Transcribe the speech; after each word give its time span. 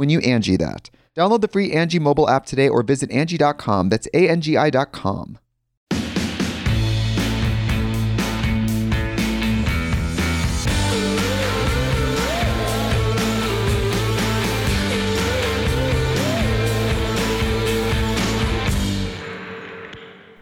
when 0.00 0.08
you 0.08 0.18
Angi 0.20 0.58
that. 0.58 0.88
Download 1.14 1.42
the 1.42 1.48
free 1.48 1.72
Angi 1.72 2.00
mobile 2.00 2.26
app 2.26 2.46
today 2.46 2.70
or 2.70 2.82
visit 2.82 3.10
Angi.com. 3.10 3.90
That's 3.90 4.08
A-N-G-I 4.14 4.70
dot 4.70 4.92
com. 4.92 5.38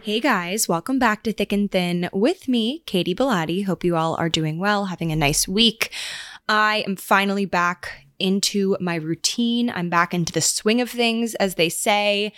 Hey 0.01 0.21
guys, 0.21 0.69
welcome 0.69 0.97
back 0.99 1.21
to 1.23 1.33
Thick 1.33 1.51
and 1.51 1.69
Thin 1.69 2.09
with 2.13 2.47
me, 2.47 2.81
Katie 2.85 3.13
Bellotti. 3.13 3.65
Hope 3.65 3.83
you 3.83 3.97
all 3.97 4.15
are 4.15 4.29
doing 4.29 4.57
well, 4.57 4.85
having 4.85 5.11
a 5.11 5.17
nice 5.17 5.49
week. 5.49 5.91
I 6.47 6.85
am 6.87 6.95
finally 6.95 7.45
back 7.45 8.08
into 8.19 8.77
my 8.79 8.95
routine. 8.95 9.69
I'm 9.69 9.89
back 9.89 10.13
into 10.13 10.33
the 10.33 10.41
swing 10.41 10.81
of 10.81 10.89
things, 10.89 11.35
as 11.35 11.55
they 11.55 11.69
say, 11.69 12.33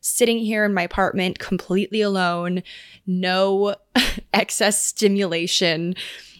sitting 0.00 0.38
here 0.38 0.64
in 0.64 0.74
my 0.74 0.82
apartment 0.82 1.38
completely 1.38 2.00
alone, 2.00 2.62
no 3.06 3.74
excess 4.34 4.82
stimulation. 4.82 5.94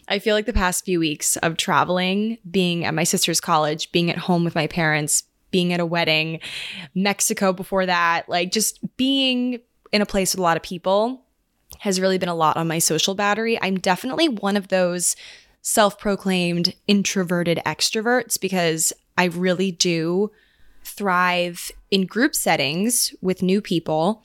I 0.09 0.19
feel 0.19 0.35
like 0.35 0.47
the 0.47 0.53
past 0.53 0.85
few 0.85 1.01
weeks 1.01 1.37
of 1.39 1.57
traveling, 1.57 2.39
being 2.49 2.85
at 2.85 2.95
my 2.95 3.05
sister's 3.05 3.41
college, 3.41 3.91
being 3.93 4.11
at 4.11 4.19
home 4.19 4.45
with 4.45 4.55
my 4.55 4.67
parents, 4.67 5.25
being 5.51 5.73
at 5.73 5.81
a 5.81 5.87
wedding, 5.87 6.41
Mexico 6.95 7.53
before 7.53 7.87
that, 7.87 8.29
like 8.29 8.53
just 8.53 8.79
being 8.97 9.61
in 9.93 10.03
a 10.03 10.07
place 10.07 10.33
with 10.33 10.39
a 10.39 10.43
lot 10.43 10.57
of 10.57 10.63
people 10.63 11.23
has 11.81 12.01
really 12.01 12.19
been 12.19 12.29
a 12.29 12.35
lot 12.35 12.57
on 12.57 12.69
my 12.69 12.79
social 12.79 13.15
battery. 13.15 13.59
I'm 13.61 13.79
definitely 13.79 14.29
one 14.29 14.57
of 14.57 14.69
those 14.69 15.17
self 15.67 15.99
proclaimed 15.99 16.73
introverted 16.87 17.61
extroverts 17.67 18.41
because 18.41 18.93
I 19.19 19.25
really 19.25 19.73
do 19.73 20.31
thrive 20.85 21.73
in 21.91 22.07
group 22.07 22.37
settings 22.37 23.13
with 23.21 23.43
new 23.43 23.61
people, 23.61 24.23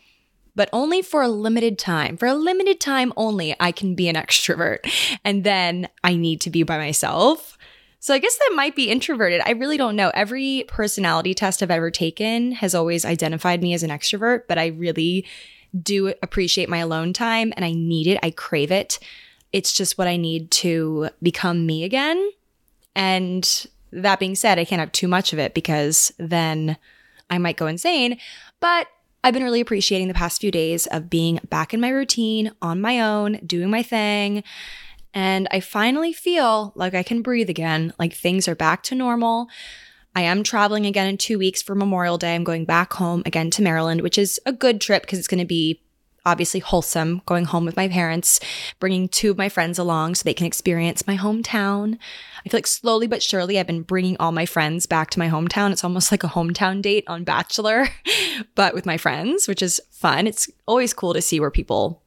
but 0.56 0.69
only 0.72 1.02
for 1.02 1.24
a 1.24 1.28
limited 1.28 1.79
time. 1.79 2.16
For 2.16 2.28
a 2.28 2.35
limited 2.35 2.79
time 2.79 3.12
only, 3.18 3.56
I 3.59 3.72
can 3.72 3.96
be 3.96 4.07
an 4.07 4.16
extrovert. 4.24 4.88
And 5.25 5.44
then 5.44 5.90
I 6.03 6.13
need 6.13 6.41
to 6.41 6.52
be 6.52 6.62
by 6.62 6.78
myself. 6.78 7.58
So 8.00 8.13
I 8.13 8.19
guess 8.19 8.38
that 8.38 8.53
might 8.56 8.75
be 8.75 8.91
introverted. 8.91 9.41
I 9.44 9.53
really 9.53 9.78
don't 9.78 9.96
know. 9.96 10.12
Every 10.13 10.66
personality 10.68 11.34
test 11.34 11.63
I've 11.63 11.72
ever 11.72 11.90
taken 11.90 12.52
has 12.52 12.75
always 12.75 13.03
identified 13.03 13.63
me 13.63 13.73
as 13.73 13.81
an 13.81 13.90
extrovert, 13.90 14.41
but 14.47 14.59
I 14.59 14.68
really 14.68 15.25
do 15.81 16.13
appreciate 16.22 16.69
my 16.69 16.79
alone 16.79 17.13
time 17.13 17.52
and 17.56 17.66
I 17.66 17.72
need 17.72 18.06
it. 18.06 18.19
I 18.22 18.29
crave 18.29 18.72
it. 18.72 19.00
It's 19.54 19.74
just 19.74 19.98
what 19.98 20.08
I 20.08 20.18
need 20.18 20.52
to 20.52 21.10
become 21.22 21.66
me 21.66 21.84
again. 21.84 22.32
And 22.96 23.68
that 23.92 24.20
being 24.20 24.36
said, 24.36 24.60
I 24.60 24.66
can't 24.66 24.80
have 24.80 24.92
too 24.92 25.08
much 25.08 25.34
of 25.34 25.40
it 25.40 25.54
because 25.54 26.12
then 26.18 26.78
I 27.30 27.38
might 27.38 27.58
go 27.58 27.68
insane. 27.68 28.18
But 28.60 28.88
I've 29.24 29.34
been 29.34 29.44
really 29.44 29.62
appreciating 29.62 30.08
the 30.08 30.14
past 30.14 30.42
few 30.42 30.52
days 30.52 30.88
of 30.88 31.10
being 31.10 31.40
back 31.50 31.74
in 31.74 31.80
my 31.80 31.90
routine 31.90 32.52
on 32.62 32.82
my 32.82 33.00
own, 33.00 33.40
doing 33.46 33.70
my 33.70 33.84
thing. 33.84 34.44
And 35.14 35.48
I 35.52 35.60
finally 35.60 36.14
feel 36.14 36.72
like 36.76 36.94
I 36.94 37.04
can 37.04 37.22
breathe 37.22 37.50
again, 37.50 37.94
like 38.00 38.14
things 38.14 38.48
are 38.48 38.56
back 38.56 38.82
to 38.84 38.96
normal. 38.96 39.48
I 40.16 40.22
am 40.22 40.44
traveling 40.44 40.86
again 40.86 41.08
in 41.08 41.18
two 41.18 41.38
weeks 41.38 41.62
for 41.62 41.76
Memorial 41.76 42.18
Day. 42.18 42.36
I'm 42.36 42.44
going 42.44 42.66
back 42.66 42.94
home 42.94 43.22
again 43.26 43.50
to 43.52 43.62
Maryland, 43.62 44.02
which 44.02 44.18
is 44.18 44.40
a 44.46 44.52
good 44.52 44.82
trip 44.82 45.04
because 45.04 45.20
it's 45.20 45.28
going 45.28 45.40
to 45.40 45.46
be 45.46 45.82
obviously 46.26 46.59
wholesome 46.59 47.22
going 47.26 47.46
home 47.46 47.66
with 47.66 47.78
my 47.78 47.88
parents, 47.88 48.40
bringing 48.80 49.08
two 49.08 49.32
of 49.32 49.38
my 49.38 49.50
friends 49.50 49.80
along 49.80 50.16
so 50.16 50.24
they 50.24 50.34
can 50.34 50.46
experience 50.46 51.08
my 51.08 51.18
hometown. 51.18 51.98
I 52.46 52.50
feel 52.50 52.58
like 52.58 52.68
slowly 52.68 53.08
but 53.08 53.24
surely 53.24 53.59
I've 53.59 53.68
been 53.68 53.84
bringing 53.84 54.18
all 54.20 54.32
my 54.32 54.46
friends 54.46 54.86
back 54.86 55.09
to 55.12 55.20
my 55.20 55.30
hometown. 55.30 55.72
It's 55.72 55.84
almost 55.84 56.12
like 56.12 56.24
a 56.24 56.28
hometown 56.28 56.82
date 56.82 57.04
on 57.08 57.24
Bachelor, 57.24 57.88
but 58.56 58.74
with 58.74 58.86
my 58.86 58.98
friends, 58.98 59.48
which 59.48 59.62
is 59.62 59.82
fun. 59.92 60.28
It's 60.28 60.50
always 60.66 60.94
cool 60.94 61.14
to 61.14 61.22
see 61.22 61.40
where 61.40 61.52
people 61.52 62.01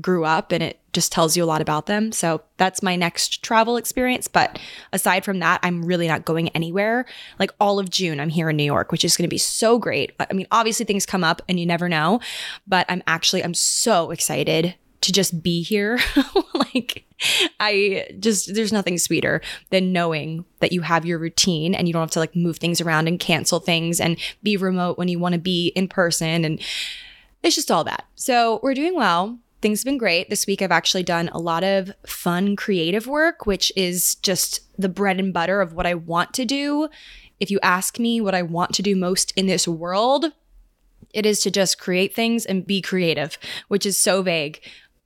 grew 0.00 0.24
up 0.24 0.52
and 0.52 0.62
it 0.62 0.80
just 0.92 1.12
tells 1.12 1.36
you 1.36 1.42
a 1.42 1.46
lot 1.46 1.60
about 1.60 1.86
them. 1.86 2.12
So 2.12 2.42
that's 2.56 2.82
my 2.82 2.96
next 2.96 3.42
travel 3.42 3.76
experience. 3.76 4.28
But 4.28 4.58
aside 4.92 5.24
from 5.24 5.38
that, 5.40 5.60
I'm 5.62 5.84
really 5.84 6.06
not 6.06 6.24
going 6.24 6.48
anywhere. 6.50 7.06
Like 7.38 7.52
all 7.60 7.78
of 7.78 7.90
June, 7.90 8.20
I'm 8.20 8.28
here 8.28 8.50
in 8.50 8.56
New 8.56 8.64
York, 8.64 8.92
which 8.92 9.04
is 9.04 9.16
going 9.16 9.28
to 9.28 9.32
be 9.32 9.38
so 9.38 9.78
great. 9.78 10.12
I 10.18 10.32
mean, 10.32 10.46
obviously 10.50 10.86
things 10.86 11.06
come 11.06 11.24
up 11.24 11.42
and 11.48 11.58
you 11.58 11.66
never 11.66 11.88
know, 11.88 12.20
but 12.66 12.86
I'm 12.88 13.02
actually, 13.06 13.42
I'm 13.42 13.54
so 13.54 14.10
excited 14.10 14.74
to 15.00 15.12
just 15.12 15.42
be 15.42 15.62
here. 15.62 15.98
like, 16.54 17.04
I 17.58 18.06
just, 18.18 18.54
there's 18.54 18.72
nothing 18.72 18.98
sweeter 18.98 19.40
than 19.70 19.92
knowing 19.92 20.44
that 20.60 20.72
you 20.72 20.82
have 20.82 21.04
your 21.04 21.18
routine 21.18 21.74
and 21.74 21.88
you 21.88 21.92
don't 21.92 22.02
have 22.02 22.10
to 22.12 22.18
like 22.20 22.36
move 22.36 22.58
things 22.58 22.80
around 22.80 23.08
and 23.08 23.18
cancel 23.18 23.60
things 23.60 24.00
and 24.00 24.18
be 24.42 24.56
remote 24.56 24.98
when 24.98 25.08
you 25.08 25.18
want 25.18 25.34
to 25.34 25.40
be 25.40 25.68
in 25.68 25.88
person. 25.88 26.44
And 26.44 26.60
it's 27.42 27.56
just 27.56 27.70
all 27.70 27.84
that. 27.84 28.04
So 28.14 28.60
we're 28.62 28.74
doing 28.74 28.94
well 28.94 29.38
things 29.60 29.80
have 29.80 29.84
been 29.84 29.98
great. 29.98 30.30
This 30.30 30.46
week, 30.46 30.62
I've 30.62 30.70
actually 30.70 31.02
done 31.02 31.28
a 31.32 31.38
lot 31.38 31.64
of 31.64 31.92
fun 32.06 32.56
creative 32.56 33.06
work, 33.06 33.46
which 33.46 33.72
is 33.76 34.14
just 34.16 34.60
the 34.80 34.88
bread 34.88 35.18
and 35.18 35.32
butter 35.32 35.60
of 35.60 35.72
what 35.72 35.86
I 35.86 35.94
want 35.94 36.32
to 36.34 36.44
do. 36.44 36.88
If 37.38 37.50
you 37.50 37.58
ask 37.62 37.98
me 37.98 38.20
what 38.20 38.34
I 38.34 38.42
want 38.42 38.74
to 38.74 38.82
do 38.82 38.96
most 38.96 39.32
in 39.36 39.46
this 39.46 39.68
world, 39.68 40.26
it 41.12 41.26
is 41.26 41.40
to 41.40 41.50
just 41.50 41.78
create 41.78 42.14
things 42.14 42.46
and 42.46 42.66
be 42.66 42.80
creative, 42.80 43.38
which 43.68 43.84
is 43.84 43.98
so 43.98 44.22
vague. 44.22 44.60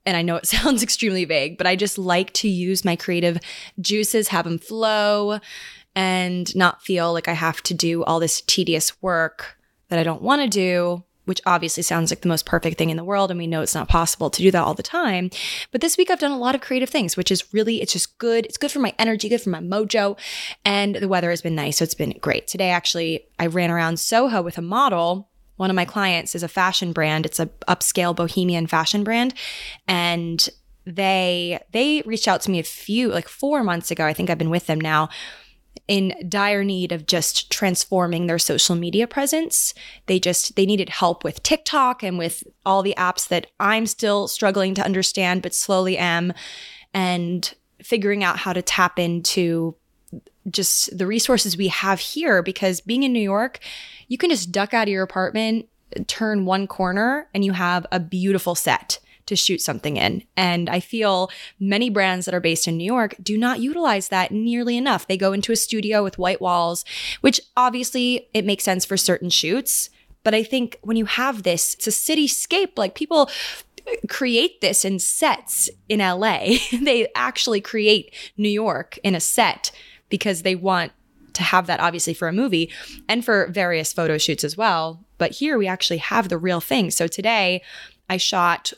And 0.05 0.15
I 0.15 0.21
know 0.21 0.35
it 0.35 0.45
sounds 0.47 0.83
extremely 0.83 1.25
vague, 1.25 1.57
but 1.57 1.67
I 1.67 1.75
just 1.75 1.97
like 1.97 2.31
to 2.33 2.47
use 2.47 2.85
my 2.85 2.95
creative 2.95 3.39
juices, 3.79 4.29
have 4.29 4.45
them 4.45 4.59
flow, 4.59 5.39
and 5.95 6.53
not 6.55 6.83
feel 6.83 7.13
like 7.13 7.27
I 7.27 7.33
have 7.33 7.61
to 7.63 7.73
do 7.73 8.03
all 8.03 8.19
this 8.19 8.41
tedious 8.41 9.01
work 9.01 9.57
that 9.89 9.99
I 9.99 10.03
don't 10.03 10.21
want 10.21 10.41
to 10.41 10.47
do 10.47 11.03
which 11.25 11.41
obviously 11.45 11.83
sounds 11.83 12.11
like 12.11 12.21
the 12.21 12.27
most 12.27 12.45
perfect 12.45 12.77
thing 12.77 12.89
in 12.89 12.97
the 12.97 13.03
world. 13.03 13.29
And 13.29 13.37
we 13.37 13.47
know 13.47 13.61
it's 13.61 13.75
not 13.75 13.89
possible 13.89 14.29
to 14.29 14.41
do 14.41 14.51
that 14.51 14.63
all 14.63 14.73
the 14.73 14.83
time. 14.83 15.29
But 15.71 15.81
this 15.81 15.97
week 15.97 16.09
I've 16.09 16.19
done 16.19 16.31
a 16.31 16.37
lot 16.37 16.55
of 16.55 16.61
creative 16.61 16.89
things, 16.89 17.17
which 17.17 17.31
is 17.31 17.53
really, 17.53 17.81
it's 17.81 17.93
just 17.93 18.17
good. 18.17 18.45
It's 18.45 18.57
good 18.57 18.71
for 18.71 18.79
my 18.79 18.93
energy, 18.97 19.29
good 19.29 19.41
for 19.41 19.49
my 19.49 19.59
mojo. 19.59 20.17
And 20.63 20.95
the 20.95 21.07
weather 21.07 21.29
has 21.29 21.41
been 21.41 21.55
nice. 21.55 21.77
So 21.77 21.83
it's 21.83 21.93
been 21.93 22.17
great. 22.21 22.47
Today, 22.47 22.69
actually, 22.69 23.27
I 23.37 23.47
ran 23.47 23.71
around 23.71 23.99
Soho 23.99 24.41
with 24.41 24.57
a 24.57 24.61
model. 24.61 25.29
One 25.57 25.69
of 25.69 25.75
my 25.75 25.85
clients 25.85 26.35
is 26.35 26.43
a 26.43 26.47
fashion 26.47 26.91
brand. 26.93 27.25
It's 27.25 27.39
a 27.39 27.47
upscale 27.67 28.15
bohemian 28.15 28.67
fashion 28.67 29.03
brand. 29.03 29.33
And 29.87 30.47
they 30.85 31.59
they 31.71 32.03
reached 32.05 32.27
out 32.27 32.41
to 32.41 32.51
me 32.51 32.59
a 32.59 32.63
few 32.63 33.09
like 33.09 33.27
4 33.27 33.63
months 33.63 33.89
ago. 33.89 34.05
I 34.05 34.13
think 34.13 34.29
I've 34.29 34.37
been 34.37 34.51
with 34.51 34.67
them 34.67 34.79
now 34.79 35.09
in 35.87 36.13
dire 36.27 36.63
need 36.63 36.91
of 36.91 37.05
just 37.05 37.51
transforming 37.51 38.27
their 38.27 38.39
social 38.39 38.75
media 38.75 39.07
presence. 39.07 39.73
They 40.07 40.19
just 40.19 40.55
they 40.55 40.65
needed 40.65 40.89
help 40.89 41.23
with 41.23 41.43
TikTok 41.43 42.01
and 42.03 42.17
with 42.17 42.43
all 42.65 42.81
the 42.81 42.95
apps 42.97 43.27
that 43.27 43.47
I'm 43.59 43.85
still 43.85 44.27
struggling 44.27 44.73
to 44.75 44.83
understand 44.83 45.41
but 45.41 45.53
slowly 45.53 45.97
am 45.97 46.33
and 46.93 47.53
figuring 47.83 48.23
out 48.23 48.39
how 48.39 48.53
to 48.53 48.61
tap 48.61 48.97
into 48.97 49.75
just 50.49 50.95
the 50.95 51.07
resources 51.07 51.57
we 51.57 51.67
have 51.67 51.99
here 51.99 52.41
because 52.41 52.81
being 52.81 53.03
in 53.03 53.13
New 53.13 53.19
York, 53.19 53.59
you 54.07 54.17
can 54.17 54.29
just 54.29 54.51
duck 54.51 54.73
out 54.73 54.87
of 54.87 54.91
your 54.91 55.03
apartment, 55.03 55.67
turn 56.07 56.45
one 56.45 56.67
corner 56.67 57.27
and 57.33 57.45
you 57.45 57.51
have 57.51 57.85
a 57.91 57.99
beautiful 57.99 58.55
set 58.55 58.99
to 59.25 59.35
shoot 59.35 59.61
something 59.61 59.97
in. 59.97 60.23
And 60.37 60.69
I 60.69 60.79
feel 60.79 61.29
many 61.59 61.89
brands 61.89 62.25
that 62.25 62.35
are 62.35 62.39
based 62.39 62.67
in 62.67 62.77
New 62.77 62.85
York 62.85 63.15
do 63.21 63.37
not 63.37 63.59
utilize 63.59 64.09
that 64.09 64.31
nearly 64.31 64.77
enough. 64.77 65.07
They 65.07 65.17
go 65.17 65.33
into 65.33 65.51
a 65.51 65.55
studio 65.55 66.03
with 66.03 66.17
white 66.17 66.41
walls, 66.41 66.85
which 67.21 67.41
obviously 67.57 68.29
it 68.33 68.45
makes 68.45 68.63
sense 68.63 68.85
for 68.85 68.97
certain 68.97 69.29
shoots. 69.29 69.89
But 70.23 70.33
I 70.33 70.43
think 70.43 70.79
when 70.81 70.97
you 70.97 71.05
have 71.05 71.43
this, 71.43 71.75
it's 71.75 71.87
a 71.87 71.91
cityscape. 71.91 72.77
Like 72.77 72.95
people 72.95 73.29
create 74.09 74.61
this 74.61 74.85
in 74.85 74.99
sets 74.99 75.69
in 75.89 75.99
LA. 75.99 76.57
they 76.81 77.07
actually 77.15 77.61
create 77.61 78.13
New 78.37 78.49
York 78.49 78.97
in 79.03 79.15
a 79.15 79.19
set 79.19 79.71
because 80.09 80.41
they 80.41 80.55
want 80.55 80.91
to 81.33 81.43
have 81.43 81.67
that 81.67 81.79
obviously 81.79 82.13
for 82.13 82.27
a 82.27 82.33
movie 82.33 82.71
and 83.09 83.23
for 83.23 83.47
various 83.47 83.91
photo 83.93 84.17
shoots 84.17 84.43
as 84.43 84.55
well. 84.55 85.03
But 85.17 85.31
here 85.31 85.57
we 85.57 85.67
actually 85.67 85.97
have 85.97 86.29
the 86.29 86.37
real 86.37 86.61
thing. 86.61 86.91
So 86.91 87.07
today 87.07 87.61
I 88.09 88.17
shot 88.17 88.73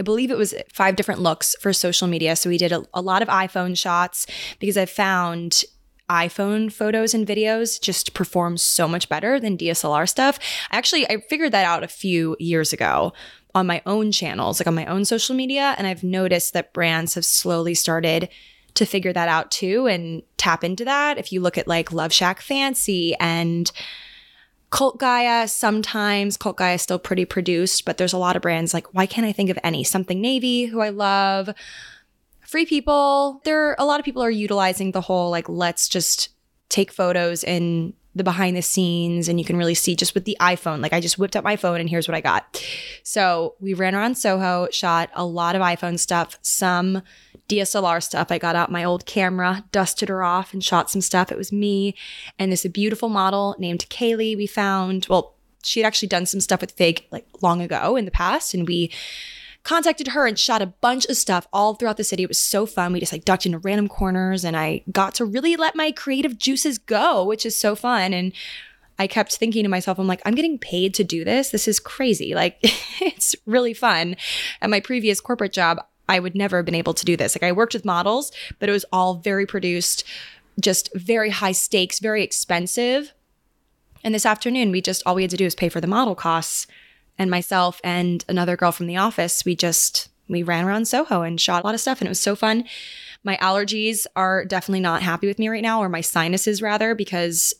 I 0.00 0.02
believe 0.02 0.30
it 0.30 0.38
was 0.38 0.54
five 0.72 0.96
different 0.96 1.20
looks 1.20 1.54
for 1.60 1.74
social 1.74 2.08
media. 2.08 2.34
So 2.34 2.48
we 2.48 2.56
did 2.56 2.72
a, 2.72 2.82
a 2.94 3.02
lot 3.02 3.20
of 3.20 3.28
iPhone 3.28 3.76
shots 3.76 4.26
because 4.58 4.78
I 4.78 4.86
found 4.86 5.62
iPhone 6.08 6.72
photos 6.72 7.12
and 7.12 7.26
videos 7.26 7.78
just 7.78 8.14
perform 8.14 8.56
so 8.56 8.88
much 8.88 9.10
better 9.10 9.38
than 9.38 9.58
DSLR 9.58 10.08
stuff. 10.08 10.38
I 10.70 10.78
actually, 10.78 11.06
I 11.08 11.18
figured 11.28 11.52
that 11.52 11.66
out 11.66 11.84
a 11.84 11.88
few 11.88 12.34
years 12.40 12.72
ago 12.72 13.12
on 13.54 13.66
my 13.66 13.82
own 13.84 14.10
channels, 14.10 14.58
like 14.58 14.66
on 14.66 14.74
my 14.74 14.86
own 14.86 15.04
social 15.04 15.36
media. 15.36 15.74
And 15.76 15.86
I've 15.86 16.02
noticed 16.02 16.54
that 16.54 16.72
brands 16.72 17.14
have 17.14 17.26
slowly 17.26 17.74
started 17.74 18.30
to 18.72 18.86
figure 18.86 19.12
that 19.12 19.28
out 19.28 19.50
too 19.50 19.86
and 19.86 20.22
tap 20.38 20.64
into 20.64 20.86
that. 20.86 21.18
If 21.18 21.30
you 21.30 21.42
look 21.42 21.58
at 21.58 21.68
like 21.68 21.92
Love 21.92 22.12
Shack 22.12 22.40
Fancy 22.40 23.14
and 23.20 23.70
Cult 24.70 24.98
Gaia, 24.98 25.48
sometimes 25.48 26.36
Cult 26.36 26.56
Gaia 26.56 26.74
is 26.74 26.82
still 26.82 26.98
pretty 26.98 27.24
produced, 27.24 27.84
but 27.84 27.98
there's 27.98 28.12
a 28.12 28.18
lot 28.18 28.36
of 28.36 28.42
brands 28.42 28.72
like, 28.72 28.94
why 28.94 29.04
can't 29.04 29.26
I 29.26 29.32
think 29.32 29.50
of 29.50 29.58
any? 29.64 29.82
Something 29.82 30.20
Navy, 30.20 30.66
who 30.66 30.80
I 30.80 30.90
love. 30.90 31.50
Free 32.46 32.66
People, 32.66 33.40
there 33.44 33.74
a 33.78 33.84
lot 33.84 34.00
of 34.00 34.04
people 34.04 34.22
are 34.22 34.30
utilizing 34.30 34.92
the 34.92 35.00
whole 35.00 35.30
like, 35.30 35.48
let's 35.48 35.88
just 35.88 36.30
take 36.68 36.92
photos 36.92 37.42
in 37.42 37.94
the 38.14 38.24
behind 38.24 38.56
the 38.56 38.62
scenes 38.62 39.28
and 39.28 39.38
you 39.38 39.44
can 39.44 39.56
really 39.56 39.74
see 39.74 39.94
just 39.94 40.14
with 40.14 40.24
the 40.24 40.36
iPhone. 40.40 40.82
Like 40.82 40.92
I 40.92 41.00
just 41.00 41.18
whipped 41.18 41.36
up 41.36 41.44
my 41.44 41.56
phone 41.56 41.80
and 41.80 41.88
here's 41.88 42.08
what 42.08 42.16
I 42.16 42.20
got. 42.20 42.64
So 43.04 43.54
we 43.60 43.72
ran 43.72 43.94
around 43.94 44.16
Soho, 44.16 44.68
shot 44.72 45.10
a 45.14 45.24
lot 45.24 45.54
of 45.54 45.62
iPhone 45.62 45.98
stuff, 45.98 46.38
some 46.42 47.02
DSLR 47.48 48.02
stuff. 48.02 48.30
I 48.30 48.38
got 48.38 48.56
out 48.56 48.70
my 48.70 48.82
old 48.82 49.06
camera, 49.06 49.64
dusted 49.70 50.08
her 50.08 50.24
off, 50.24 50.52
and 50.52 50.62
shot 50.62 50.90
some 50.90 51.00
stuff. 51.00 51.30
It 51.30 51.38
was 51.38 51.52
me 51.52 51.94
and 52.38 52.50
this 52.50 52.66
beautiful 52.66 53.08
model 53.08 53.54
named 53.58 53.86
Kaylee 53.90 54.36
we 54.36 54.46
found. 54.46 55.06
Well, 55.08 55.34
she 55.62 55.80
had 55.80 55.86
actually 55.86 56.08
done 56.08 56.26
some 56.26 56.40
stuff 56.40 56.60
with 56.60 56.72
Fig 56.72 57.04
like 57.10 57.26
long 57.42 57.60
ago 57.60 57.96
in 57.96 58.06
the 58.06 58.10
past, 58.10 58.54
and 58.54 58.66
we 58.66 58.90
contacted 59.62 60.08
her 60.08 60.26
and 60.26 60.38
shot 60.38 60.62
a 60.62 60.66
bunch 60.66 61.06
of 61.06 61.16
stuff 61.16 61.46
all 61.52 61.74
throughout 61.74 61.96
the 61.96 62.04
city. 62.04 62.22
It 62.22 62.28
was 62.28 62.38
so 62.38 62.66
fun. 62.66 62.92
We 62.92 63.00
just 63.00 63.12
like 63.12 63.24
ducked 63.24 63.46
into 63.46 63.58
random 63.58 63.88
corners 63.88 64.44
and 64.44 64.56
I 64.56 64.82
got 64.90 65.14
to 65.16 65.24
really 65.24 65.56
let 65.56 65.76
my 65.76 65.92
creative 65.92 66.38
juices 66.38 66.78
go, 66.78 67.24
which 67.24 67.44
is 67.44 67.58
so 67.58 67.74
fun. 67.74 68.14
And 68.14 68.32
I 68.98 69.06
kept 69.06 69.36
thinking 69.36 69.62
to 69.62 69.68
myself, 69.68 69.98
I'm 69.98 70.06
like, 70.06 70.22
I'm 70.24 70.34
getting 70.34 70.58
paid 70.58 70.94
to 70.94 71.04
do 71.04 71.24
this. 71.24 71.50
This 71.50 71.68
is 71.68 71.78
crazy. 71.78 72.34
Like, 72.34 72.58
it's 73.00 73.34
really 73.46 73.74
fun. 73.74 74.16
At 74.62 74.70
my 74.70 74.80
previous 74.80 75.20
corporate 75.20 75.52
job, 75.52 75.80
I 76.08 76.18
would 76.18 76.34
never 76.34 76.56
have 76.56 76.66
been 76.66 76.74
able 76.74 76.94
to 76.94 77.04
do 77.04 77.16
this. 77.16 77.36
Like 77.36 77.48
I 77.48 77.52
worked 77.52 77.72
with 77.72 77.84
models, 77.84 78.32
but 78.58 78.68
it 78.68 78.72
was 78.72 78.84
all 78.92 79.14
very 79.14 79.46
produced, 79.46 80.04
just 80.60 80.90
very 80.94 81.30
high 81.30 81.52
stakes, 81.52 82.00
very 82.00 82.24
expensive. 82.24 83.12
And 84.02 84.14
this 84.14 84.26
afternoon, 84.26 84.72
we 84.72 84.80
just 84.80 85.02
all 85.06 85.14
we 85.14 85.22
had 85.22 85.30
to 85.30 85.36
do 85.36 85.44
was 85.44 85.54
pay 85.54 85.68
for 85.68 85.80
the 85.80 85.86
model 85.86 86.14
costs. 86.14 86.66
And 87.20 87.30
myself 87.30 87.82
and 87.84 88.24
another 88.30 88.56
girl 88.56 88.72
from 88.72 88.86
the 88.86 88.96
office, 88.96 89.44
we 89.44 89.54
just 89.54 90.08
we 90.26 90.42
ran 90.42 90.64
around 90.64 90.88
Soho 90.88 91.20
and 91.20 91.38
shot 91.38 91.62
a 91.62 91.66
lot 91.66 91.74
of 91.74 91.80
stuff, 91.82 92.00
and 92.00 92.06
it 92.06 92.10
was 92.10 92.18
so 92.18 92.34
fun. 92.34 92.64
My 93.22 93.36
allergies 93.36 94.06
are 94.16 94.46
definitely 94.46 94.80
not 94.80 95.02
happy 95.02 95.26
with 95.26 95.38
me 95.38 95.50
right 95.50 95.62
now, 95.62 95.80
or 95.80 95.90
my 95.90 96.00
sinuses 96.00 96.62
rather, 96.62 96.94
because 96.94 97.52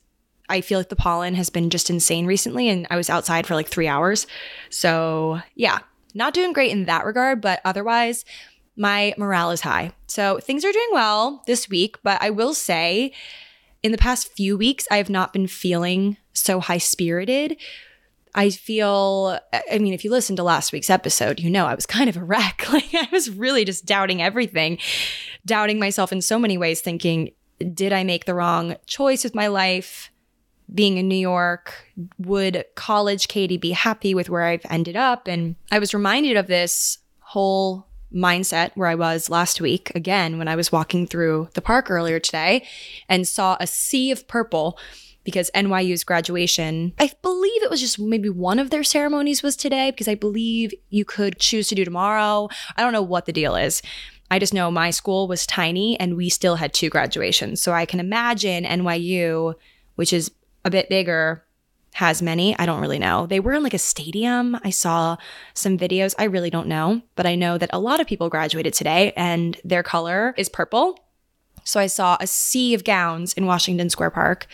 I 0.49 0.63
feel 0.63 0.81
like 0.81 0.89
the 0.89 0.97
pollen 0.97 1.35
has 1.35 1.51
been 1.51 1.69
just 1.69 1.91
insane 1.91 2.25
recently, 2.25 2.71
and 2.71 2.87
I 2.89 2.97
was 2.97 3.11
outside 3.11 3.47
for 3.47 3.55
like 3.55 3.69
three 3.69 3.87
hours. 3.87 4.27
So 4.71 5.43
yeah, 5.55 5.81
not 6.15 6.33
doing 6.33 6.55
great 6.55 6.73
in 6.73 6.87
that 6.87 7.05
regard, 7.05 7.43
but 7.43 7.61
otherwise, 7.63 8.25
my 8.77 9.13
morale 9.19 9.51
is 9.51 9.61
high. 9.61 9.93
So 10.07 10.39
things 10.39 10.65
are 10.65 10.73
doing 10.73 10.89
well 10.93 11.43
this 11.47 11.69
week, 11.69 11.99
but 12.03 12.17
I 12.23 12.31
will 12.31 12.55
say 12.55 13.13
in 13.83 13.93
the 13.93 13.99
past 13.99 14.33
few 14.33 14.57
weeks, 14.57 14.89
I 14.91 14.97
have 14.97 15.11
not 15.11 15.35
been 15.35 15.47
feeling 15.47 16.17
so 16.33 16.61
high 16.61 16.79
spirited. 16.79 17.59
I 18.35 18.51
feel, 18.51 19.39
I 19.53 19.79
mean, 19.79 19.93
if 19.93 20.05
you 20.05 20.11
listen 20.11 20.37
to 20.37 20.43
last 20.43 20.73
week's 20.73 20.91
episode, 20.91 21.41
you 21.41 21.51
know 21.51 21.67
I 21.67 21.75
was 21.75 21.87
kind 21.87 22.09
of 22.09 22.17
a 22.17 22.25
wreck. 22.25 22.67
Like, 22.73 22.95
I 22.95 23.09
was 23.11 23.31
really 23.31 23.65
just 23.65 23.85
doubting 23.85 24.23
everything, 24.23 24.79
doubting 25.45 25.81
myself 25.81 26.13
in 26.13 26.23
so 26.23 26.39
many 26.39 26.57
ways, 26.57 26.81
thinking, 26.81 27.33
did 27.75 27.93
I 27.93 28.05
make 28.05 28.25
the 28.27 28.35
wrong 28.35 28.77
choice 28.87 29.25
with 29.25 29.35
my 29.35 29.49
life? 29.49 30.11
being 30.73 30.99
in 30.99 31.09
New 31.09 31.17
York, 31.17 31.75
would 32.19 32.65
college 32.75 33.29
Katie 33.29 33.57
be 33.57 33.73
happy 33.73 34.15
with 34.15 34.31
where 34.31 34.45
I've 34.45 34.65
ended 34.71 34.97
up? 34.97 35.27
And 35.27 35.57
I 35.71 35.79
was 35.79 35.95
reminded 35.95 36.37
of 36.37 36.47
this 36.47 36.99
whole 37.21 37.87
mindset 38.15 38.73
where 38.75 38.89
I 38.89 38.95
was 38.95 39.31
last 39.31 39.61
week, 39.61 39.93
again, 39.95 40.39
when 40.39 40.49
I 40.49 40.57
was 40.57 40.73
walking 40.73 41.07
through 41.07 41.49
the 41.55 41.63
park 41.63 41.91
earlier 41.91 42.19
today 42.19 42.67
and 43.09 43.27
saw 43.27 43.57
a 43.61 43.67
sea 43.67 44.11
of 44.11 44.27
purple 44.29 44.79
because 45.25 45.51
NYU's 45.55 46.05
graduation, 46.05 46.93
I 46.99 47.11
believe 47.23 47.63
it 47.63 47.71
was 47.71 47.81
just 47.81 47.99
maybe 47.99 48.29
one 48.29 48.59
of 48.59 48.71
their 48.71 48.85
ceremonies 48.85 49.43
was 49.43 49.57
today 49.57 49.91
because 49.91 50.09
I 50.09 50.15
believe 50.15 50.73
you 50.89 51.05
could 51.05 51.39
choose 51.39 51.69
to 51.69 51.75
do 51.75 51.85
tomorrow. 51.85 52.49
I 52.77 52.83
don't 52.83 52.93
know 52.93 53.03
what 53.03 53.27
the 53.27 53.33
deal 53.33 53.57
is. 53.57 53.83
I 54.31 54.39
just 54.39 54.55
know 54.55 54.71
my 54.71 54.91
school 54.91 55.27
was 55.27 55.47
tiny 55.47 55.99
and 55.99 56.17
we 56.17 56.29
still 56.29 56.57
had 56.57 56.73
two 56.73 56.89
graduations. 56.89 57.61
So 57.61 57.73
I 57.73 57.85
can 57.85 58.01
imagine 58.01 58.65
NYU, 58.65 59.55
which 59.97 60.13
is 60.13 60.31
a 60.65 60.71
bit 60.71 60.89
bigger 60.89 61.45
has 61.95 62.23
many. 62.23 62.57
I 62.57 62.67
don't 62.67 62.81
really 62.81 62.99
know. 62.99 63.27
They 63.27 63.41
were 63.41 63.53
in 63.53 63.65
like 63.65 63.75
a 63.75 63.79
stadium. 63.79 64.57
I 64.63 64.71
saw 64.71 65.17
some 65.55 65.77
videos. 65.77 66.15
I 66.19 66.25
really 66.25 66.51
don't 66.51 66.69
know, 66.69 67.03
but 67.17 67.27
I 67.27 67.35
know 67.35 67.59
that 67.59 67.71
a 67.73 67.81
lot 67.81 68.01
of 68.01 68.07
people 68.07 68.29
graduated 68.29 68.75
today 68.75 69.13
and 69.17 69.61
their 69.65 69.83
color 69.83 70.35
is 70.37 70.49
purple. 70.49 70.99
So 71.65 71.81
I 71.81 71.89
saw 71.89 72.17
a 72.21 72.27
sea 72.27 72.75
of 72.75 72.85
gowns 72.85 73.33
in 73.33 73.47
Washington 73.47 73.91
Square 73.91 74.11
Park 74.11 74.47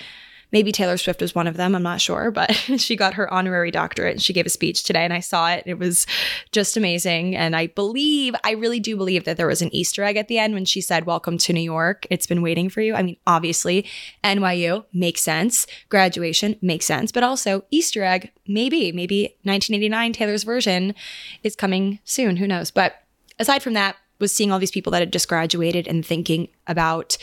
Maybe 0.52 0.72
Taylor 0.72 0.96
Swift 0.96 1.20
was 1.20 1.34
one 1.34 1.46
of 1.46 1.56
them. 1.56 1.74
I'm 1.74 1.82
not 1.82 2.00
sure, 2.00 2.30
but 2.30 2.52
she 2.76 2.96
got 2.96 3.14
her 3.14 3.32
honorary 3.32 3.70
doctorate 3.70 4.12
and 4.12 4.22
she 4.22 4.32
gave 4.32 4.46
a 4.46 4.50
speech 4.50 4.84
today 4.84 5.04
and 5.04 5.12
I 5.12 5.20
saw 5.20 5.50
it. 5.50 5.64
It 5.66 5.78
was 5.78 6.06
just 6.52 6.76
amazing. 6.76 7.34
And 7.34 7.56
I 7.56 7.66
believe, 7.68 8.34
I 8.44 8.52
really 8.52 8.80
do 8.80 8.96
believe 8.96 9.24
that 9.24 9.36
there 9.36 9.46
was 9.46 9.62
an 9.62 9.74
Easter 9.74 10.04
egg 10.04 10.16
at 10.16 10.28
the 10.28 10.38
end 10.38 10.54
when 10.54 10.64
she 10.64 10.80
said, 10.80 11.06
Welcome 11.06 11.38
to 11.38 11.52
New 11.52 11.60
York. 11.60 12.06
It's 12.10 12.26
been 12.26 12.42
waiting 12.42 12.68
for 12.68 12.80
you. 12.80 12.94
I 12.94 13.02
mean, 13.02 13.16
obviously, 13.26 13.86
NYU 14.22 14.84
makes 14.92 15.20
sense. 15.20 15.66
Graduation 15.88 16.56
makes 16.62 16.86
sense, 16.86 17.12
but 17.12 17.22
also 17.22 17.64
Easter 17.70 18.04
egg, 18.04 18.30
maybe, 18.46 18.92
maybe 18.92 19.36
1989 19.42 20.12
Taylor's 20.12 20.44
version 20.44 20.94
is 21.42 21.56
coming 21.56 21.98
soon. 22.04 22.36
Who 22.36 22.46
knows? 22.46 22.70
But 22.70 23.02
aside 23.38 23.62
from 23.62 23.74
that, 23.74 23.96
was 24.18 24.32
seeing 24.32 24.50
all 24.50 24.58
these 24.58 24.70
people 24.70 24.90
that 24.92 25.00
had 25.00 25.12
just 25.12 25.28
graduated 25.28 25.86
and 25.86 26.04
thinking 26.04 26.48
about 26.66 27.18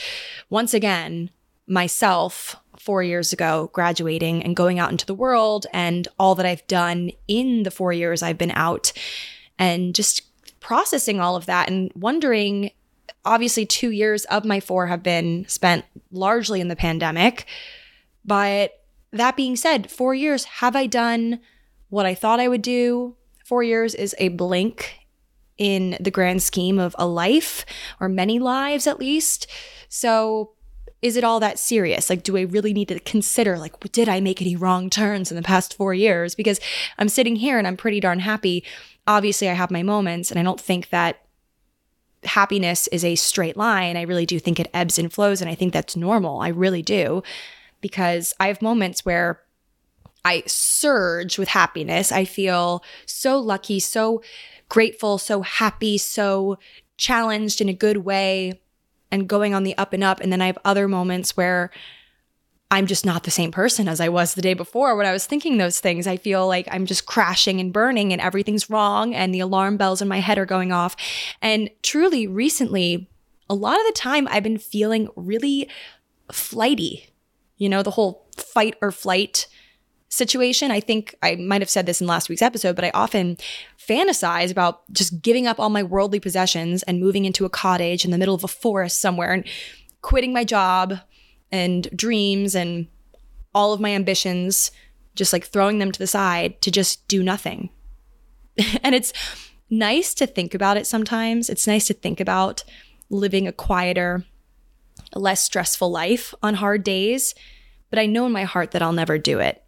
once 0.49 0.73
again 0.73 1.29
myself 1.67 2.55
four 2.79 3.03
years 3.03 3.33
ago, 3.33 3.69
graduating 3.73 4.43
and 4.43 4.55
going 4.55 4.79
out 4.79 4.91
into 4.91 5.05
the 5.05 5.13
world, 5.13 5.67
and 5.73 6.07
all 6.19 6.35
that 6.35 6.45
I've 6.45 6.65
done 6.67 7.11
in 7.27 7.63
the 7.63 7.71
four 7.71 7.93
years 7.93 8.23
I've 8.23 8.37
been 8.37 8.51
out, 8.51 8.93
and 9.57 9.93
just 9.93 10.21
processing 10.59 11.19
all 11.19 11.35
of 11.35 11.45
that 11.45 11.69
and 11.69 11.91
wondering. 11.95 12.71
Obviously, 13.25 13.65
two 13.65 13.91
years 13.91 14.25
of 14.25 14.43
my 14.43 14.59
four 14.59 14.87
have 14.87 15.01
been 15.01 15.45
spent 15.47 15.85
largely 16.11 16.59
in 16.59 16.67
the 16.67 16.75
pandemic. 16.75 17.45
But 18.25 18.81
that 19.11 19.37
being 19.37 19.55
said, 19.55 19.89
four 19.91 20.13
years, 20.15 20.43
have 20.45 20.75
I 20.75 20.87
done 20.87 21.39
what 21.89 22.05
I 22.05 22.15
thought 22.15 22.39
I 22.39 22.47
would 22.47 22.61
do? 22.61 23.15
Four 23.45 23.63
years 23.63 23.93
is 23.93 24.15
a 24.17 24.29
blink 24.29 24.95
in 25.57 25.95
the 25.99 26.11
grand 26.11 26.41
scheme 26.41 26.79
of 26.79 26.95
a 26.97 27.05
life 27.05 27.65
or 27.99 28.09
many 28.09 28.39
lives 28.39 28.87
at 28.87 28.99
least. 28.99 29.47
So 29.87 30.52
is 31.03 31.17
it 31.17 31.23
all 31.25 31.41
that 31.41 31.59
serious? 31.59 32.09
Like, 32.09 32.23
do 32.23 32.37
I 32.37 32.41
really 32.41 32.73
need 32.73 32.87
to 32.87 32.99
consider, 33.01 33.59
like, 33.59 33.77
did 33.91 34.07
I 34.07 34.21
make 34.21 34.41
any 34.41 34.55
wrong 34.55 34.89
turns 34.89 35.29
in 35.29 35.35
the 35.35 35.43
past 35.43 35.75
four 35.75 35.93
years? 35.93 36.33
Because 36.33 36.61
I'm 36.97 37.09
sitting 37.09 37.35
here 37.35 37.57
and 37.57 37.67
I'm 37.67 37.75
pretty 37.75 37.99
darn 37.99 38.19
happy. 38.19 38.63
Obviously, 39.05 39.49
I 39.49 39.53
have 39.53 39.69
my 39.69 39.83
moments, 39.83 40.31
and 40.31 40.39
I 40.39 40.43
don't 40.43 40.61
think 40.61 40.89
that 40.89 41.19
happiness 42.23 42.87
is 42.87 43.03
a 43.03 43.15
straight 43.15 43.57
line. 43.57 43.97
I 43.97 44.03
really 44.03 44.25
do 44.25 44.39
think 44.39 44.61
it 44.61 44.71
ebbs 44.73 44.97
and 44.97 45.11
flows. 45.11 45.41
And 45.41 45.49
I 45.51 45.55
think 45.55 45.73
that's 45.73 45.97
normal. 45.97 46.39
I 46.39 46.47
really 46.47 46.81
do. 46.81 47.21
Because 47.81 48.33
I 48.39 48.47
have 48.47 48.61
moments 48.61 49.03
where 49.03 49.41
I 50.23 50.43
surge 50.47 51.37
with 51.37 51.49
happiness. 51.49 52.13
I 52.13 52.23
feel 52.23 52.81
so 53.05 53.37
lucky, 53.37 53.81
so 53.81 54.21
grateful, 54.69 55.17
so 55.17 55.41
happy, 55.41 55.97
so 55.97 56.57
challenged 56.95 57.59
in 57.59 57.67
a 57.67 57.73
good 57.73 57.97
way 57.97 58.61
and 59.13 59.29
going 59.29 59.53
on 59.53 59.61
the 59.61 59.77
up 59.77 59.93
and 59.93 60.03
up. 60.03 60.19
And 60.19 60.31
then 60.33 60.41
I 60.41 60.47
have 60.47 60.57
other 60.65 60.87
moments 60.87 61.37
where 61.37 61.69
I'm 62.71 62.87
just 62.87 63.05
not 63.05 63.23
the 63.23 63.31
same 63.31 63.51
person 63.51 63.87
as 63.87 64.01
I 64.01 64.09
was 64.09 64.33
the 64.33 64.41
day 64.41 64.55
before 64.55 64.95
when 64.95 65.05
I 65.05 65.11
was 65.11 65.27
thinking 65.27 65.57
those 65.57 65.79
things. 65.79 66.07
I 66.07 66.17
feel 66.17 66.47
like 66.47 66.67
I'm 66.71 66.87
just 66.87 67.05
crashing 67.05 67.59
and 67.59 67.71
burning 67.71 68.11
and 68.11 68.19
everything's 68.19 68.71
wrong 68.71 69.13
and 69.13 69.31
the 69.31 69.39
alarm 69.39 69.77
bells 69.77 70.01
in 70.01 70.07
my 70.07 70.19
head 70.19 70.39
are 70.39 70.47
going 70.47 70.71
off. 70.71 70.95
And 71.43 71.69
truly, 71.83 72.25
recently, 72.25 73.07
a 73.47 73.53
lot 73.53 73.79
of 73.79 73.85
the 73.85 73.93
time 73.93 74.27
I've 74.31 74.41
been 74.41 74.57
feeling 74.57 75.07
really 75.15 75.69
flighty. 76.31 77.13
You 77.57 77.69
know, 77.69 77.83
the 77.83 77.91
whole 77.91 78.25
fight 78.35 78.75
or 78.81 78.91
flight 78.91 79.45
situation. 80.13 80.71
I 80.71 80.79
think 80.79 81.15
I 81.23 81.35
might 81.35 81.61
have 81.61 81.69
said 81.69 81.85
this 81.85 81.99
in 81.99 82.07
last 82.07 82.29
week's 82.29 82.41
episode, 82.41 82.75
but 82.75 82.85
I 82.85 82.91
often 82.93 83.37
fantasize 83.77 84.51
about 84.51 84.81
just 84.93 85.21
giving 85.21 85.47
up 85.47 85.59
all 85.59 85.69
my 85.69 85.83
worldly 85.83 86.19
possessions 86.19 86.83
and 86.83 86.99
moving 86.99 87.25
into 87.25 87.45
a 87.45 87.49
cottage 87.49 88.05
in 88.05 88.11
the 88.11 88.17
middle 88.17 88.35
of 88.35 88.43
a 88.43 88.47
forest 88.47 89.01
somewhere 89.01 89.33
and 89.33 89.45
quitting 90.01 90.31
my 90.31 90.43
job 90.43 90.99
and 91.51 91.89
dreams 91.95 92.55
and 92.55 92.87
all 93.55 93.73
of 93.73 93.79
my 93.79 93.89
ambitions, 93.89 94.71
just 95.15 95.33
like 95.33 95.45
throwing 95.45 95.79
them 95.79 95.91
to 95.91 95.99
the 95.99 96.07
side 96.07 96.61
to 96.61 96.71
just 96.71 97.07
do 97.07 97.23
nothing. 97.23 97.69
and 98.83 98.93
it's 98.93 99.13
nice 99.69 100.13
to 100.13 100.27
think 100.27 100.53
about 100.53 100.77
it 100.77 100.85
sometimes. 100.85 101.49
It's 101.49 101.67
nice 101.67 101.87
to 101.87 101.93
think 101.93 102.19
about 102.19 102.63
living 103.09 103.47
a 103.47 103.51
quieter, 103.51 104.25
less 105.15 105.43
stressful 105.43 105.89
life 105.89 106.33
on 106.43 106.55
hard 106.55 106.83
days. 106.83 107.33
But 107.89 107.99
I 107.99 108.05
know 108.05 108.25
in 108.25 108.31
my 108.31 108.43
heart 108.43 108.71
that 108.71 108.81
I'll 108.81 108.93
never 108.93 109.17
do 109.17 109.39
it. 109.39 109.62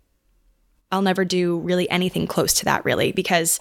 I'll 0.95 1.01
never 1.01 1.25
do 1.25 1.59
really 1.59 1.89
anything 1.89 2.25
close 2.25 2.53
to 2.55 2.65
that, 2.65 2.85
really, 2.85 3.11
because 3.11 3.59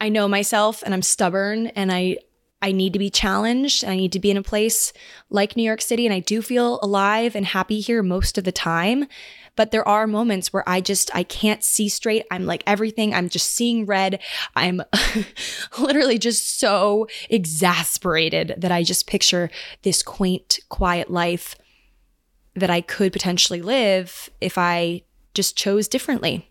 I 0.00 0.08
know 0.08 0.28
myself 0.28 0.82
and 0.84 0.94
I'm 0.94 1.02
stubborn 1.02 1.66
and 1.68 1.92
I 1.92 2.18
I 2.62 2.72
need 2.72 2.94
to 2.94 2.98
be 2.98 3.10
challenged. 3.10 3.84
And 3.84 3.92
I 3.92 3.96
need 3.96 4.12
to 4.12 4.18
be 4.18 4.30
in 4.30 4.36
a 4.36 4.42
place 4.42 4.92
like 5.28 5.56
New 5.56 5.62
York 5.62 5.82
City. 5.82 6.06
And 6.06 6.14
I 6.14 6.20
do 6.20 6.40
feel 6.40 6.80
alive 6.82 7.36
and 7.36 7.44
happy 7.44 7.80
here 7.80 8.02
most 8.02 8.38
of 8.38 8.44
the 8.44 8.52
time. 8.52 9.06
But 9.56 9.70
there 9.70 9.86
are 9.86 10.06
moments 10.06 10.52
where 10.52 10.66
I 10.68 10.80
just, 10.80 11.14
I 11.14 11.22
can't 11.22 11.62
see 11.62 11.88
straight. 11.88 12.24
I'm 12.30 12.46
like 12.46 12.62
everything. 12.66 13.14
I'm 13.14 13.28
just 13.28 13.52
seeing 13.52 13.86
red. 13.86 14.20
I'm 14.54 14.82
literally 15.78 16.18
just 16.18 16.58
so 16.58 17.06
exasperated 17.28 18.54
that 18.58 18.72
I 18.72 18.82
just 18.82 19.06
picture 19.06 19.50
this 19.82 20.02
quaint, 20.02 20.58
quiet 20.68 21.10
life 21.10 21.56
that 22.54 22.70
I 22.70 22.80
could 22.80 23.12
potentially 23.12 23.60
live 23.60 24.30
if 24.40 24.56
I 24.56 25.02
just 25.34 25.56
chose 25.56 25.88
differently. 25.88 26.50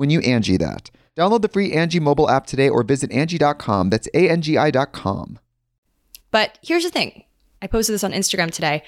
when 0.00 0.08
you 0.08 0.20
Angi 0.20 0.58
that. 0.58 0.90
Download 1.14 1.42
the 1.42 1.48
free 1.48 1.72
Angi 1.72 2.00
mobile 2.00 2.30
app 2.30 2.46
today 2.46 2.70
or 2.70 2.82
visit 2.82 3.10
Angi.com. 3.10 3.90
That's 3.90 4.08
A 4.14 4.30
N 4.30 4.40
G 4.40 4.56
I.com. 4.56 5.38
But 6.30 6.58
here's 6.62 6.84
the 6.84 6.90
thing 6.90 7.24
I 7.60 7.66
posted 7.66 7.92
this 7.92 8.02
on 8.02 8.12
Instagram 8.12 8.50
today. 8.50 8.82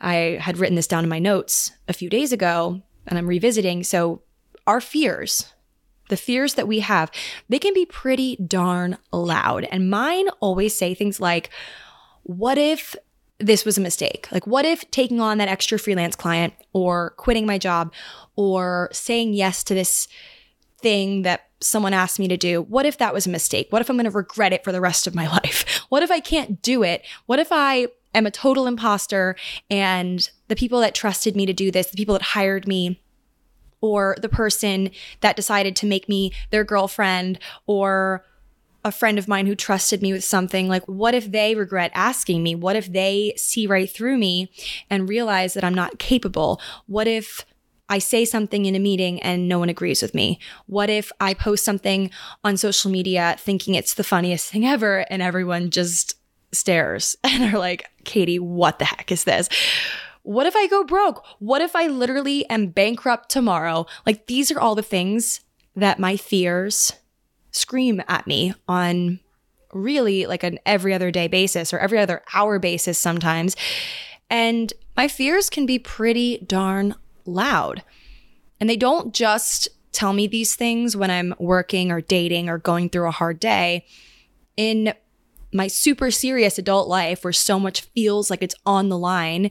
I 0.00 0.38
had 0.40 0.56
written 0.56 0.76
this 0.76 0.86
down 0.86 1.04
in 1.04 1.10
my 1.10 1.18
notes 1.18 1.72
a 1.86 1.92
few 1.92 2.08
days 2.08 2.32
ago 2.32 2.80
and 3.06 3.18
I'm 3.18 3.26
revisiting. 3.26 3.84
So, 3.84 4.22
our 4.66 4.80
fears, 4.80 5.52
the 6.08 6.16
fears 6.16 6.54
that 6.54 6.68
we 6.68 6.80
have, 6.80 7.10
they 7.50 7.58
can 7.58 7.74
be 7.74 7.84
pretty 7.84 8.36
darn 8.36 8.96
loud. 9.12 9.64
And 9.64 9.90
mine 9.90 10.30
always 10.40 10.74
say 10.78 10.94
things 10.94 11.20
like, 11.20 11.50
What 12.22 12.56
if 12.56 12.96
this 13.38 13.66
was 13.66 13.76
a 13.76 13.82
mistake? 13.82 14.28
Like, 14.32 14.46
what 14.46 14.64
if 14.64 14.90
taking 14.90 15.20
on 15.20 15.36
that 15.38 15.48
extra 15.48 15.78
freelance 15.78 16.16
client 16.16 16.54
or 16.72 17.10
quitting 17.18 17.44
my 17.44 17.58
job 17.58 17.92
or 18.34 18.88
saying 18.92 19.34
yes 19.34 19.62
to 19.64 19.74
this 19.74 20.08
thing 20.80 21.22
that 21.22 21.48
someone 21.60 21.92
asked 21.92 22.18
me 22.18 22.28
to 22.28 22.36
do, 22.36 22.62
what 22.62 22.86
if 22.86 22.98
that 22.98 23.12
was 23.12 23.26
a 23.26 23.30
mistake? 23.30 23.68
What 23.70 23.82
if 23.82 23.90
I'm 23.90 23.96
going 23.96 24.04
to 24.04 24.10
regret 24.10 24.52
it 24.52 24.64
for 24.64 24.72
the 24.72 24.80
rest 24.80 25.06
of 25.06 25.14
my 25.14 25.26
life? 25.32 25.84
What 25.88 26.02
if 26.02 26.10
I 26.10 26.20
can't 26.20 26.62
do 26.62 26.82
it? 26.82 27.04
What 27.26 27.38
if 27.38 27.48
I 27.50 27.88
am 28.14 28.26
a 28.26 28.30
total 28.30 28.66
imposter 28.66 29.36
and 29.70 30.28
the 30.48 30.56
people 30.56 30.80
that 30.80 30.94
trusted 30.94 31.36
me 31.36 31.46
to 31.46 31.52
do 31.52 31.70
this, 31.70 31.90
the 31.90 31.96
people 31.96 32.14
that 32.14 32.22
hired 32.22 32.66
me, 32.66 33.00
or 33.80 34.16
the 34.20 34.28
person 34.28 34.90
that 35.20 35.36
decided 35.36 35.76
to 35.76 35.86
make 35.86 36.08
me 36.08 36.32
their 36.50 36.64
girlfriend 36.64 37.38
or 37.66 38.24
a 38.84 38.92
friend 38.92 39.18
of 39.18 39.28
mine 39.28 39.46
who 39.46 39.54
trusted 39.54 40.02
me 40.02 40.12
with 40.12 40.24
something 40.24 40.68
like 40.68 40.84
what 40.86 41.14
if 41.14 41.30
they 41.30 41.54
regret 41.54 41.90
asking 41.94 42.42
me 42.42 42.54
what 42.54 42.76
if 42.76 42.92
they 42.92 43.34
see 43.36 43.66
right 43.66 43.90
through 43.90 44.16
me 44.16 44.50
and 44.88 45.08
realize 45.08 45.54
that 45.54 45.64
i'm 45.64 45.74
not 45.74 45.98
capable 45.98 46.60
what 46.86 47.06
if 47.06 47.44
I 47.88 47.98
say 47.98 48.24
something 48.24 48.66
in 48.66 48.74
a 48.74 48.80
meeting 48.80 49.20
and 49.22 49.48
no 49.48 49.58
one 49.58 49.68
agrees 49.68 50.02
with 50.02 50.14
me? 50.14 50.38
What 50.66 50.90
if 50.90 51.10
I 51.20 51.34
post 51.34 51.64
something 51.64 52.10
on 52.44 52.56
social 52.56 52.90
media 52.90 53.36
thinking 53.38 53.74
it's 53.74 53.94
the 53.94 54.04
funniest 54.04 54.50
thing 54.50 54.66
ever 54.66 55.06
and 55.10 55.22
everyone 55.22 55.70
just 55.70 56.16
stares 56.52 57.16
and 57.24 57.54
are 57.54 57.58
like, 57.58 57.90
Katie, 58.04 58.38
what 58.38 58.78
the 58.78 58.84
heck 58.84 59.10
is 59.12 59.24
this? 59.24 59.48
What 60.22 60.46
if 60.46 60.54
I 60.56 60.66
go 60.66 60.84
broke? 60.84 61.24
What 61.38 61.62
if 61.62 61.74
I 61.74 61.86
literally 61.86 62.48
am 62.50 62.66
bankrupt 62.66 63.30
tomorrow? 63.30 63.86
Like, 64.04 64.26
these 64.26 64.50
are 64.50 64.60
all 64.60 64.74
the 64.74 64.82
things 64.82 65.40
that 65.74 65.98
my 65.98 66.16
fears 66.16 66.92
scream 67.50 68.02
at 68.08 68.26
me 68.26 68.52
on 68.66 69.20
really 69.72 70.26
like 70.26 70.42
an 70.42 70.58
every 70.66 70.92
other 70.92 71.10
day 71.10 71.28
basis 71.28 71.72
or 71.72 71.78
every 71.78 71.98
other 71.98 72.22
hour 72.34 72.58
basis 72.58 72.98
sometimes. 72.98 73.56
And 74.30 74.72
my 74.96 75.08
fears 75.08 75.48
can 75.48 75.66
be 75.66 75.78
pretty 75.78 76.38
darn 76.46 76.94
loud. 77.28 77.82
And 78.60 78.68
they 78.68 78.76
don't 78.76 79.14
just 79.14 79.68
tell 79.92 80.12
me 80.12 80.26
these 80.26 80.54
things 80.56 80.96
when 80.96 81.10
I'm 81.10 81.34
working 81.38 81.90
or 81.90 82.00
dating 82.00 82.48
or 82.48 82.58
going 82.58 82.88
through 82.88 83.08
a 83.08 83.12
hard 83.12 83.40
day. 83.40 83.86
In 84.56 84.92
my 85.52 85.66
super 85.66 86.10
serious 86.10 86.58
adult 86.58 86.88
life 86.88 87.24
where 87.24 87.32
so 87.32 87.58
much 87.58 87.80
feels 87.80 88.28
like 88.28 88.42
it's 88.42 88.54
on 88.66 88.88
the 88.88 88.98
line 88.98 89.50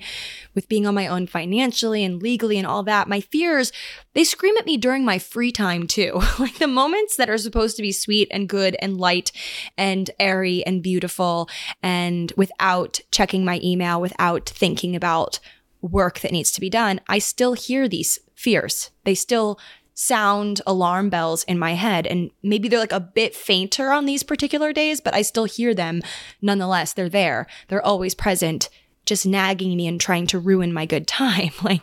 with 0.53 0.69
being 0.69 0.85
on 0.85 0.93
my 0.93 1.07
own 1.07 1.25
financially 1.25 2.03
and 2.03 2.21
legally 2.21 2.57
and 2.57 2.67
all 2.67 2.83
that, 2.83 3.07
my 3.07 3.19
fears, 3.19 3.71
they 4.13 4.23
scream 4.23 4.55
at 4.57 4.65
me 4.65 4.77
during 4.77 5.03
my 5.03 5.17
free 5.17 5.51
time 5.51 5.87
too. 5.87 6.21
like 6.39 6.59
the 6.59 6.67
moments 6.67 7.15
that 7.15 7.29
are 7.29 7.37
supposed 7.37 7.75
to 7.75 7.81
be 7.81 7.91
sweet 7.91 8.27
and 8.31 8.47
good 8.47 8.75
and 8.79 8.97
light 8.97 9.31
and 9.77 10.11
airy 10.19 10.63
and 10.65 10.83
beautiful 10.83 11.49
and 11.81 12.31
without 12.37 12.99
checking 13.11 13.43
my 13.43 13.59
email, 13.63 13.99
without 13.99 14.47
thinking 14.47 14.95
about 14.95 15.39
work 15.81 16.19
that 16.19 16.31
needs 16.31 16.51
to 16.51 16.61
be 16.61 16.69
done, 16.69 17.01
I 17.07 17.19
still 17.19 17.53
hear 17.53 17.87
these 17.87 18.19
fears. 18.35 18.91
They 19.03 19.15
still 19.15 19.59
sound 19.93 20.61
alarm 20.67 21.09
bells 21.09 21.43
in 21.45 21.57
my 21.57 21.73
head. 21.73 22.05
And 22.05 22.29
maybe 22.43 22.67
they're 22.67 22.79
like 22.79 22.91
a 22.91 22.99
bit 22.99 23.33
fainter 23.33 23.91
on 23.91 24.05
these 24.05 24.21
particular 24.21 24.71
days, 24.71 25.01
but 25.01 25.15
I 25.15 25.23
still 25.23 25.45
hear 25.45 25.73
them 25.73 26.03
nonetheless. 26.39 26.93
They're 26.93 27.09
there, 27.09 27.47
they're 27.67 27.85
always 27.85 28.13
present, 28.13 28.69
just 29.07 29.25
nagging 29.25 29.75
me 29.75 29.87
and 29.87 29.99
trying 29.99 30.27
to 30.27 30.39
ruin 30.39 30.71
my 30.71 30.85
good 30.85 31.07
time. 31.07 31.49
like, 31.63 31.81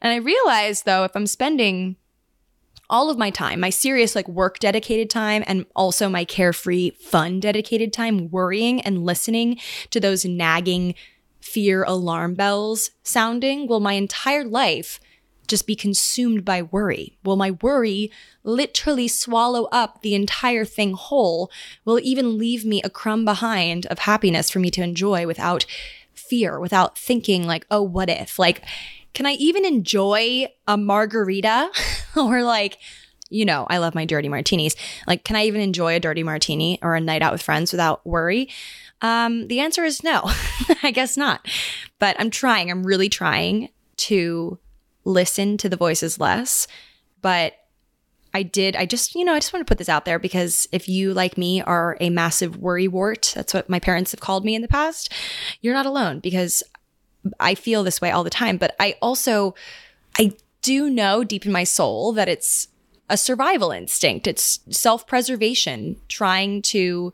and 0.00 0.12
I 0.12 0.16
realize 0.16 0.82
though, 0.82 1.02
if 1.02 1.16
I'm 1.16 1.26
spending 1.26 1.96
all 2.88 3.10
of 3.10 3.18
my 3.18 3.30
time, 3.30 3.60
my 3.60 3.70
serious 3.70 4.14
like 4.14 4.28
work 4.28 4.60
dedicated 4.60 5.10
time 5.10 5.42
and 5.46 5.66
also 5.74 6.08
my 6.08 6.24
carefree 6.24 6.90
fun 6.90 7.40
dedicated 7.40 7.92
time 7.92 8.30
worrying 8.30 8.80
and 8.82 9.04
listening 9.04 9.58
to 9.90 9.98
those 9.98 10.24
nagging 10.24 10.94
fear 11.40 11.84
alarm 11.84 12.34
bells 12.34 12.90
sounding, 13.02 13.66
will 13.66 13.80
my 13.80 13.94
entire 13.94 14.44
life 14.44 15.00
just 15.48 15.66
be 15.66 15.74
consumed 15.74 16.44
by 16.44 16.62
worry? 16.62 17.16
Will 17.24 17.36
my 17.36 17.52
worry 17.62 18.12
literally 18.44 19.08
swallow 19.08 19.64
up 19.72 20.02
the 20.02 20.14
entire 20.14 20.64
thing 20.64 20.92
whole? 20.92 21.50
Will 21.84 21.96
it 21.96 22.04
even 22.04 22.38
leave 22.38 22.64
me 22.64 22.82
a 22.82 22.90
crumb 22.90 23.24
behind 23.24 23.86
of 23.86 24.00
happiness 24.00 24.50
for 24.50 24.58
me 24.58 24.70
to 24.70 24.82
enjoy 24.82 25.26
without 25.26 25.64
fear, 26.12 26.60
without 26.60 26.98
thinking 26.98 27.46
like, 27.46 27.66
oh, 27.70 27.82
what 27.82 28.10
if? 28.10 28.38
Like, 28.38 28.62
can 29.14 29.26
I 29.26 29.32
even 29.32 29.64
enjoy 29.64 30.46
a 30.66 30.76
margarita 30.76 31.70
or 32.16 32.42
like, 32.42 32.78
you 33.30 33.44
know, 33.44 33.66
I 33.68 33.78
love 33.78 33.94
my 33.94 34.04
dirty 34.04 34.28
martinis. 34.28 34.76
Like, 35.06 35.24
can 35.24 35.36
I 35.36 35.44
even 35.44 35.60
enjoy 35.60 35.96
a 35.96 36.00
dirty 36.00 36.22
martini 36.22 36.78
or 36.82 36.94
a 36.94 37.00
night 37.00 37.22
out 37.22 37.32
with 37.32 37.42
friends 37.42 37.72
without 37.72 38.06
worry? 38.06 38.48
Um, 39.00 39.48
the 39.48 39.60
answer 39.60 39.84
is 39.84 40.02
no. 40.02 40.22
I 40.82 40.90
guess 40.90 41.16
not. 41.16 41.46
But 41.98 42.16
I'm 42.18 42.30
trying. 42.30 42.70
I'm 42.70 42.84
really 42.84 43.08
trying 43.08 43.70
to 43.98 44.58
listen 45.04 45.56
to 45.58 45.68
the 45.68 45.76
voices 45.76 46.18
less. 46.20 46.66
But 47.20 47.54
I 48.34 48.42
did, 48.42 48.76
I 48.76 48.84
just, 48.86 49.14
you 49.14 49.24
know, 49.24 49.34
I 49.34 49.38
just 49.38 49.52
want 49.52 49.66
to 49.66 49.70
put 49.70 49.78
this 49.78 49.88
out 49.88 50.04
there 50.04 50.18
because 50.18 50.68
if 50.70 50.88
you, 50.88 51.14
like 51.14 51.38
me, 51.38 51.62
are 51.62 51.96
a 52.00 52.10
massive 52.10 52.58
worry 52.58 52.86
wart, 52.86 53.32
that's 53.34 53.54
what 53.54 53.68
my 53.68 53.80
parents 53.80 54.10
have 54.10 54.20
called 54.20 54.44
me 54.44 54.54
in 54.54 54.62
the 54.62 54.68
past, 54.68 55.12
you're 55.60 55.74
not 55.74 55.86
alone 55.86 56.20
because 56.20 56.62
I 57.40 57.54
feel 57.54 57.82
this 57.82 58.00
way 58.00 58.10
all 58.10 58.24
the 58.24 58.30
time. 58.30 58.58
But 58.58 58.76
I 58.78 58.96
also, 59.00 59.54
I 60.18 60.32
do 60.62 60.90
know 60.90 61.24
deep 61.24 61.46
in 61.46 61.52
my 61.52 61.64
soul 61.64 62.12
that 62.12 62.28
it's 62.28 62.68
a 63.08 63.16
survival 63.16 63.70
instinct, 63.70 64.26
it's 64.26 64.60
self 64.70 65.06
preservation, 65.06 65.96
trying 66.08 66.60
to 66.62 67.12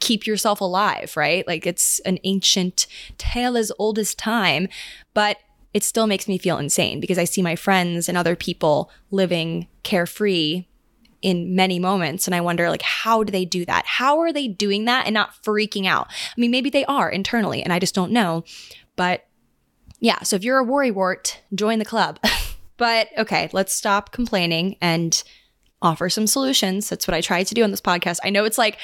keep 0.00 0.26
yourself 0.26 0.60
alive, 0.60 1.16
right? 1.16 1.46
Like 1.46 1.66
it's 1.66 1.98
an 2.00 2.18
ancient 2.24 2.86
tale 3.16 3.56
as 3.56 3.72
old 3.78 3.98
as 3.98 4.14
time, 4.14 4.68
but 5.14 5.38
it 5.74 5.84
still 5.84 6.06
makes 6.06 6.28
me 6.28 6.38
feel 6.38 6.58
insane 6.58 7.00
because 7.00 7.18
I 7.18 7.24
see 7.24 7.42
my 7.42 7.56
friends 7.56 8.08
and 8.08 8.16
other 8.16 8.36
people 8.36 8.90
living 9.10 9.68
carefree 9.82 10.66
in 11.20 11.54
many 11.56 11.78
moments 11.78 12.26
and 12.26 12.34
I 12.34 12.40
wonder 12.40 12.70
like 12.70 12.82
how 12.82 13.24
do 13.24 13.32
they 13.32 13.44
do 13.44 13.64
that? 13.64 13.84
How 13.86 14.20
are 14.20 14.32
they 14.32 14.48
doing 14.48 14.84
that 14.84 15.06
and 15.06 15.14
not 15.14 15.34
freaking 15.42 15.86
out? 15.86 16.06
I 16.10 16.40
mean 16.40 16.50
maybe 16.50 16.70
they 16.70 16.84
are 16.84 17.10
internally 17.10 17.62
and 17.62 17.72
I 17.72 17.78
just 17.78 17.94
don't 17.94 18.12
know. 18.12 18.44
But 18.96 19.26
yeah, 20.00 20.22
so 20.22 20.36
if 20.36 20.44
you're 20.44 20.58
a 20.58 20.64
worry 20.64 20.90
wart, 20.90 21.40
join 21.54 21.80
the 21.80 21.84
club. 21.84 22.20
but 22.76 23.08
okay, 23.18 23.50
let's 23.52 23.74
stop 23.74 24.12
complaining 24.12 24.76
and 24.80 25.22
offer 25.80 26.08
some 26.08 26.26
solutions. 26.26 26.88
That's 26.88 27.06
what 27.06 27.14
I 27.14 27.20
try 27.20 27.44
to 27.44 27.54
do 27.54 27.62
on 27.62 27.70
this 27.70 27.80
podcast. 27.80 28.18
I 28.24 28.30
know 28.30 28.44
it's 28.44 28.58
like 28.58 28.78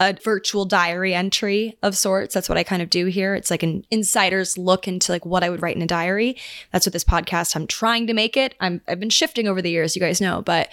a 0.00 0.14
virtual 0.14 0.64
diary 0.64 1.14
entry 1.14 1.78
of 1.82 1.96
sorts. 1.96 2.34
That's 2.34 2.48
what 2.48 2.58
I 2.58 2.64
kind 2.64 2.82
of 2.82 2.90
do 2.90 3.06
here. 3.06 3.34
It's 3.34 3.50
like 3.50 3.62
an 3.62 3.84
insider's 3.90 4.58
look 4.58 4.88
into 4.88 5.12
like 5.12 5.24
what 5.24 5.44
I 5.44 5.50
would 5.50 5.62
write 5.62 5.76
in 5.76 5.82
a 5.82 5.86
diary. 5.86 6.36
That's 6.72 6.86
what 6.86 6.92
this 6.92 7.04
podcast 7.04 7.54
I'm 7.54 7.66
trying 7.66 8.06
to 8.08 8.14
make 8.14 8.36
it. 8.36 8.54
I'm 8.60 8.80
I've 8.88 9.00
been 9.00 9.10
shifting 9.10 9.46
over 9.46 9.62
the 9.62 9.70
years, 9.70 9.94
you 9.94 10.00
guys 10.00 10.20
know, 10.20 10.42
but 10.42 10.68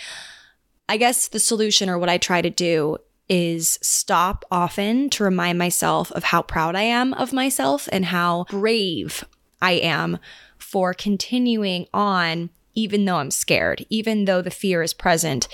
I 0.90 0.98
guess 0.98 1.28
the 1.28 1.40
solution 1.40 1.90
or 1.90 1.98
what 1.98 2.10
I 2.10 2.18
try 2.18 2.42
to 2.42 2.50
do 2.50 2.98
is 3.30 3.78
stop 3.82 4.46
often 4.50 5.10
to 5.12 5.24
remind 5.24 5.60
myself 5.60 6.12
of 6.14 6.24
how 6.24 6.42
proud 6.42 6.76
I 6.76 6.84
am 6.84 7.14
of 7.14 7.34
myself 7.34 7.90
and 7.92 8.06
how 8.06 8.46
brave 8.50 9.26
I 9.62 9.74
am 9.74 10.18
for 10.58 10.94
continuing 10.94 11.88
on 11.94 12.50
even 12.78 13.06
though 13.06 13.18
I'm 13.18 13.32
scared, 13.32 13.84
even 13.90 14.26
though 14.26 14.44
the 14.44 14.52
fear 14.52 14.84
is 14.84 14.94
present, 14.94 15.48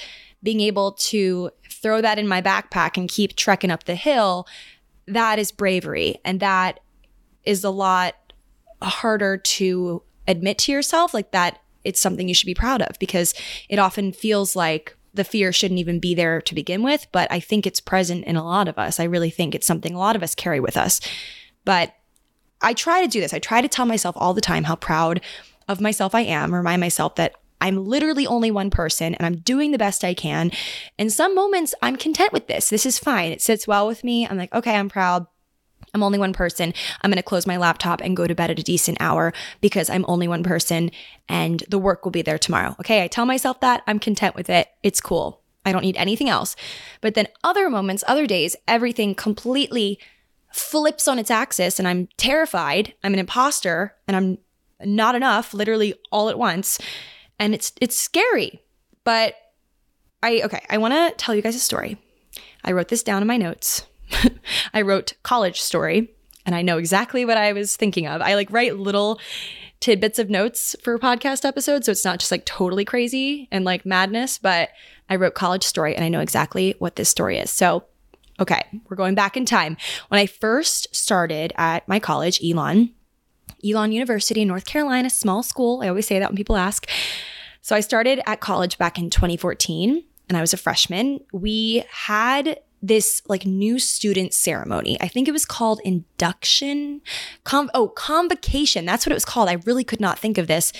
being 0.44 0.60
able 0.60 0.92
to 0.92 1.52
throw 1.72 2.02
that 2.02 2.20
in 2.20 2.28
my 2.28 2.42
backpack 2.42 2.98
and 2.98 3.10
keep 3.10 3.38
trekking 3.38 3.72
up 3.72 3.86
the 3.86 3.96
hill, 3.96 4.46
that 5.08 5.40
is 5.40 5.54
bravery. 5.54 6.18
And 6.26 6.42
that 6.42 6.82
is 7.46 7.64
a 7.64 7.70
lot 7.70 8.16
harder 8.82 9.38
to 9.38 10.04
admit 10.28 10.58
to 10.60 10.74
yourself, 10.74 11.14
like 11.14 11.32
that 11.32 11.60
it's 11.86 12.02
something 12.02 12.28
you 12.28 12.34
should 12.34 12.46
be 12.46 12.54
proud 12.54 12.82
of 12.82 13.00
because 13.00 13.34
it 13.70 13.80
often 13.80 14.12
feels 14.12 14.54
like 14.54 14.98
the 15.14 15.24
fear 15.24 15.54
shouldn't 15.54 15.80
even 15.80 16.02
be 16.02 16.14
there 16.14 16.42
to 16.42 16.54
begin 16.54 16.84
with. 16.84 17.08
But 17.14 17.32
I 17.32 17.40
think 17.40 17.66
it's 17.66 17.80
present 17.80 18.26
in 18.26 18.36
a 18.36 18.44
lot 18.44 18.68
of 18.68 18.78
us. 18.78 19.00
I 19.00 19.06
really 19.06 19.30
think 19.30 19.56
it's 19.56 19.68
something 19.68 19.94
a 19.94 20.00
lot 20.00 20.18
of 20.18 20.24
us 20.24 20.36
carry 20.36 20.60
with 20.60 20.76
us. 20.76 21.00
But 21.64 21.94
I 22.62 22.74
try 22.74 23.02
to 23.02 23.08
do 23.08 23.22
this. 23.22 23.34
I 23.34 23.40
try 23.40 23.62
to 23.62 23.68
tell 23.68 23.86
myself 23.86 24.16
all 24.18 24.34
the 24.34 24.42
time 24.42 24.64
how 24.66 24.76
proud 24.76 25.22
of 25.68 25.82
myself 25.82 26.14
I 26.16 26.22
am, 26.22 26.54
remind 26.54 26.80
myself 26.80 27.16
that 27.16 27.36
I'm 27.62 27.86
literally 27.86 28.28
only 28.28 28.52
one 28.52 28.70
person 28.70 29.16
and 29.16 29.26
I'm 29.26 29.38
doing 29.38 29.72
the 29.72 29.78
best 29.78 30.04
I 30.04 30.14
can. 30.14 30.52
In 30.98 31.10
some 31.10 31.34
moments, 31.34 31.74
I'm 31.82 31.96
content 31.96 32.34
with 32.34 32.48
this. 32.48 32.70
This 32.70 32.86
is 32.86 33.00
fine. 33.00 33.32
It 33.32 33.42
sits 33.42 33.66
well 33.66 33.88
with 33.88 34.04
me. 34.04 34.28
I'm 34.28 34.38
like, 34.38 34.54
okay, 34.54 34.76
I'm 34.76 34.90
proud. 34.90 35.28
I'm 35.94 36.04
only 36.04 36.20
one 36.20 36.34
person. 36.34 36.74
I'm 37.02 37.10
going 37.10 37.18
to 37.18 37.24
close 37.24 37.48
my 37.48 37.56
laptop 37.56 38.02
and 38.02 38.18
go 38.18 38.28
to 38.28 38.36
bed 38.36 38.52
at 38.52 38.60
a 38.60 38.64
decent 38.64 38.98
hour 39.00 39.32
because 39.62 39.90
I'm 39.90 40.04
only 40.08 40.28
one 40.28 40.44
person 40.44 40.92
and 41.30 41.64
the 41.70 41.80
work 41.80 42.04
will 42.04 42.12
be 42.12 42.22
there 42.22 42.38
tomorrow. 42.38 42.76
Okay. 42.82 43.02
I 43.02 43.08
tell 43.08 43.26
myself 43.26 43.62
that 43.62 43.84
I'm 43.88 44.00
content 44.00 44.36
with 44.36 44.50
it. 44.50 44.68
It's 44.82 45.00
cool. 45.00 45.42
I 45.66 45.72
don't 45.72 45.84
need 45.84 45.96
anything 45.96 46.28
else. 46.28 46.58
But 47.00 47.14
then 47.14 47.28
other 47.44 47.70
moments, 47.70 48.04
other 48.08 48.28
days, 48.28 48.58
everything 48.68 49.16
completely 49.16 50.00
flips 50.52 51.08
on 51.08 51.18
its 51.18 51.32
axis 51.32 51.80
and 51.80 51.88
I'm 51.88 52.10
terrified. 52.18 52.94
I'm 53.04 53.14
an 53.14 53.20
imposter 53.20 53.96
and 54.08 54.18
I'm 54.18 54.38
not 54.86 55.16
enough, 55.16 55.54
literally 55.54 55.94
all 56.12 56.30
at 56.30 56.38
once. 56.38 56.80
And 57.40 57.54
it's 57.54 57.72
it's 57.82 57.98
scary. 57.98 58.62
But 59.04 59.36
I 60.22 60.42
okay, 60.44 60.64
I 60.70 60.78
want 60.78 60.94
to 60.94 61.14
tell 61.18 61.36
you 61.36 61.42
guys 61.42 61.56
a 61.56 61.60
story. 61.60 61.98
I 62.64 62.72
wrote 62.72 62.88
this 62.88 63.04
down 63.04 63.22
in 63.22 63.28
my 63.28 63.38
notes. 63.38 63.86
I 64.74 64.82
wrote 64.82 65.14
college 65.24 65.62
story 65.62 66.12
and 66.46 66.56
I 66.56 66.62
know 66.62 66.78
exactly 66.78 67.26
what 67.26 67.38
I 67.38 67.54
was 67.54 67.76
thinking 67.76 68.08
of. 68.08 68.22
I 68.22 68.36
like 68.36 68.52
write 68.52 68.78
little 68.78 69.20
tidbits 69.80 70.18
of 70.18 70.30
notes 70.30 70.76
for 70.82 70.98
podcast 70.98 71.44
episodes 71.44 71.86
so 71.86 71.92
it's 71.92 72.06
not 72.06 72.20
just 72.20 72.32
like 72.32 72.46
totally 72.46 72.86
crazy 72.86 73.48
and 73.52 73.66
like 73.66 73.86
madness, 73.86 74.38
but 74.38 74.70
I 75.10 75.16
wrote 75.16 75.34
college 75.34 75.64
story 75.64 75.96
and 75.96 76.06
I 76.06 76.10
know 76.10 76.22
exactly 76.22 76.76
what 76.80 76.96
this 76.96 77.10
story 77.10 77.38
is. 77.38 77.52
So, 77.52 77.84
okay, 78.40 78.64
we're 78.90 78.96
going 78.96 79.16
back 79.16 79.36
in 79.36 79.46
time. 79.46 79.78
When 80.08 80.20
I 80.20 80.26
first 80.26 80.94
started 80.96 81.54
at 81.58 81.88
my 81.88 82.00
college, 82.00 82.42
Elon, 82.44 82.92
Elon 83.68 83.92
University 83.92 84.42
in 84.42 84.48
North 84.48 84.66
Carolina, 84.66 85.10
small 85.10 85.44
school. 85.44 85.82
I 85.84 85.90
always 85.90 86.08
say 86.08 86.20
that 86.20 86.30
when 86.30 86.38
people 86.38 86.58
ask. 86.58 86.90
So 87.62 87.76
I 87.76 87.80
started 87.80 88.22
at 88.26 88.42
college 88.42 88.78
back 88.78 89.00
in 89.00 89.10
2014 89.10 90.04
and 90.30 90.38
I 90.38 90.42
was 90.42 90.54
a 90.54 90.58
freshman. 90.58 91.22
We 91.32 91.86
had 91.90 92.60
this 92.82 93.22
like 93.28 93.46
new 93.46 93.80
student 93.80 94.34
ceremony. 94.34 94.98
I 95.00 95.08
think 95.08 95.30
it 95.30 95.32
was 95.32 95.46
called 95.46 95.80
induction. 95.86 97.02
Com- 97.46 97.72
oh, 97.74 97.88
convocation. 97.88 98.86
That's 98.86 99.06
what 99.06 99.12
it 99.12 99.16
was 99.16 99.26
called. 99.26 99.48
I 99.48 99.54
really 99.66 99.86
could 99.86 100.02
not 100.02 100.20
think 100.20 100.38
of 100.38 100.48
this 100.48 100.74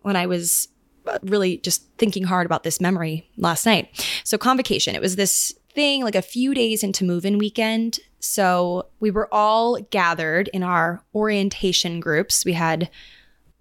when 0.00 0.16
I 0.16 0.24
was 0.24 0.68
uh, 1.06 1.18
really 1.22 1.58
just 1.58 1.86
thinking 1.98 2.24
hard 2.24 2.46
about 2.46 2.62
this 2.62 2.80
memory 2.80 3.28
last 3.36 3.66
night. 3.66 4.06
So 4.24 4.38
convocation. 4.38 4.94
It 4.94 5.02
was 5.02 5.16
this 5.16 5.54
thing 5.74 6.02
like 6.04 6.14
a 6.14 6.22
few 6.22 6.54
days 6.54 6.82
into 6.82 7.04
move 7.04 7.24
in 7.24 7.38
weekend. 7.38 8.00
So 8.18 8.88
we 9.00 9.10
were 9.10 9.32
all 9.32 9.78
gathered 9.90 10.48
in 10.48 10.62
our 10.62 11.02
orientation 11.14 12.00
groups. 12.00 12.44
We 12.44 12.52
had 12.52 12.90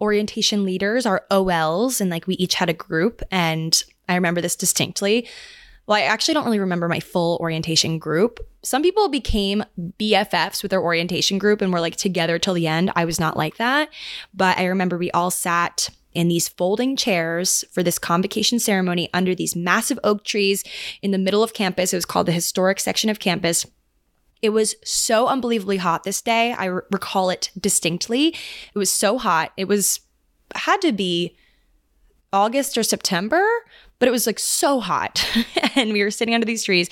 orientation 0.02 0.66
leaders, 0.66 1.06
our 1.06 1.26
OLs, 1.32 2.02
and 2.02 2.10
like 2.10 2.28
we 2.28 2.36
each 2.36 2.56
had 2.56 2.70
a 2.70 2.74
group. 2.74 3.22
And 3.32 3.82
I 4.08 4.16
remember 4.16 4.42
this 4.42 4.56
distinctly. 4.56 5.28
Well, 5.88 5.98
I 5.98 6.02
actually 6.02 6.36
don't 6.36 6.46
really 6.46 6.60
remember 6.60 6.88
my 6.88 7.00
full 7.00 7.38
orientation 7.42 7.98
group. 7.98 8.40
Some 8.62 8.84
people 8.84 9.10
became 9.10 9.64
BFFs 9.80 10.62
with 10.62 10.70
their 10.70 10.84
orientation 10.84 11.40
group 11.40 11.62
and 11.62 11.74
were 11.74 11.80
like 11.80 11.96
together 11.96 12.38
till 12.38 12.54
the 12.54 12.68
end. 12.68 12.92
I 12.96 13.06
was 13.06 13.20
not 13.20 13.38
like 13.38 13.58
that. 13.58 13.90
But 14.34 14.58
I 14.58 14.66
remember 14.66 14.98
we 14.98 15.12
all 15.12 15.32
sat 15.32 15.90
in 16.14 16.28
these 16.28 16.48
folding 16.48 16.96
chairs 16.96 17.64
for 17.72 17.84
this 17.84 18.00
convocation 18.00 18.60
ceremony 18.60 19.10
under 19.14 19.36
these 19.36 19.56
massive 19.56 20.00
oak 20.04 20.24
trees 20.24 20.64
in 21.02 21.12
the 21.12 21.18
middle 21.18 21.44
of 21.44 21.54
campus. 21.54 21.94
It 21.94 21.98
was 21.98 22.06
called 22.06 22.26
the 22.26 22.32
historic 22.32 22.80
section 22.80 23.10
of 23.10 23.20
campus. 23.20 23.66
It 24.42 24.50
was 24.50 24.76
so 24.84 25.28
unbelievably 25.28 25.78
hot 25.78 26.04
this 26.04 26.22
day. 26.22 26.54
I 26.54 26.66
recall 26.66 27.30
it 27.30 27.52
distinctly. 27.60 28.30
It 28.74 28.78
was 28.78 28.92
so 28.92 29.18
hot. 29.18 29.52
It 29.58 29.68
was 29.68 30.00
had 30.56 30.82
to 30.82 30.92
be 30.92 31.36
August 32.32 32.78
or 32.78 32.84
September, 32.84 33.46
but 34.00 34.08
it 34.08 34.12
was 34.12 34.26
like 34.26 34.40
so 34.40 34.80
hot. 34.80 35.26
and 35.76 35.94
we 35.94 36.04
were 36.04 36.12
sitting 36.12 36.34
under 36.34 36.46
these 36.46 36.64
trees, 36.64 36.90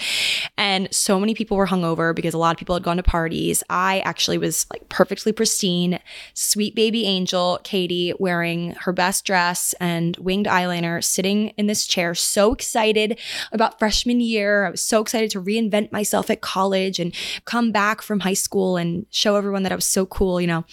and 0.57 0.93
so 0.93 1.19
many 1.19 1.33
people 1.33 1.57
were 1.57 1.67
hungover 1.67 2.15
because 2.15 2.33
a 2.33 2.37
lot 2.37 2.51
of 2.51 2.57
people 2.57 2.75
had 2.75 2.83
gone 2.83 2.97
to 2.97 3.03
parties. 3.03 3.63
I 3.69 3.99
actually 3.99 4.37
was 4.37 4.65
like 4.71 4.87
perfectly 4.89 5.31
pristine, 5.31 5.99
sweet 6.33 6.75
baby 6.75 7.05
angel, 7.05 7.59
Katie, 7.63 8.13
wearing 8.19 8.71
her 8.81 8.93
best 8.93 9.25
dress 9.25 9.73
and 9.79 10.15
winged 10.17 10.45
eyeliner, 10.45 11.03
sitting 11.03 11.49
in 11.49 11.67
this 11.67 11.87
chair, 11.87 12.13
so 12.13 12.53
excited 12.53 13.19
about 13.51 13.79
freshman 13.79 14.19
year. 14.19 14.65
I 14.65 14.71
was 14.71 14.81
so 14.81 15.01
excited 15.01 15.31
to 15.31 15.41
reinvent 15.41 15.91
myself 15.91 16.29
at 16.29 16.41
college 16.41 16.99
and 16.99 17.13
come 17.45 17.71
back 17.71 18.01
from 18.01 18.21
high 18.21 18.33
school 18.33 18.77
and 18.77 19.05
show 19.09 19.35
everyone 19.35 19.63
that 19.63 19.71
I 19.71 19.75
was 19.75 19.85
so 19.85 20.05
cool, 20.05 20.41
you 20.41 20.47
know. 20.47 20.65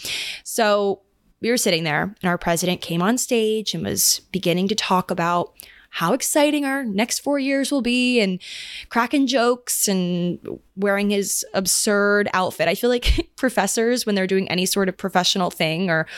So 0.42 1.02
we 1.40 1.50
were 1.50 1.56
sitting 1.56 1.84
there, 1.84 2.14
and 2.22 2.28
our 2.28 2.38
president 2.38 2.80
came 2.80 3.02
on 3.02 3.18
stage 3.18 3.74
and 3.74 3.84
was 3.84 4.20
beginning 4.32 4.68
to 4.68 4.74
talk 4.74 5.10
about 5.10 5.52
how 5.94 6.12
exciting 6.12 6.64
our 6.64 6.82
next 6.82 7.20
four 7.20 7.38
years 7.38 7.70
will 7.70 7.80
be 7.80 8.20
and 8.20 8.40
cracking 8.88 9.28
jokes 9.28 9.86
and 9.86 10.40
wearing 10.74 11.10
his 11.10 11.46
absurd 11.54 12.28
outfit. 12.34 12.66
I 12.66 12.74
feel 12.74 12.90
like 12.90 13.30
professors, 13.36 14.04
when 14.04 14.16
they're 14.16 14.26
doing 14.26 14.50
any 14.50 14.66
sort 14.66 14.88
of 14.88 14.96
professional 14.96 15.52
thing 15.52 15.88
or 15.88 16.08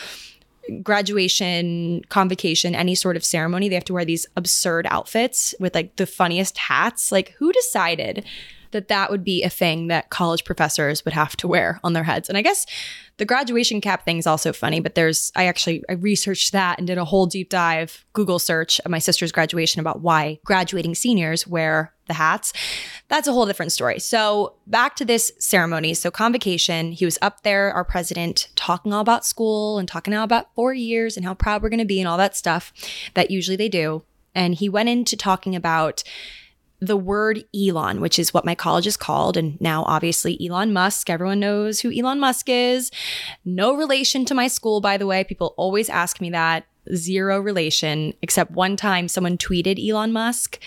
graduation, 0.81 2.01
convocation, 2.09 2.73
any 2.73 2.95
sort 2.95 3.15
of 3.15 3.23
ceremony, 3.23 3.69
they 3.69 3.75
have 3.75 3.85
to 3.85 3.93
wear 3.93 4.03
these 4.03 4.25
absurd 4.35 4.87
outfits 4.89 5.53
with 5.59 5.75
like 5.75 5.95
the 5.97 6.07
funniest 6.07 6.57
hats. 6.57 7.11
Like, 7.11 7.35
who 7.37 7.51
decided 7.51 8.25
that 8.71 8.87
that 8.87 9.09
would 9.09 9.23
be 9.23 9.43
a 9.43 9.49
thing 9.49 9.87
that 9.87 10.09
college 10.09 10.43
professors 10.45 11.03
would 11.05 11.13
have 11.13 11.35
to 11.37 11.47
wear 11.47 11.79
on 11.83 11.93
their 11.93 12.03
heads. 12.03 12.29
And 12.29 12.37
I 12.37 12.41
guess 12.41 12.65
the 13.17 13.25
graduation 13.25 13.81
cap 13.81 14.05
thing 14.05 14.17
is 14.17 14.27
also 14.27 14.53
funny, 14.53 14.79
but 14.79 14.95
there's 14.95 15.31
I 15.35 15.45
actually 15.45 15.83
I 15.89 15.93
researched 15.93 16.51
that 16.51 16.77
and 16.77 16.87
did 16.87 16.97
a 16.97 17.05
whole 17.05 17.25
deep 17.25 17.49
dive 17.49 18.05
Google 18.13 18.39
search 18.39 18.79
of 18.81 18.91
my 18.91 18.99
sister's 18.99 19.31
graduation 19.31 19.79
about 19.79 20.01
why 20.01 20.39
graduating 20.45 20.95
seniors 20.95 21.47
wear 21.47 21.93
the 22.07 22.13
hats. 22.13 22.53
That's 23.09 23.27
a 23.27 23.33
whole 23.33 23.45
different 23.45 23.71
story. 23.71 23.99
So, 23.99 24.53
back 24.65 24.95
to 24.95 25.05
this 25.05 25.31
ceremony. 25.39 25.93
So, 25.93 26.09
convocation, 26.09 26.93
he 26.93 27.05
was 27.05 27.17
up 27.21 27.43
there, 27.43 27.71
our 27.73 27.83
president, 27.83 28.47
talking 28.55 28.93
all 28.93 29.01
about 29.01 29.25
school 29.25 29.77
and 29.77 29.87
talking 29.87 30.13
all 30.13 30.23
about 30.23 30.53
4 30.55 30.73
years 30.73 31.17
and 31.17 31.25
how 31.25 31.33
proud 31.33 31.61
we're 31.61 31.69
going 31.69 31.79
to 31.79 31.85
be 31.85 31.99
and 31.99 32.07
all 32.07 32.17
that 32.17 32.37
stuff 32.37 32.71
that 33.13 33.29
usually 33.31 33.57
they 33.57 33.69
do. 33.69 34.03
And 34.33 34.55
he 34.55 34.69
went 34.69 34.89
into 34.89 35.17
talking 35.17 35.55
about 35.55 36.03
the 36.79 36.97
word 36.97 37.43
Elon, 37.55 38.01
which 38.01 38.19
is 38.19 38.33
what 38.33 38.45
my 38.45 38.55
college 38.55 38.85
is 38.85 38.97
called, 38.97 39.37
and 39.37 39.59
now 39.59 39.83
obviously 39.85 40.37
Elon 40.45 40.73
Musk. 40.73 41.09
Everyone 41.09 41.39
knows 41.39 41.79
who 41.79 41.91
Elon 41.91 42.19
Musk 42.19 42.49
is. 42.49 42.91
No 43.45 43.75
relation 43.75 44.25
to 44.25 44.35
my 44.35 44.47
school, 44.47 44.79
by 44.81 44.97
the 44.97 45.07
way. 45.07 45.23
People 45.23 45.53
always 45.57 45.89
ask 45.89 46.21
me 46.21 46.29
that. 46.29 46.65
Zero 46.95 47.39
relation, 47.39 48.13
except 48.21 48.51
one 48.51 48.77
time 48.77 49.07
someone 49.07 49.37
tweeted 49.37 49.77
Elon 49.77 50.13
Musk 50.13 50.59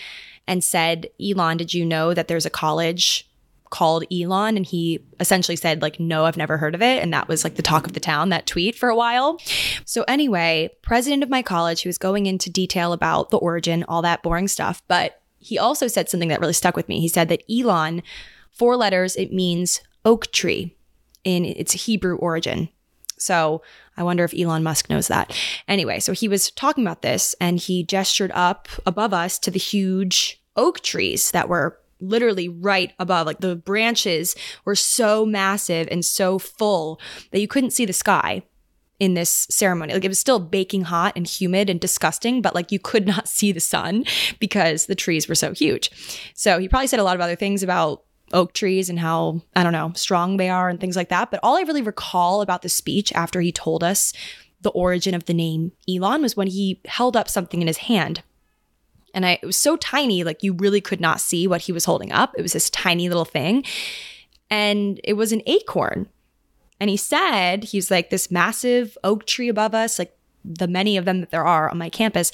and 0.47 0.63
said, 0.63 1.07
Elon, 1.19 1.57
did 1.57 1.73
you 1.73 1.85
know 1.85 2.13
that 2.13 2.27
there's 2.27 2.45
a 2.45 2.51
college 2.51 3.27
called 3.69 4.03
Elon? 4.11 4.57
And 4.57 4.65
he 4.65 5.03
essentially 5.19 5.55
said, 5.55 5.81
like, 5.81 5.99
no, 5.99 6.25
I've 6.25 6.37
never 6.37 6.57
heard 6.57 6.75
of 6.75 6.81
it. 6.81 7.01
And 7.01 7.13
that 7.13 7.27
was 7.27 7.43
like 7.43 7.55
the 7.55 7.61
talk 7.61 7.87
of 7.87 7.93
the 7.93 7.99
town, 7.99 8.29
that 8.29 8.45
tweet 8.45 8.75
for 8.75 8.89
a 8.89 8.95
while. 8.95 9.39
So, 9.85 10.03
anyway, 10.07 10.69
president 10.81 11.23
of 11.23 11.29
my 11.29 11.41
college, 11.41 11.81
he 11.81 11.89
was 11.89 11.97
going 11.97 12.25
into 12.25 12.49
detail 12.49 12.93
about 12.93 13.29
the 13.29 13.37
origin, 13.37 13.83
all 13.87 14.01
that 14.01 14.21
boring 14.21 14.47
stuff. 14.47 14.83
But 14.87 15.20
he 15.41 15.57
also 15.57 15.87
said 15.87 16.07
something 16.07 16.29
that 16.29 16.39
really 16.39 16.53
stuck 16.53 16.75
with 16.75 16.87
me. 16.87 17.01
He 17.01 17.07
said 17.07 17.27
that 17.29 17.43
Elon, 17.51 18.03
four 18.51 18.77
letters, 18.77 19.15
it 19.15 19.33
means 19.33 19.81
oak 20.05 20.31
tree 20.31 20.77
in 21.23 21.45
its 21.45 21.73
Hebrew 21.73 22.15
origin. 22.17 22.69
So 23.17 23.61
I 23.97 24.03
wonder 24.03 24.23
if 24.23 24.33
Elon 24.33 24.63
Musk 24.63 24.89
knows 24.89 25.07
that. 25.07 25.35
Anyway, 25.67 25.99
so 25.99 26.13
he 26.13 26.27
was 26.27 26.51
talking 26.51 26.83
about 26.83 27.01
this 27.01 27.35
and 27.41 27.59
he 27.59 27.83
gestured 27.83 28.31
up 28.33 28.67
above 28.85 29.13
us 29.13 29.37
to 29.39 29.51
the 29.51 29.59
huge 29.59 30.41
oak 30.55 30.81
trees 30.81 31.31
that 31.31 31.49
were 31.49 31.77
literally 31.99 32.49
right 32.49 32.93
above. 32.99 33.27
Like 33.27 33.39
the 33.39 33.55
branches 33.55 34.35
were 34.65 34.75
so 34.75 35.25
massive 35.25 35.87
and 35.91 36.03
so 36.03 36.39
full 36.39 36.99
that 37.31 37.39
you 37.39 37.47
couldn't 37.47 37.71
see 37.71 37.85
the 37.85 37.93
sky 37.93 38.43
in 39.01 39.15
this 39.15 39.47
ceremony. 39.49 39.95
Like 39.95 40.05
it 40.05 40.09
was 40.09 40.19
still 40.19 40.37
baking 40.37 40.83
hot 40.83 41.13
and 41.15 41.25
humid 41.25 41.71
and 41.71 41.81
disgusting, 41.81 42.39
but 42.39 42.53
like 42.53 42.71
you 42.71 42.77
could 42.77 43.07
not 43.07 43.27
see 43.27 43.51
the 43.51 43.59
sun 43.59 44.05
because 44.39 44.85
the 44.85 44.95
trees 44.95 45.27
were 45.27 45.35
so 45.35 45.53
huge. 45.53 45.89
So 46.35 46.59
he 46.59 46.69
probably 46.69 46.85
said 46.85 46.99
a 46.99 47.03
lot 47.03 47.15
of 47.15 47.21
other 47.21 47.35
things 47.35 47.63
about 47.63 48.03
oak 48.31 48.53
trees 48.53 48.89
and 48.91 48.99
how, 48.99 49.41
I 49.55 49.63
don't 49.63 49.73
know, 49.73 49.91
strong 49.95 50.37
they 50.37 50.49
are 50.49 50.69
and 50.69 50.79
things 50.79 50.95
like 50.95 51.09
that. 51.09 51.31
But 51.31 51.39
all 51.41 51.57
I 51.57 51.61
really 51.61 51.81
recall 51.81 52.43
about 52.43 52.61
the 52.61 52.69
speech 52.69 53.11
after 53.13 53.41
he 53.41 53.51
told 53.51 53.83
us 53.83 54.13
the 54.61 54.69
origin 54.69 55.15
of 55.15 55.25
the 55.25 55.33
name 55.33 55.71
Elon 55.89 56.21
was 56.21 56.37
when 56.37 56.47
he 56.47 56.79
held 56.85 57.17
up 57.17 57.27
something 57.27 57.59
in 57.59 57.67
his 57.67 57.77
hand. 57.77 58.21
And 59.15 59.25
I, 59.25 59.39
it 59.41 59.45
was 59.47 59.57
so 59.57 59.77
tiny, 59.77 60.23
like 60.23 60.43
you 60.43 60.53
really 60.53 60.79
could 60.79 61.01
not 61.01 61.19
see 61.19 61.47
what 61.47 61.61
he 61.61 61.71
was 61.71 61.85
holding 61.85 62.11
up. 62.11 62.35
It 62.37 62.43
was 62.43 62.53
this 62.53 62.69
tiny 62.69 63.09
little 63.09 63.25
thing. 63.25 63.65
And 64.51 65.01
it 65.03 65.13
was 65.13 65.31
an 65.31 65.41
acorn. 65.47 66.07
And 66.81 66.89
he 66.89 66.97
said, 66.97 67.65
he's 67.65 67.91
like 67.91 68.09
this 68.09 68.31
massive 68.31 68.97
oak 69.03 69.27
tree 69.27 69.49
above 69.49 69.75
us, 69.75 69.99
like 69.99 70.17
the 70.43 70.67
many 70.67 70.97
of 70.97 71.05
them 71.05 71.19
that 71.19 71.29
there 71.29 71.45
are 71.45 71.69
on 71.69 71.77
my 71.77 71.89
campus, 71.89 72.31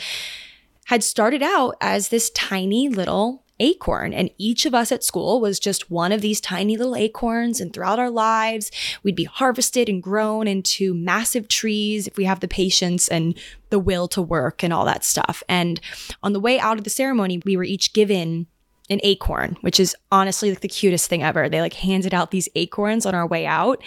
had 0.86 1.04
started 1.04 1.44
out 1.44 1.76
as 1.82 2.08
this 2.08 2.30
tiny 2.30 2.88
little 2.88 3.44
acorn. 3.60 4.14
And 4.14 4.30
each 4.38 4.66
of 4.66 4.74
us 4.74 4.90
at 4.94 5.04
school 5.04 5.42
was 5.42 5.60
just 5.60 5.92
one 5.92 6.14
of 6.14 6.22
these 6.22 6.40
tiny 6.40 6.78
little 6.78 6.96
acorns. 6.96 7.60
And 7.60 7.74
throughout 7.74 8.00
our 8.00 8.10
lives, 8.10 8.72
we'd 9.04 9.18
be 9.18 9.26
harvested 9.26 9.90
and 9.90 10.02
grown 10.02 10.48
into 10.48 10.94
massive 10.94 11.50
trees 11.50 12.08
if 12.08 12.16
we 12.16 12.24
have 12.24 12.40
the 12.40 12.48
patience 12.48 13.10
and 13.10 13.38
the 13.70 13.80
will 13.80 14.08
to 14.08 14.22
work 14.22 14.64
and 14.64 14.72
all 14.72 14.86
that 14.86 15.04
stuff. 15.04 15.44
And 15.50 15.82
on 16.24 16.32
the 16.32 16.40
way 16.40 16.58
out 16.58 16.78
of 16.78 16.86
the 16.86 16.90
ceremony, 16.90 17.42
we 17.44 17.58
were 17.58 17.66
each 17.66 17.92
given 17.92 18.48
an 18.90 19.02
acorn, 19.04 19.58
which 19.60 19.80
is 19.80 19.94
honestly 20.10 20.50
like 20.50 20.62
the 20.62 20.70
cutest 20.70 21.10
thing 21.10 21.22
ever. 21.22 21.50
They 21.50 21.60
like 21.60 21.74
handed 21.74 22.14
out 22.14 22.32
these 22.32 22.48
acorns 22.56 23.06
on 23.06 23.14
our 23.14 23.28
way 23.28 23.46
out. 23.46 23.84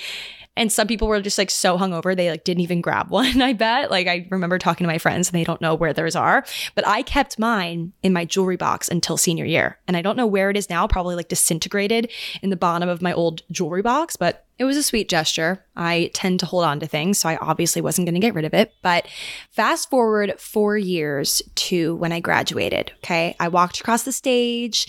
And 0.61 0.71
some 0.71 0.87
people 0.87 1.09
were 1.09 1.23
just 1.23 1.39
like 1.39 1.51
so 1.51 1.79
hungover, 1.79 2.15
they 2.15 2.29
like 2.29 2.45
didn't 2.45 2.61
even 2.61 2.83
grab 2.83 3.09
one, 3.09 3.41
I 3.43 3.55
bet. 3.55 3.91
Like 3.91 4.07
I 4.07 4.29
remember 4.31 4.59
talking 4.59 4.85
to 4.85 4.93
my 4.93 4.99
friends 4.99 5.29
and 5.29 5.35
they 5.35 5.43
don't 5.43 5.63
know 5.63 5.75
where 5.75 5.95
theirs 5.95 6.15
are. 6.15 6.45
But 6.75 6.87
I 6.87 7.01
kept 7.01 7.39
mine 7.39 7.95
in 8.03 8.13
my 8.13 8.27
jewelry 8.27 8.59
box 8.59 8.87
until 8.87 9.17
senior 9.17 9.47
year. 9.47 9.79
And 9.89 9.97
I 9.97 10.03
don't 10.03 10.19
know 10.19 10.27
where 10.27 10.51
it 10.51 10.59
is 10.59 10.69
now, 10.69 10.87
probably 10.87 11.17
like 11.17 11.29
disintegrated 11.29 12.13
in 12.43 12.51
the 12.51 12.57
bottom 12.57 12.91
of 12.91 13.01
my 13.01 13.15
old 13.15 13.43
jewelry 13.51 13.81
box, 13.81 14.17
but 14.17 14.45
it 14.59 14.65
was 14.65 14.77
a 14.77 14.83
sweet 14.83 15.09
gesture. 15.09 15.65
I 15.77 16.11
tend 16.13 16.41
to 16.41 16.47
hold 16.47 16.65
on 16.65 16.79
to 16.81 16.87
things, 16.87 17.17
so 17.17 17.31
I 17.31 17.39
obviously 17.39 17.81
wasn't 17.81 18.07
going 18.07 18.15
to 18.15 18.21
get 18.21 18.35
rid 18.35 18.45
of 18.45 18.53
it. 18.53 18.75
But 18.83 19.09
fast 19.51 19.89
forward 19.89 20.39
four 20.39 20.77
years 20.77 21.41
to 21.55 21.97
when 21.97 22.13
I 22.13 22.21
graduated. 22.21 22.93
Okay. 22.99 23.35
I 23.41 23.49
walked 23.49 23.81
across 23.81 24.03
the 24.03 24.13
stage, 24.13 24.87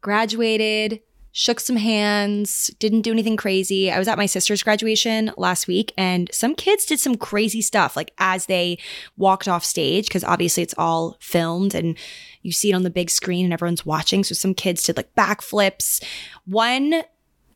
graduated, 0.00 1.00
shook 1.32 1.58
some 1.58 1.76
hands, 1.76 2.70
didn't 2.78 3.00
do 3.00 3.10
anything 3.10 3.38
crazy. 3.38 3.90
I 3.90 3.98
was 3.98 4.06
at 4.06 4.18
my 4.18 4.26
sister's 4.26 4.62
graduation 4.62 5.32
last 5.38 5.66
week 5.66 5.92
and 5.96 6.28
some 6.32 6.54
kids 6.54 6.84
did 6.84 7.00
some 7.00 7.16
crazy 7.16 7.62
stuff 7.62 7.96
like 7.96 8.12
as 8.18 8.46
they 8.46 8.78
walked 9.16 9.48
off 9.48 9.64
stage 9.64 10.06
because 10.08 10.24
obviously 10.24 10.62
it's 10.62 10.74
all 10.76 11.16
filmed 11.20 11.74
and 11.74 11.96
you 12.42 12.52
see 12.52 12.70
it 12.70 12.74
on 12.74 12.82
the 12.82 12.90
big 12.90 13.08
screen 13.08 13.44
and 13.44 13.52
everyone's 13.54 13.86
watching. 13.86 14.24
So 14.24 14.34
some 14.34 14.52
kids 14.52 14.82
did 14.82 14.98
like 14.98 15.14
backflips. 15.14 16.04
One, 16.44 17.02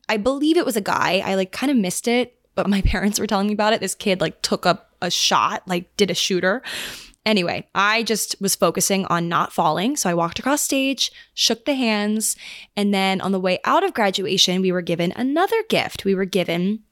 I 0.09 0.17
believe 0.17 0.57
it 0.57 0.65
was 0.65 0.77
a 0.77 0.81
guy. 0.81 1.21
I 1.23 1.35
like 1.35 1.51
kind 1.51 1.71
of 1.71 1.77
missed 1.77 2.07
it, 2.07 2.35
but 2.55 2.67
my 2.67 2.81
parents 2.85 3.19
were 3.19 3.27
telling 3.27 3.47
me 3.47 3.53
about 3.53 3.73
it. 3.73 3.79
This 3.79 3.95
kid 3.95 4.21
like 4.21 4.41
took 4.41 4.65
up 4.65 4.95
a 5.03 5.11
shot, 5.11 5.61
like 5.67 5.95
did 5.97 6.09
a 6.09 6.15
shooter. 6.15 6.63
Anyway, 7.27 7.67
I 7.75 8.03
just 8.03 8.37
was 8.39 8.55
focusing 8.55 9.03
on 9.07 9.27
not 9.27 9.51
falling. 9.51 9.97
So 9.97 10.09
I 10.09 10.13
walked 10.13 10.39
across 10.39 10.61
stage, 10.61 11.11
shook 11.33 11.65
the 11.65 11.73
hands, 11.75 12.37
and 12.77 12.93
then 12.93 13.19
on 13.19 13.33
the 13.33 13.39
way 13.39 13.59
out 13.65 13.83
of 13.83 13.93
graduation, 13.93 14.61
we 14.61 14.71
were 14.71 14.81
given 14.81 15.11
another 15.13 15.61
gift. 15.67 16.05
We 16.05 16.15
were 16.15 16.23
given 16.23 16.83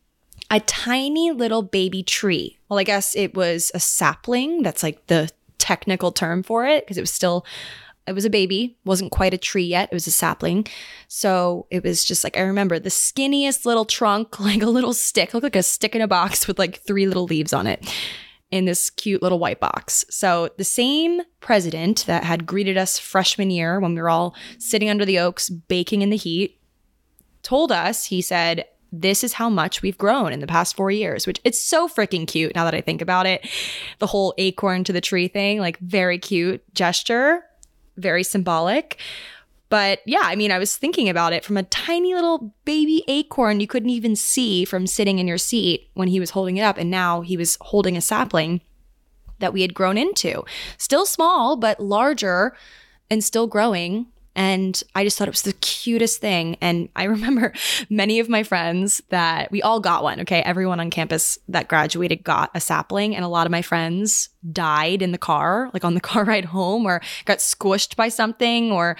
a 0.52 0.60
tiny 0.60 1.32
little 1.32 1.62
baby 1.62 2.04
tree. 2.04 2.60
Well, 2.68 2.80
I 2.80 2.84
guess 2.84 3.16
it 3.16 3.34
was 3.34 3.72
a 3.74 3.80
sapling. 3.80 4.62
That's 4.62 4.84
like 4.84 5.08
the 5.08 5.32
technical 5.58 6.12
term 6.12 6.44
for 6.44 6.66
it 6.66 6.86
because 6.86 6.98
it 6.98 7.02
was 7.02 7.14
still 7.14 7.46
it 8.06 8.14
was 8.14 8.26
a 8.26 8.30
baby, 8.30 8.78
wasn't 8.84 9.14
quite 9.14 9.34
a 9.34 9.38
tree 9.38 9.64
yet. 9.64 9.88
It 9.90 9.96
was 9.96 10.06
a 10.06 10.12
sapling. 10.12 10.68
So 11.08 11.66
it 11.72 11.82
was 11.82 12.04
just 12.04 12.26
like, 12.26 12.38
I 12.38 12.42
remember 12.42 12.78
the 12.78 12.90
skinniest 12.90 13.66
little 13.66 13.86
trunk, 13.86 14.38
like 14.42 14.62
a 14.62 14.70
little 14.70 14.94
stick, 14.94 15.34
looked 15.34 15.46
like 15.46 15.56
a 15.56 15.64
stick 15.64 15.96
in 15.96 16.02
a 16.02 16.10
box 16.10 16.46
with 16.46 16.60
like 16.60 16.82
three 16.82 17.08
little 17.08 17.24
leaves 17.24 17.54
on 17.54 17.68
it 17.68 17.90
in 18.52 18.66
this 18.66 18.90
cute 18.90 19.22
little 19.22 19.40
white 19.40 19.60
box. 19.60 20.06
So 20.10 20.50
the 20.58 20.64
same 20.64 21.22
president 21.40 22.06
that 22.06 22.24
had 22.24 22.46
greeted 22.46 22.78
us 22.78 23.00
freshman 23.00 23.50
year 23.50 23.80
when 23.80 23.96
we 23.96 24.02
were 24.02 24.10
all 24.10 24.36
sitting 24.60 24.90
under 24.90 25.06
the 25.06 25.20
oaks 25.20 25.50
baking 25.50 26.02
in 26.02 26.10
the 26.10 26.18
heat 26.18 26.60
told 27.42 27.72
us, 27.72 28.06
he 28.06 28.22
said, 28.22 28.66
this 28.92 29.24
is 29.24 29.34
how 29.34 29.50
much 29.50 29.82
we've 29.82 29.98
grown 29.98 30.32
in 30.32 30.40
the 30.40 30.48
past 30.48 30.76
four 30.76 30.90
years, 30.90 31.28
which 31.28 31.42
it's 31.44 31.62
so 31.62 31.88
freaking 31.88 32.28
cute 32.28 32.56
now 32.56 32.64
that 32.64 32.76
I 32.76 32.82
think 32.82 33.02
about 33.02 33.26
it. 33.26 33.46
The 34.00 34.08
whole 34.08 34.34
acorn 34.38 34.84
to 34.86 34.94
the 34.94 35.02
tree 35.02 35.28
thing, 35.28 35.60
like 35.60 35.78
very 35.80 36.18
cute 36.18 36.64
gesture, 36.74 37.44
very 37.98 38.24
symbolic. 38.24 38.98
But 39.70 40.02
yeah, 40.06 40.22
I 40.24 40.36
mean, 40.36 40.52
I 40.52 40.60
was 40.60 40.78
thinking 40.78 41.10
about 41.10 41.34
it 41.34 41.44
from 41.44 41.58
a 41.58 41.64
tiny 41.64 42.14
little 42.14 42.54
baby 42.66 43.04
acorn 43.08 43.60
you 43.60 43.68
couldn't 43.68 43.90
even 43.90 44.16
see 44.16 44.64
from 44.64 44.86
sitting 44.88 45.20
in 45.20 45.28
your 45.28 45.38
seat 45.38 45.90
when 45.96 46.08
he 46.08 46.20
was 46.20 46.32
holding 46.32 46.58
it 46.58 46.62
up. 46.62 46.78
And 46.78 46.92
now 46.92 47.22
he 47.22 47.36
was 47.36 47.58
holding 47.62 47.98
a 47.98 48.02
sapling 48.02 48.62
that 49.40 49.54
we 49.54 49.62
had 49.62 49.74
grown 49.74 49.98
into. 49.98 50.44
Still 50.78 51.06
small, 51.06 51.56
but 51.56 51.80
larger 51.80 52.56
and 53.10 53.24
still 53.24 53.48
growing. 53.48 54.08
And 54.38 54.84
I 54.94 55.06
just 55.06 55.18
thought 55.18 55.30
it 55.30 55.32
was 55.32 55.44
the 55.44 55.54
cutest 55.54 56.20
thing. 56.20 56.58
And 56.62 56.90
I 56.96 57.04
remember 57.06 57.54
many 57.90 58.20
of 58.20 58.30
my 58.30 58.44
friends 58.44 59.02
that 59.10 59.52
we 59.52 59.62
all 59.62 59.80
got 59.80 60.04
one. 60.04 60.20
Okay. 60.22 60.42
Everyone 60.42 60.80
on 60.80 60.90
campus 60.90 61.40
that 61.48 61.68
graduated 61.68 62.24
got 62.24 62.52
a 62.54 62.60
sapling. 62.60 63.16
And 63.16 63.26
a 63.26 63.30
lot 63.30 63.48
of 63.48 63.52
my 63.52 63.62
friends 63.62 64.30
died 64.52 65.02
in 65.02 65.12
the 65.12 65.18
car, 65.18 65.72
like 65.74 65.86
on 65.86 65.96
the 65.96 66.02
car 66.12 66.24
ride 66.24 66.46
home, 66.46 66.86
or 66.86 67.02
got 67.24 67.40
squished 67.40 67.96
by 67.96 68.10
something, 68.10 68.72
or 68.72 68.98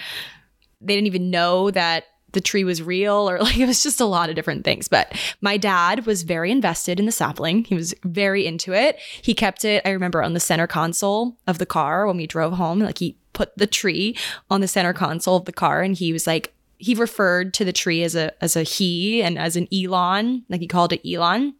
they 0.80 0.94
didn't 0.94 1.06
even 1.06 1.30
know 1.30 1.70
that 1.70 2.04
the 2.32 2.40
tree 2.40 2.64
was 2.64 2.82
real 2.82 3.28
or 3.28 3.38
like 3.40 3.56
it 3.56 3.66
was 3.66 3.82
just 3.82 4.00
a 4.00 4.04
lot 4.04 4.28
of 4.28 4.36
different 4.36 4.64
things. 4.64 4.88
But 4.88 5.12
my 5.40 5.56
dad 5.56 6.06
was 6.06 6.22
very 6.22 6.50
invested 6.50 7.00
in 7.00 7.06
the 7.06 7.12
sapling. 7.12 7.64
He 7.64 7.74
was 7.74 7.94
very 8.04 8.46
into 8.46 8.72
it. 8.72 8.98
He 9.22 9.34
kept 9.34 9.64
it, 9.64 9.82
I 9.84 9.90
remember, 9.90 10.22
on 10.22 10.34
the 10.34 10.40
center 10.40 10.66
console 10.66 11.36
of 11.46 11.58
the 11.58 11.66
car 11.66 12.06
when 12.06 12.16
we 12.16 12.26
drove 12.26 12.52
home. 12.54 12.80
Like 12.80 12.98
he 12.98 13.16
put 13.32 13.56
the 13.56 13.66
tree 13.66 14.16
on 14.50 14.60
the 14.60 14.68
center 14.68 14.92
console 14.92 15.36
of 15.36 15.46
the 15.46 15.52
car 15.52 15.82
and 15.82 15.96
he 15.96 16.12
was 16.12 16.26
like, 16.26 16.52
he 16.78 16.94
referred 16.94 17.54
to 17.54 17.64
the 17.64 17.72
tree 17.72 18.02
as 18.02 18.14
a 18.14 18.32
as 18.44 18.54
a 18.54 18.62
he 18.62 19.22
and 19.22 19.38
as 19.38 19.56
an 19.56 19.66
Elon, 19.72 20.44
like 20.50 20.60
he 20.60 20.66
called 20.66 20.92
it 20.92 21.00
Elon. 21.10 21.54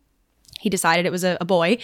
He 0.60 0.68
decided 0.68 1.06
it 1.06 1.12
was 1.12 1.24
a, 1.24 1.38
a 1.40 1.44
boy. 1.46 1.78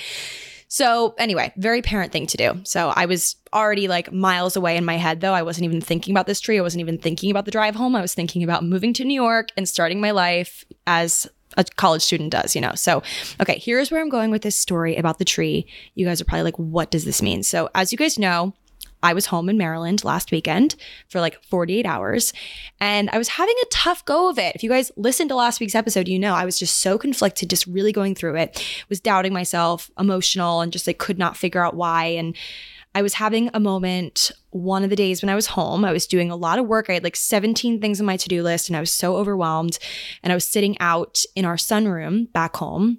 So, 0.72 1.14
anyway, 1.18 1.52
very 1.58 1.82
parent 1.82 2.12
thing 2.12 2.26
to 2.28 2.38
do. 2.38 2.62
So, 2.64 2.94
I 2.96 3.04
was 3.04 3.36
already 3.52 3.88
like 3.88 4.10
miles 4.10 4.56
away 4.56 4.78
in 4.78 4.86
my 4.86 4.96
head, 4.96 5.20
though. 5.20 5.34
I 5.34 5.42
wasn't 5.42 5.66
even 5.66 5.82
thinking 5.82 6.14
about 6.14 6.26
this 6.26 6.40
tree. 6.40 6.58
I 6.58 6.62
wasn't 6.62 6.80
even 6.80 6.96
thinking 6.96 7.30
about 7.30 7.44
the 7.44 7.50
drive 7.50 7.74
home. 7.74 7.94
I 7.94 8.00
was 8.00 8.14
thinking 8.14 8.42
about 8.42 8.64
moving 8.64 8.94
to 8.94 9.04
New 9.04 9.12
York 9.12 9.50
and 9.54 9.68
starting 9.68 10.00
my 10.00 10.12
life 10.12 10.64
as 10.86 11.28
a 11.58 11.64
college 11.76 12.00
student 12.00 12.32
does, 12.32 12.54
you 12.54 12.62
know. 12.62 12.74
So, 12.74 13.02
okay, 13.38 13.58
here's 13.58 13.90
where 13.90 14.00
I'm 14.00 14.08
going 14.08 14.30
with 14.30 14.40
this 14.40 14.56
story 14.56 14.96
about 14.96 15.18
the 15.18 15.26
tree. 15.26 15.66
You 15.94 16.06
guys 16.06 16.22
are 16.22 16.24
probably 16.24 16.44
like, 16.44 16.58
what 16.58 16.90
does 16.90 17.04
this 17.04 17.20
mean? 17.20 17.42
So, 17.42 17.68
as 17.74 17.92
you 17.92 17.98
guys 17.98 18.18
know, 18.18 18.54
I 19.02 19.12
was 19.12 19.26
home 19.26 19.48
in 19.48 19.58
Maryland 19.58 20.04
last 20.04 20.30
weekend 20.30 20.76
for 21.08 21.20
like 21.20 21.42
48 21.44 21.84
hours 21.86 22.32
and 22.80 23.10
I 23.10 23.18
was 23.18 23.28
having 23.28 23.54
a 23.62 23.66
tough 23.70 24.04
go 24.04 24.28
of 24.28 24.38
it. 24.38 24.54
If 24.54 24.62
you 24.62 24.70
guys 24.70 24.92
listened 24.96 25.30
to 25.30 25.36
last 25.36 25.60
week's 25.60 25.74
episode, 25.74 26.08
you 26.08 26.18
know 26.18 26.34
I 26.34 26.44
was 26.44 26.58
just 26.58 26.80
so 26.80 26.98
conflicted, 26.98 27.50
just 27.50 27.66
really 27.66 27.92
going 27.92 28.14
through 28.14 28.36
it, 28.36 28.64
was 28.88 29.00
doubting 29.00 29.32
myself, 29.32 29.90
emotional, 29.98 30.60
and 30.60 30.72
just 30.72 30.86
like 30.86 30.98
could 30.98 31.18
not 31.18 31.36
figure 31.36 31.64
out 31.64 31.74
why. 31.74 32.04
And 32.04 32.36
I 32.94 33.02
was 33.02 33.14
having 33.14 33.50
a 33.54 33.60
moment 33.60 34.30
one 34.50 34.84
of 34.84 34.90
the 34.90 34.96
days 34.96 35.22
when 35.22 35.30
I 35.30 35.34
was 35.34 35.46
home. 35.46 35.84
I 35.84 35.92
was 35.92 36.06
doing 36.06 36.30
a 36.30 36.36
lot 36.36 36.58
of 36.58 36.66
work. 36.66 36.90
I 36.90 36.94
had 36.94 37.04
like 37.04 37.16
17 37.16 37.80
things 37.80 38.00
on 38.00 38.06
my 38.06 38.16
to 38.18 38.28
do 38.28 38.42
list 38.42 38.68
and 38.68 38.76
I 38.76 38.80
was 38.80 38.92
so 38.92 39.16
overwhelmed. 39.16 39.78
And 40.22 40.30
I 40.30 40.36
was 40.36 40.46
sitting 40.46 40.78
out 40.78 41.22
in 41.34 41.44
our 41.44 41.56
sunroom 41.56 42.30
back 42.32 42.56
home 42.56 42.98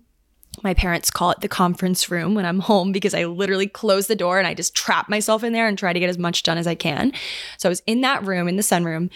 my 0.63 0.73
parents 0.73 1.12
call 1.12 1.32
it 1.32 1.41
the 1.41 1.47
conference 1.47 2.10
room 2.10 2.36
when 2.36 2.45
I'm 2.45 2.60
home 2.71 2.91
because 2.91 3.13
I 3.13 3.26
literally 3.26 3.67
close 3.67 4.08
the 4.08 4.15
door 4.15 4.39
and 4.39 4.47
I 4.47 4.54
just 4.54 4.76
trap 4.76 5.10
myself 5.10 5.43
in 5.43 5.54
there 5.54 5.67
and 5.67 5.78
try 5.78 5.93
to 5.93 5.99
get 5.99 6.10
as 6.10 6.17
much 6.17 6.43
done 6.43 6.58
as 6.58 6.67
I 6.67 6.76
can. 6.76 7.13
So 7.58 7.69
I 7.69 7.71
was 7.71 7.84
in 7.86 8.02
that 8.02 8.26
room, 8.26 8.47
in 8.47 8.56
the 8.56 8.63
sunroom, 8.63 9.10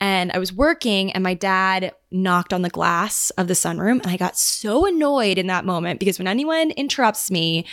and 0.00 0.32
I 0.32 0.38
was 0.38 0.52
working, 0.52 1.12
and 1.12 1.22
my 1.22 1.34
dad 1.34 1.92
knocked 2.10 2.54
on 2.54 2.62
the 2.62 2.70
glass 2.70 3.30
of 3.30 3.48
the 3.48 3.54
sunroom. 3.54 4.00
And 4.02 4.06
I 4.06 4.16
got 4.16 4.38
so 4.38 4.86
annoyed 4.86 5.36
in 5.36 5.46
that 5.48 5.66
moment 5.66 6.00
because 6.00 6.18
when 6.18 6.26
anyone 6.26 6.70
interrupts 6.70 7.30
me, 7.30 7.66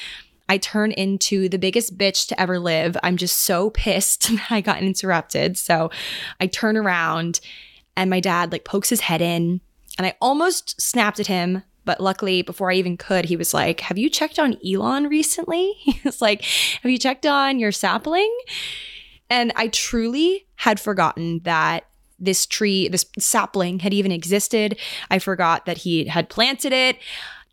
I 0.50 0.58
turn 0.58 0.92
into 0.92 1.50
the 1.50 1.58
biggest 1.58 1.98
bitch 1.98 2.28
to 2.28 2.40
ever 2.40 2.60
live. 2.60 2.98
I'm 3.04 3.18
just 3.18 3.40
so 3.40 3.70
pissed 3.70 4.28
that 4.30 4.52
I 4.52 4.62
got 4.62 4.82
interrupted. 4.82 5.58
So 5.58 5.90
I 6.40 6.48
turn 6.48 6.78
around 6.78 7.40
and 7.96 8.10
my 8.10 8.20
dad 8.20 8.52
like 8.52 8.66
pokes 8.66 8.90
his 8.90 9.02
head 9.02 9.22
in 9.22 9.62
and 9.98 10.06
I 10.06 10.16
almost 10.22 10.80
snapped 10.80 11.20
at 11.20 11.28
him, 11.28 11.64
but 11.88 12.02
luckily, 12.02 12.42
before 12.44 12.70
I 12.70 12.76
even 12.76 12.98
could, 12.98 13.26
he 13.26 13.38
was 13.38 13.54
like, 13.54 13.80
Have 13.80 13.98
you 13.98 14.10
checked 14.10 14.38
on 14.38 14.58
Elon 14.64 15.08
recently? 15.08 15.74
He 15.80 16.00
was 16.04 16.22
like, 16.22 16.44
Have 16.44 16.92
you 16.92 17.00
checked 17.00 17.26
on 17.26 17.58
your 17.58 17.72
sapling? 17.72 18.32
And 19.30 19.52
I 19.56 19.70
truly 19.70 20.46
had 20.56 20.80
forgotten 20.80 21.40
that 21.44 21.86
this 22.20 22.46
tree, 22.46 22.90
this 22.90 23.06
sapling 23.18 23.80
had 23.80 23.94
even 23.94 24.12
existed. 24.12 24.78
I 25.10 25.20
forgot 25.20 25.66
that 25.66 25.80
he 25.80 26.06
had 26.06 26.30
planted 26.30 26.74
it. 26.74 26.98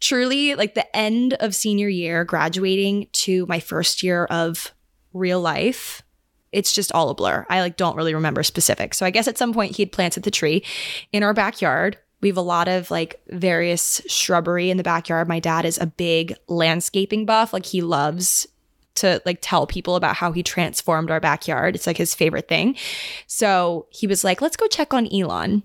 Truly, 0.00 0.54
like 0.54 0.74
the 0.74 0.94
end 0.96 1.34
of 1.34 1.54
senior 1.54 1.88
year, 1.88 2.24
graduating 2.24 3.06
to 3.12 3.46
my 3.46 3.60
first 3.60 4.02
year 4.02 4.24
of 4.24 4.74
real 5.12 5.40
life, 5.40 6.02
it's 6.50 6.72
just 6.72 6.90
all 6.92 7.10
a 7.10 7.14
blur. 7.14 7.46
I 7.48 7.60
like 7.60 7.76
don't 7.76 7.96
really 7.96 8.14
remember 8.14 8.42
specifics. 8.42 8.98
So 8.98 9.06
I 9.06 9.10
guess 9.10 9.28
at 9.28 9.38
some 9.38 9.52
point 9.52 9.76
he 9.76 9.82
had 9.82 9.92
planted 9.92 10.24
the 10.24 10.30
tree 10.30 10.64
in 11.12 11.22
our 11.22 11.34
backyard 11.34 11.98
we 12.24 12.30
have 12.30 12.38
a 12.38 12.40
lot 12.40 12.68
of 12.68 12.90
like 12.90 13.20
various 13.28 14.00
shrubbery 14.06 14.70
in 14.70 14.78
the 14.78 14.82
backyard. 14.82 15.28
My 15.28 15.40
dad 15.40 15.66
is 15.66 15.76
a 15.76 15.84
big 15.84 16.34
landscaping 16.48 17.26
buff. 17.26 17.52
Like 17.52 17.66
he 17.66 17.82
loves 17.82 18.46
to 18.94 19.20
like 19.26 19.40
tell 19.42 19.66
people 19.66 19.94
about 19.94 20.16
how 20.16 20.32
he 20.32 20.42
transformed 20.42 21.10
our 21.10 21.20
backyard. 21.20 21.74
It's 21.74 21.86
like 21.86 21.98
his 21.98 22.14
favorite 22.14 22.48
thing. 22.48 22.76
So 23.26 23.88
he 23.90 24.06
was 24.06 24.24
like, 24.24 24.40
let's 24.40 24.56
go 24.56 24.66
check 24.68 24.94
on 24.94 25.06
Elon. 25.12 25.64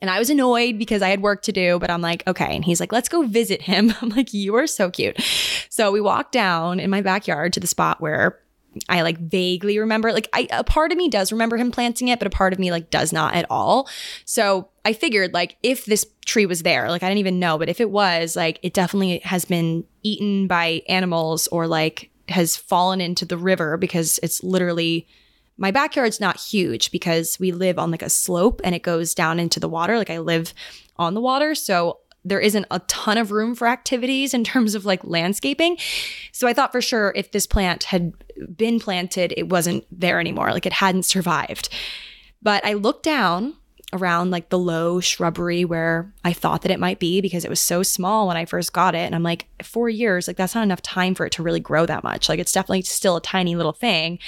And 0.00 0.10
I 0.10 0.18
was 0.18 0.28
annoyed 0.28 0.76
because 0.76 1.02
I 1.02 1.08
had 1.08 1.22
work 1.22 1.42
to 1.42 1.52
do, 1.52 1.78
but 1.78 1.88
I'm 1.88 2.02
like, 2.02 2.26
okay. 2.26 2.56
And 2.56 2.64
he's 2.64 2.80
like, 2.80 2.90
let's 2.90 3.08
go 3.08 3.22
visit 3.22 3.62
him. 3.62 3.94
I'm 4.02 4.08
like, 4.08 4.34
you 4.34 4.56
are 4.56 4.66
so 4.66 4.90
cute. 4.90 5.22
So 5.70 5.92
we 5.92 6.00
walked 6.00 6.32
down 6.32 6.80
in 6.80 6.90
my 6.90 7.00
backyard 7.00 7.52
to 7.52 7.60
the 7.60 7.68
spot 7.68 8.00
where 8.00 8.40
I 8.88 9.02
like 9.02 9.18
vaguely 9.18 9.78
remember 9.78 10.12
like 10.12 10.28
I 10.32 10.48
a 10.50 10.64
part 10.64 10.92
of 10.92 10.98
me 10.98 11.08
does 11.08 11.32
remember 11.32 11.56
him 11.56 11.70
planting 11.70 12.08
it, 12.08 12.18
but 12.18 12.26
a 12.26 12.30
part 12.30 12.52
of 12.52 12.58
me 12.58 12.70
like 12.70 12.90
does 12.90 13.12
not 13.12 13.34
at 13.34 13.46
all. 13.50 13.88
So 14.24 14.68
I 14.86 14.92
figured 14.92 15.34
like 15.34 15.56
if 15.64 15.84
this 15.84 16.06
tree 16.26 16.46
was 16.46 16.62
there, 16.62 16.88
like 16.90 17.02
I 17.02 17.08
didn't 17.08 17.18
even 17.18 17.40
know, 17.40 17.58
but 17.58 17.68
if 17.68 17.80
it 17.80 17.90
was, 17.90 18.36
like 18.36 18.60
it 18.62 18.72
definitely 18.72 19.18
has 19.18 19.44
been 19.44 19.84
eaten 20.04 20.46
by 20.46 20.82
animals 20.88 21.48
or 21.48 21.66
like 21.66 22.08
has 22.28 22.56
fallen 22.56 23.00
into 23.00 23.24
the 23.24 23.36
river 23.36 23.76
because 23.76 24.20
it's 24.22 24.44
literally 24.44 25.08
my 25.58 25.72
backyard's 25.72 26.20
not 26.20 26.38
huge 26.38 26.92
because 26.92 27.36
we 27.40 27.50
live 27.50 27.80
on 27.80 27.90
like 27.90 28.02
a 28.02 28.08
slope 28.08 28.60
and 28.62 28.76
it 28.76 28.84
goes 28.84 29.12
down 29.12 29.40
into 29.40 29.58
the 29.58 29.68
water. 29.68 29.98
Like 29.98 30.10
I 30.10 30.18
live 30.18 30.54
on 30.98 31.14
the 31.14 31.20
water. 31.20 31.56
So 31.56 31.98
there 32.24 32.38
isn't 32.38 32.66
a 32.70 32.78
ton 32.80 33.18
of 33.18 33.32
room 33.32 33.56
for 33.56 33.66
activities 33.66 34.34
in 34.34 34.44
terms 34.44 34.76
of 34.76 34.84
like 34.84 35.02
landscaping. 35.02 35.78
So 36.30 36.46
I 36.46 36.52
thought 36.52 36.70
for 36.70 36.80
sure 36.80 37.12
if 37.16 37.32
this 37.32 37.48
plant 37.48 37.82
had 37.84 38.12
been 38.56 38.78
planted, 38.78 39.34
it 39.36 39.48
wasn't 39.48 39.84
there 39.90 40.20
anymore. 40.20 40.52
Like 40.52 40.66
it 40.66 40.74
hadn't 40.74 41.06
survived. 41.06 41.70
But 42.40 42.64
I 42.64 42.74
looked 42.74 43.02
down 43.02 43.54
around 43.92 44.30
like 44.30 44.48
the 44.48 44.58
low 44.58 45.00
shrubbery 45.00 45.64
where 45.64 46.12
I 46.24 46.32
thought 46.32 46.62
that 46.62 46.72
it 46.72 46.80
might 46.80 46.98
be 46.98 47.20
because 47.20 47.44
it 47.44 47.50
was 47.50 47.60
so 47.60 47.82
small 47.82 48.26
when 48.26 48.36
I 48.36 48.44
first 48.44 48.72
got 48.72 48.94
it. 48.94 49.06
And 49.06 49.14
I'm 49.14 49.22
like, 49.22 49.46
four 49.62 49.88
years, 49.88 50.26
like 50.26 50.36
that's 50.36 50.54
not 50.54 50.64
enough 50.64 50.82
time 50.82 51.14
for 51.14 51.24
it 51.24 51.32
to 51.32 51.42
really 51.42 51.60
grow 51.60 51.86
that 51.86 52.02
much. 52.02 52.28
Like 52.28 52.40
it's 52.40 52.52
definitely 52.52 52.82
still 52.82 53.16
a 53.16 53.20
tiny 53.20 53.54
little 53.54 53.72
thing. 53.72 54.18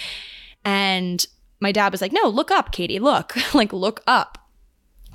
And 0.64 1.26
my 1.60 1.72
dad 1.72 1.90
was 1.90 2.00
like, 2.00 2.12
no, 2.12 2.28
look 2.28 2.50
up, 2.50 2.70
Katie, 2.70 3.00
look, 3.00 3.36
like 3.54 3.72
look 3.72 4.02
up. 4.06 4.38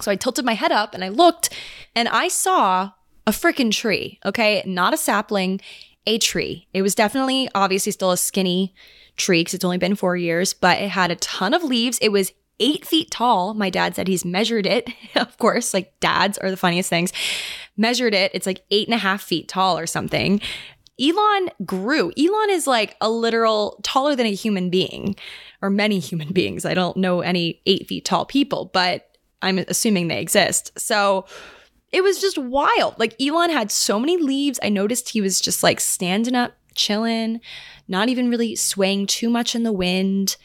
So 0.01 0.11
I 0.11 0.15
tilted 0.15 0.43
my 0.43 0.55
head 0.55 0.71
up 0.71 0.93
and 0.93 1.03
I 1.03 1.09
looked 1.09 1.49
and 1.95 2.09
I 2.09 2.27
saw 2.27 2.91
a 3.25 3.31
freaking 3.31 3.71
tree, 3.71 4.19
okay? 4.25 4.61
Not 4.65 4.93
a 4.93 4.97
sapling, 4.97 5.61
a 6.05 6.17
tree. 6.17 6.67
It 6.73 6.81
was 6.81 6.95
definitely, 6.95 7.49
obviously, 7.55 7.93
still 7.93 8.11
a 8.11 8.17
skinny 8.17 8.73
tree 9.15 9.41
because 9.41 9.53
it's 9.53 9.63
only 9.63 9.77
been 9.77 9.95
four 9.95 10.17
years, 10.17 10.53
but 10.53 10.81
it 10.81 10.89
had 10.89 11.11
a 11.11 11.15
ton 11.15 11.53
of 11.53 11.63
leaves. 11.63 11.99
It 12.01 12.09
was 12.09 12.33
eight 12.59 12.85
feet 12.85 13.11
tall. 13.11 13.53
My 13.53 13.69
dad 13.69 13.95
said 13.95 14.07
he's 14.07 14.25
measured 14.25 14.65
it. 14.65 14.89
of 15.15 15.37
course, 15.37 15.73
like 15.73 15.99
dads 15.99 16.37
are 16.37 16.51
the 16.51 16.57
funniest 16.57 16.89
things. 16.89 17.13
Measured 17.77 18.13
it. 18.13 18.31
It's 18.33 18.45
like 18.45 18.63
eight 18.71 18.87
and 18.87 18.95
a 18.95 18.99
half 18.99 19.21
feet 19.21 19.47
tall 19.47 19.77
or 19.77 19.87
something. 19.87 20.41
Elon 21.01 21.49
grew. 21.65 22.11
Elon 22.17 22.49
is 22.51 22.67
like 22.67 22.95
a 23.01 23.09
literal 23.09 23.79
taller 23.83 24.15
than 24.15 24.27
a 24.27 24.33
human 24.33 24.69
being 24.69 25.15
or 25.61 25.69
many 25.69 25.99
human 25.99 26.31
beings. 26.33 26.65
I 26.65 26.73
don't 26.73 26.97
know 26.97 27.21
any 27.21 27.61
eight 27.65 27.87
feet 27.87 28.05
tall 28.05 28.25
people, 28.25 28.69
but 28.73 29.09
I'm 29.41 29.59
assuming 29.59 30.07
they 30.07 30.21
exist. 30.21 30.71
So 30.79 31.25
it 31.91 32.03
was 32.03 32.19
just 32.19 32.37
wild. 32.37 32.97
Like 32.97 33.15
Elon 33.21 33.49
had 33.49 33.71
so 33.71 33.99
many 33.99 34.17
leaves. 34.17 34.59
I 34.63 34.69
noticed 34.69 35.09
he 35.09 35.21
was 35.21 35.41
just 35.41 35.63
like 35.63 35.79
standing 35.79 36.35
up, 36.35 36.53
chilling, 36.75 37.41
not 37.87 38.09
even 38.09 38.29
really 38.29 38.55
swaying 38.55 39.07
too 39.07 39.29
much 39.29 39.55
in 39.55 39.63
the 39.63 39.71
wind. 39.71 40.37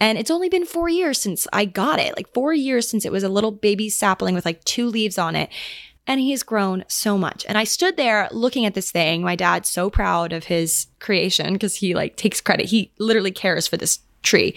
And 0.00 0.18
it's 0.18 0.30
only 0.30 0.48
been 0.48 0.66
four 0.66 0.88
years 0.88 1.18
since 1.18 1.46
I 1.52 1.64
got 1.64 1.98
it, 1.98 2.16
like 2.16 2.32
four 2.34 2.52
years 2.52 2.88
since 2.88 3.04
it 3.04 3.12
was 3.12 3.22
a 3.22 3.28
little 3.28 3.52
baby 3.52 3.88
sapling 3.88 4.34
with 4.34 4.44
like 4.44 4.62
two 4.64 4.88
leaves 4.88 5.18
on 5.18 5.36
it. 5.36 5.50
And 6.06 6.20
he's 6.20 6.42
grown 6.42 6.84
so 6.86 7.18
much. 7.18 7.44
And 7.48 7.58
I 7.58 7.64
stood 7.64 7.96
there 7.96 8.28
looking 8.30 8.64
at 8.64 8.74
this 8.74 8.92
thing. 8.92 9.22
My 9.22 9.34
dad's 9.34 9.68
so 9.68 9.90
proud 9.90 10.32
of 10.32 10.44
his 10.44 10.86
creation 11.00 11.54
because 11.54 11.76
he 11.76 11.94
like 11.94 12.16
takes 12.16 12.40
credit. 12.40 12.66
He 12.66 12.92
literally 12.98 13.32
cares 13.32 13.66
for 13.66 13.76
this 13.76 14.00
tree. 14.22 14.54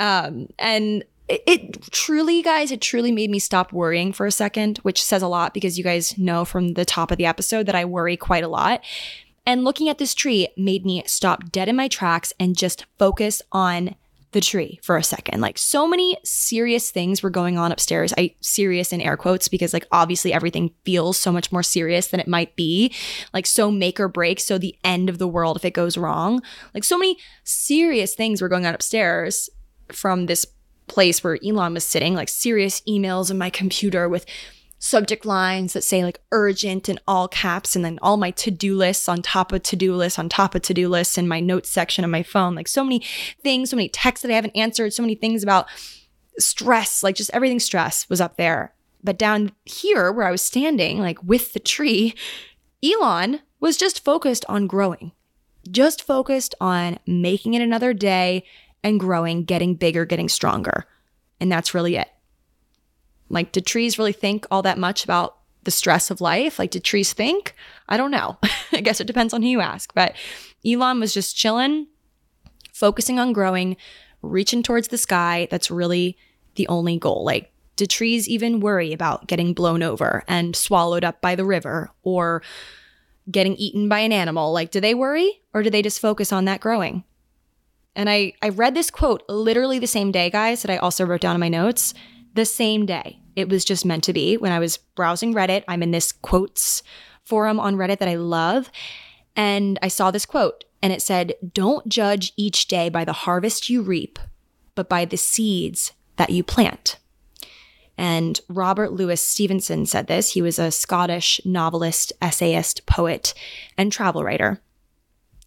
Um, 0.00 0.48
and 0.58 1.04
it, 1.28 1.42
it, 1.46 1.82
truly, 1.90 2.42
guys, 2.42 2.70
it 2.70 2.80
truly 2.80 3.12
made 3.12 3.30
me 3.30 3.38
stop 3.38 3.72
worrying 3.72 4.12
for 4.12 4.26
a 4.26 4.32
second, 4.32 4.78
which 4.78 5.02
says 5.02 5.22
a 5.22 5.28
lot 5.28 5.54
because 5.54 5.76
you 5.76 5.84
guys 5.84 6.16
know 6.16 6.44
from 6.44 6.74
the 6.74 6.84
top 6.84 7.10
of 7.10 7.18
the 7.18 7.26
episode 7.26 7.66
that 7.66 7.74
I 7.74 7.84
worry 7.84 8.16
quite 8.16 8.44
a 8.44 8.48
lot. 8.48 8.82
And 9.44 9.64
looking 9.64 9.88
at 9.88 9.98
this 9.98 10.14
tree 10.14 10.48
made 10.56 10.84
me 10.84 11.02
stop 11.06 11.50
dead 11.50 11.68
in 11.68 11.76
my 11.76 11.88
tracks 11.88 12.32
and 12.38 12.56
just 12.56 12.86
focus 12.98 13.42
on 13.50 13.96
the 14.32 14.40
tree 14.40 14.80
for 14.82 14.96
a 14.96 15.02
second. 15.02 15.40
Like 15.40 15.58
so 15.58 15.86
many 15.86 16.16
serious 16.24 16.90
things 16.90 17.22
were 17.22 17.30
going 17.30 17.58
on 17.58 17.72
upstairs. 17.72 18.12
I 18.16 18.34
serious 18.40 18.92
in 18.92 19.00
air 19.00 19.16
quotes 19.16 19.48
because 19.48 19.72
like 19.72 19.86
obviously 19.92 20.32
everything 20.32 20.72
feels 20.84 21.18
so 21.18 21.30
much 21.30 21.52
more 21.52 21.62
serious 21.62 22.08
than 22.08 22.20
it 22.20 22.28
might 22.28 22.56
be. 22.56 22.94
Like 23.32 23.46
so 23.46 23.70
make 23.70 24.00
or 24.00 24.08
break, 24.08 24.40
so 24.40 24.58
the 24.58 24.76
end 24.84 25.08
of 25.08 25.18
the 25.18 25.28
world 25.28 25.56
if 25.56 25.64
it 25.64 25.74
goes 25.74 25.96
wrong. 25.96 26.42
Like 26.74 26.84
so 26.84 26.98
many 26.98 27.16
serious 27.44 28.14
things 28.14 28.42
were 28.42 28.48
going 28.48 28.66
on 28.66 28.74
upstairs 28.74 29.48
from 29.88 30.26
this 30.26 30.46
place 30.88 31.22
where 31.22 31.38
Elon 31.44 31.74
was 31.74 31.84
sitting, 31.84 32.14
like 32.14 32.28
serious 32.28 32.80
emails 32.82 33.30
in 33.30 33.38
my 33.38 33.50
computer 33.50 34.08
with 34.08 34.26
subject 34.82 35.24
lines 35.24 35.74
that 35.74 35.84
say 35.84 36.02
like 36.02 36.20
urgent 36.32 36.88
in 36.88 36.98
all 37.06 37.28
caps 37.28 37.76
and 37.76 37.84
then 37.84 38.00
all 38.02 38.16
my 38.16 38.32
to-do 38.32 38.76
lists 38.76 39.08
on 39.08 39.22
top 39.22 39.52
of 39.52 39.62
to-do 39.62 39.94
lists 39.94 40.18
on 40.18 40.28
top 40.28 40.56
of 40.56 40.62
to-do 40.62 40.88
lists 40.88 41.16
in 41.16 41.28
my 41.28 41.38
notes 41.38 41.70
section 41.70 42.02
of 42.02 42.10
my 42.10 42.24
phone. 42.24 42.56
Like 42.56 42.66
so 42.66 42.82
many 42.82 42.98
things 43.44 43.70
so 43.70 43.76
many 43.76 43.88
texts 43.88 44.22
that 44.22 44.32
i 44.32 44.34
haven't 44.34 44.56
answered 44.56 44.92
so 44.92 45.02
many 45.02 45.14
things 45.14 45.44
about 45.44 45.68
stress 46.36 47.04
like 47.04 47.14
just 47.14 47.30
everything 47.32 47.60
stress 47.60 48.10
was 48.10 48.20
up 48.20 48.36
there. 48.36 48.74
But 49.04 49.18
down 49.18 49.52
here 49.64 50.10
where 50.10 50.26
i 50.26 50.32
was 50.32 50.42
standing 50.42 50.98
like 50.98 51.22
with 51.22 51.52
the 51.52 51.60
tree 51.60 52.16
elon 52.82 53.40
was 53.60 53.76
just 53.76 54.04
focused 54.04 54.44
on 54.48 54.66
growing 54.66 55.12
just 55.70 56.02
focused 56.02 56.56
on 56.60 56.98
making 57.06 57.54
it 57.54 57.62
another 57.62 57.94
day 57.94 58.42
and 58.82 58.98
growing 58.98 59.44
getting 59.44 59.76
bigger 59.76 60.04
getting 60.04 60.28
stronger. 60.28 60.86
And 61.40 61.52
that's 61.52 61.72
really 61.72 61.94
it 61.94 62.08
like, 63.32 63.50
did 63.50 63.66
trees 63.66 63.98
really 63.98 64.12
think 64.12 64.46
all 64.50 64.62
that 64.62 64.78
much 64.78 65.04
about 65.04 65.38
the 65.64 65.70
stress 65.70 66.10
of 66.10 66.20
life? 66.20 66.58
Like, 66.58 66.70
did 66.70 66.84
trees 66.84 67.12
think? 67.12 67.54
I 67.88 67.96
don't 67.96 68.10
know. 68.10 68.38
I 68.72 68.80
guess 68.82 69.00
it 69.00 69.06
depends 69.06 69.32
on 69.32 69.42
who 69.42 69.48
you 69.48 69.60
ask. 69.60 69.92
But 69.94 70.14
Elon 70.64 71.00
was 71.00 71.14
just 71.14 71.36
chilling, 71.36 71.88
focusing 72.72 73.18
on 73.18 73.32
growing, 73.32 73.76
reaching 74.20 74.62
towards 74.62 74.88
the 74.88 74.98
sky. 74.98 75.48
That's 75.50 75.70
really 75.70 76.18
the 76.56 76.68
only 76.68 76.98
goal. 76.98 77.24
Like, 77.24 77.50
do 77.76 77.86
trees 77.86 78.28
even 78.28 78.60
worry 78.60 78.92
about 78.92 79.28
getting 79.28 79.54
blown 79.54 79.82
over 79.82 80.22
and 80.28 80.54
swallowed 80.54 81.02
up 81.02 81.22
by 81.22 81.34
the 81.34 81.44
river 81.44 81.90
or 82.02 82.42
getting 83.30 83.56
eaten 83.56 83.88
by 83.88 84.00
an 84.00 84.12
animal? 84.12 84.52
Like, 84.52 84.70
do 84.70 84.78
they 84.78 84.94
worry 84.94 85.40
or 85.54 85.62
do 85.62 85.70
they 85.70 85.80
just 85.80 86.00
focus 86.00 86.32
on 86.32 86.44
that 86.44 86.60
growing? 86.60 87.04
And 87.96 88.10
I, 88.10 88.34
I 88.42 88.50
read 88.50 88.74
this 88.74 88.90
quote 88.90 89.22
literally 89.28 89.78
the 89.78 89.86
same 89.86 90.12
day, 90.12 90.28
guys, 90.28 90.62
that 90.62 90.70
I 90.70 90.76
also 90.76 91.06
wrote 91.06 91.22
down 91.22 91.34
in 91.34 91.40
my 91.40 91.48
notes 91.48 91.94
the 92.34 92.44
same 92.44 92.86
day. 92.86 93.21
It 93.36 93.48
was 93.48 93.64
just 93.64 93.84
meant 93.84 94.04
to 94.04 94.12
be. 94.12 94.36
When 94.36 94.52
I 94.52 94.58
was 94.58 94.76
browsing 94.76 95.34
Reddit, 95.34 95.64
I'm 95.68 95.82
in 95.82 95.90
this 95.90 96.12
quotes 96.12 96.82
forum 97.24 97.58
on 97.58 97.76
Reddit 97.76 97.98
that 97.98 98.08
I 98.08 98.16
love. 98.16 98.70
And 99.36 99.78
I 99.82 99.88
saw 99.88 100.10
this 100.10 100.26
quote 100.26 100.64
and 100.82 100.92
it 100.92 101.00
said, 101.00 101.34
Don't 101.54 101.88
judge 101.88 102.32
each 102.36 102.68
day 102.68 102.88
by 102.88 103.04
the 103.04 103.12
harvest 103.12 103.70
you 103.70 103.82
reap, 103.82 104.18
but 104.74 104.88
by 104.88 105.04
the 105.04 105.16
seeds 105.16 105.92
that 106.16 106.30
you 106.30 106.42
plant. 106.42 106.98
And 107.96 108.40
Robert 108.48 108.92
Louis 108.92 109.20
Stevenson 109.20 109.86
said 109.86 110.06
this. 110.06 110.32
He 110.32 110.42
was 110.42 110.58
a 110.58 110.72
Scottish 110.72 111.40
novelist, 111.44 112.12
essayist, 112.20 112.86
poet, 112.86 113.34
and 113.76 113.92
travel 113.92 114.24
writer. 114.24 114.60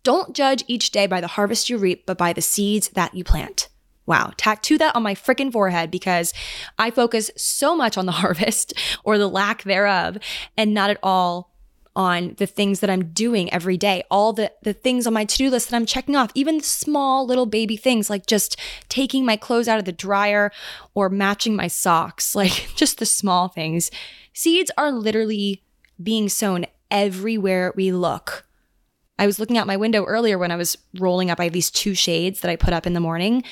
Don't 0.04 0.36
judge 0.36 0.63
each 0.67 0.91
day 0.91 1.08
by 1.08 1.19
the 1.19 1.28
harvest 1.28 1.69
you 1.69 1.78
reap, 1.78 2.06
but 2.06 2.17
by 2.17 2.32
the 2.32 2.41
seeds 2.41 2.89
that 2.89 3.15
you 3.15 3.24
plant. 3.24 3.69
Wow, 4.06 4.34
tattoo 4.38 4.78
that 4.78 4.96
on 4.96 5.04
my 5.04 5.15
freaking 5.15 5.52
forehead 5.52 5.89
because 5.89 6.34
I 6.78 6.91
focus 6.91 7.32
so 7.36 7.76
much 7.76 7.98
on 7.98 8.06
the 8.06 8.12
harvest 8.24 8.74
or 9.04 9.18
the 9.18 9.30
lack 9.30 9.63
thereof 9.63 10.18
and 10.58 10.74
not 10.74 10.89
at 10.89 11.00
all 11.02 11.56
on 11.96 12.36
the 12.38 12.46
things 12.46 12.82
that 12.82 12.89
I'm 12.89 13.13
doing 13.13 13.52
every 13.54 13.78
day, 13.78 14.04
all 14.12 14.34
the, 14.34 14.52
the 14.63 14.74
things 14.74 15.08
on 15.08 15.13
my 15.13 15.24
to 15.24 15.38
do 15.38 15.50
list 15.50 15.70
that 15.70 15.76
I'm 15.76 15.86
checking 15.86 16.15
off, 16.15 16.30
even 16.36 16.60
small 16.60 17.26
little 17.26 17.46
baby 17.46 17.78
things 17.78 18.10
like 18.10 18.26
just 18.26 18.60
taking 18.89 19.26
my 19.26 19.38
clothes 19.38 19.68
out 19.68 19.80
of 19.80 19.86
the 19.86 19.94
dryer 19.94 20.52
or 20.94 21.10
matching 21.10 21.56
my 21.56 21.68
socks, 21.68 22.36
like 22.36 22.70
just 22.76 23.00
the 23.00 23.06
small 23.06 23.48
things. 23.48 23.91
Seeds 24.34 24.72
are 24.78 24.91
literally 24.91 25.63
being 26.02 26.28
sown 26.28 26.65
everywhere 26.91 27.74
we 27.76 27.91
look. 27.91 28.46
I 29.18 29.26
was 29.26 29.39
looking 29.39 29.58
out 29.58 29.65
my 29.65 29.78
window 29.78 30.04
earlier 30.04 30.38
when 30.38 30.52
I 30.52 30.58
was 30.58 30.78
rolling 31.00 31.32
up. 31.32 31.39
I 31.39 31.46
have 31.46 31.54
these 31.54 31.72
two 31.72 31.96
shades 31.96 32.41
that 32.41 32.52
I 32.52 32.58
put 32.58 32.74
up 32.74 32.86
in 32.86 32.91
the 32.91 33.00
morning 33.00 33.44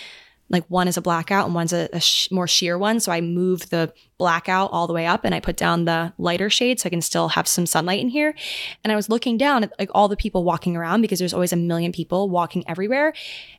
like 0.53 0.65
one 0.67 0.87
is 0.87 0.97
a 0.97 1.01
blackout 1.01 1.45
and 1.45 1.55
one's 1.55 1.73
a, 1.73 1.89
a 1.91 1.99
sh- 1.99 2.29
more 2.31 2.47
sheer 2.47 2.77
one. 2.77 2.99
So 2.99 3.11
I 3.11 3.21
move 3.21 3.71
the 3.71 3.91
blackout 4.19 4.71
all 4.71 4.85
the 4.85 4.93
way 4.93 5.07
up 5.07 5.25
and 5.25 5.33
I 5.33 5.39
put 5.39 5.57
down 5.57 5.85
the 5.85 6.13
lighter 6.19 6.49
shade 6.49 6.79
so 6.79 6.87
I 6.87 6.91
can 6.91 7.01
still 7.01 7.29
have 7.29 7.47
some 7.47 7.65
sunlight 7.65 7.99
in 7.99 8.07
here. 8.07 8.35
And 8.83 8.93
I 8.93 8.95
was 8.95 9.09
looking 9.09 9.37
down 9.37 9.63
at 9.63 9.73
like 9.79 9.89
all 9.93 10.07
the 10.07 10.15
people 10.15 10.43
walking 10.43 10.77
around 10.77 11.01
because 11.01 11.17
there's 11.17 11.33
always 11.33 11.51
a 11.51 11.57
million 11.57 11.91
people 11.91 12.29
walking 12.29 12.63
everywhere. 12.69 13.13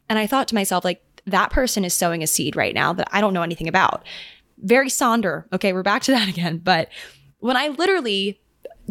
And 0.08 0.18
I 0.18 0.26
thought 0.26 0.48
to 0.48 0.54
myself, 0.54 0.84
like, 0.84 1.02
that 1.26 1.50
person 1.50 1.84
is 1.84 1.94
sowing 1.94 2.22
a 2.22 2.26
seed 2.26 2.54
right 2.54 2.74
now 2.74 2.92
that 2.92 3.08
I 3.10 3.20
don't 3.20 3.34
know 3.34 3.42
anything 3.42 3.66
about. 3.66 4.04
Very 4.58 4.88
Sonder. 4.88 5.44
Okay, 5.52 5.72
we're 5.72 5.82
back 5.82 6.02
to 6.02 6.12
that 6.12 6.28
again. 6.34 6.58
But 6.58 6.90
when 7.40 7.56
I 7.56 7.68
literally 7.68 8.40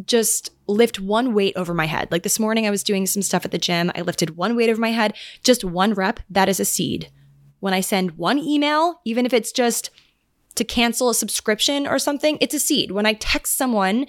just 0.03 0.49
lift 0.67 0.99
one 0.99 1.35
weight 1.35 1.55
over 1.55 1.73
my 1.73 1.85
head, 1.85 2.11
like 2.11 2.23
this 2.23 2.39
morning 2.39 2.65
I 2.65 2.71
was 2.71 2.83
doing 2.83 3.05
some 3.05 3.21
stuff 3.21 3.45
at 3.45 3.51
the 3.51 3.59
gym, 3.59 3.91
I 3.95 4.01
lifted 4.01 4.35
one 4.35 4.55
weight 4.55 4.69
over 4.69 4.81
my 4.81 4.91
head, 4.91 5.13
just 5.43 5.63
one 5.63 5.93
rep, 5.93 6.19
that 6.31 6.49
is 6.49 6.59
a 6.59 6.65
seed 6.65 7.09
when 7.63 7.73
I 7.73 7.79
send 7.79 8.17
one 8.17 8.39
email, 8.39 8.99
even 9.05 9.25
if 9.25 9.31
it's 9.31 9.53
just 9.53 9.89
to 10.55 10.65
cancel 10.65 11.09
a 11.09 11.15
subscription 11.15 11.87
or 11.87 11.97
something, 11.97 12.37
it's 12.41 12.53
a 12.53 12.59
seed. 12.59 12.91
When 12.91 13.05
I 13.05 13.13
text 13.13 13.55
someone 13.55 14.05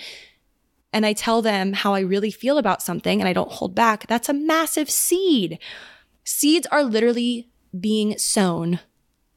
and 0.93 1.07
I 1.07 1.13
tell 1.13 1.41
them 1.41 1.73
how 1.73 1.95
I 1.95 2.01
really 2.01 2.33
feel 2.33 2.59
about 2.59 2.83
something 2.83 3.21
and 3.21 3.29
I 3.29 3.33
don't 3.33 3.53
hold 3.53 3.73
back, 3.73 4.09
that's 4.09 4.29
a 4.29 4.35
massive 4.35 4.91
seed. 4.91 5.61
Seeds 6.25 6.67
are 6.73 6.83
literally 6.83 7.49
being 7.79 8.19
sown 8.19 8.81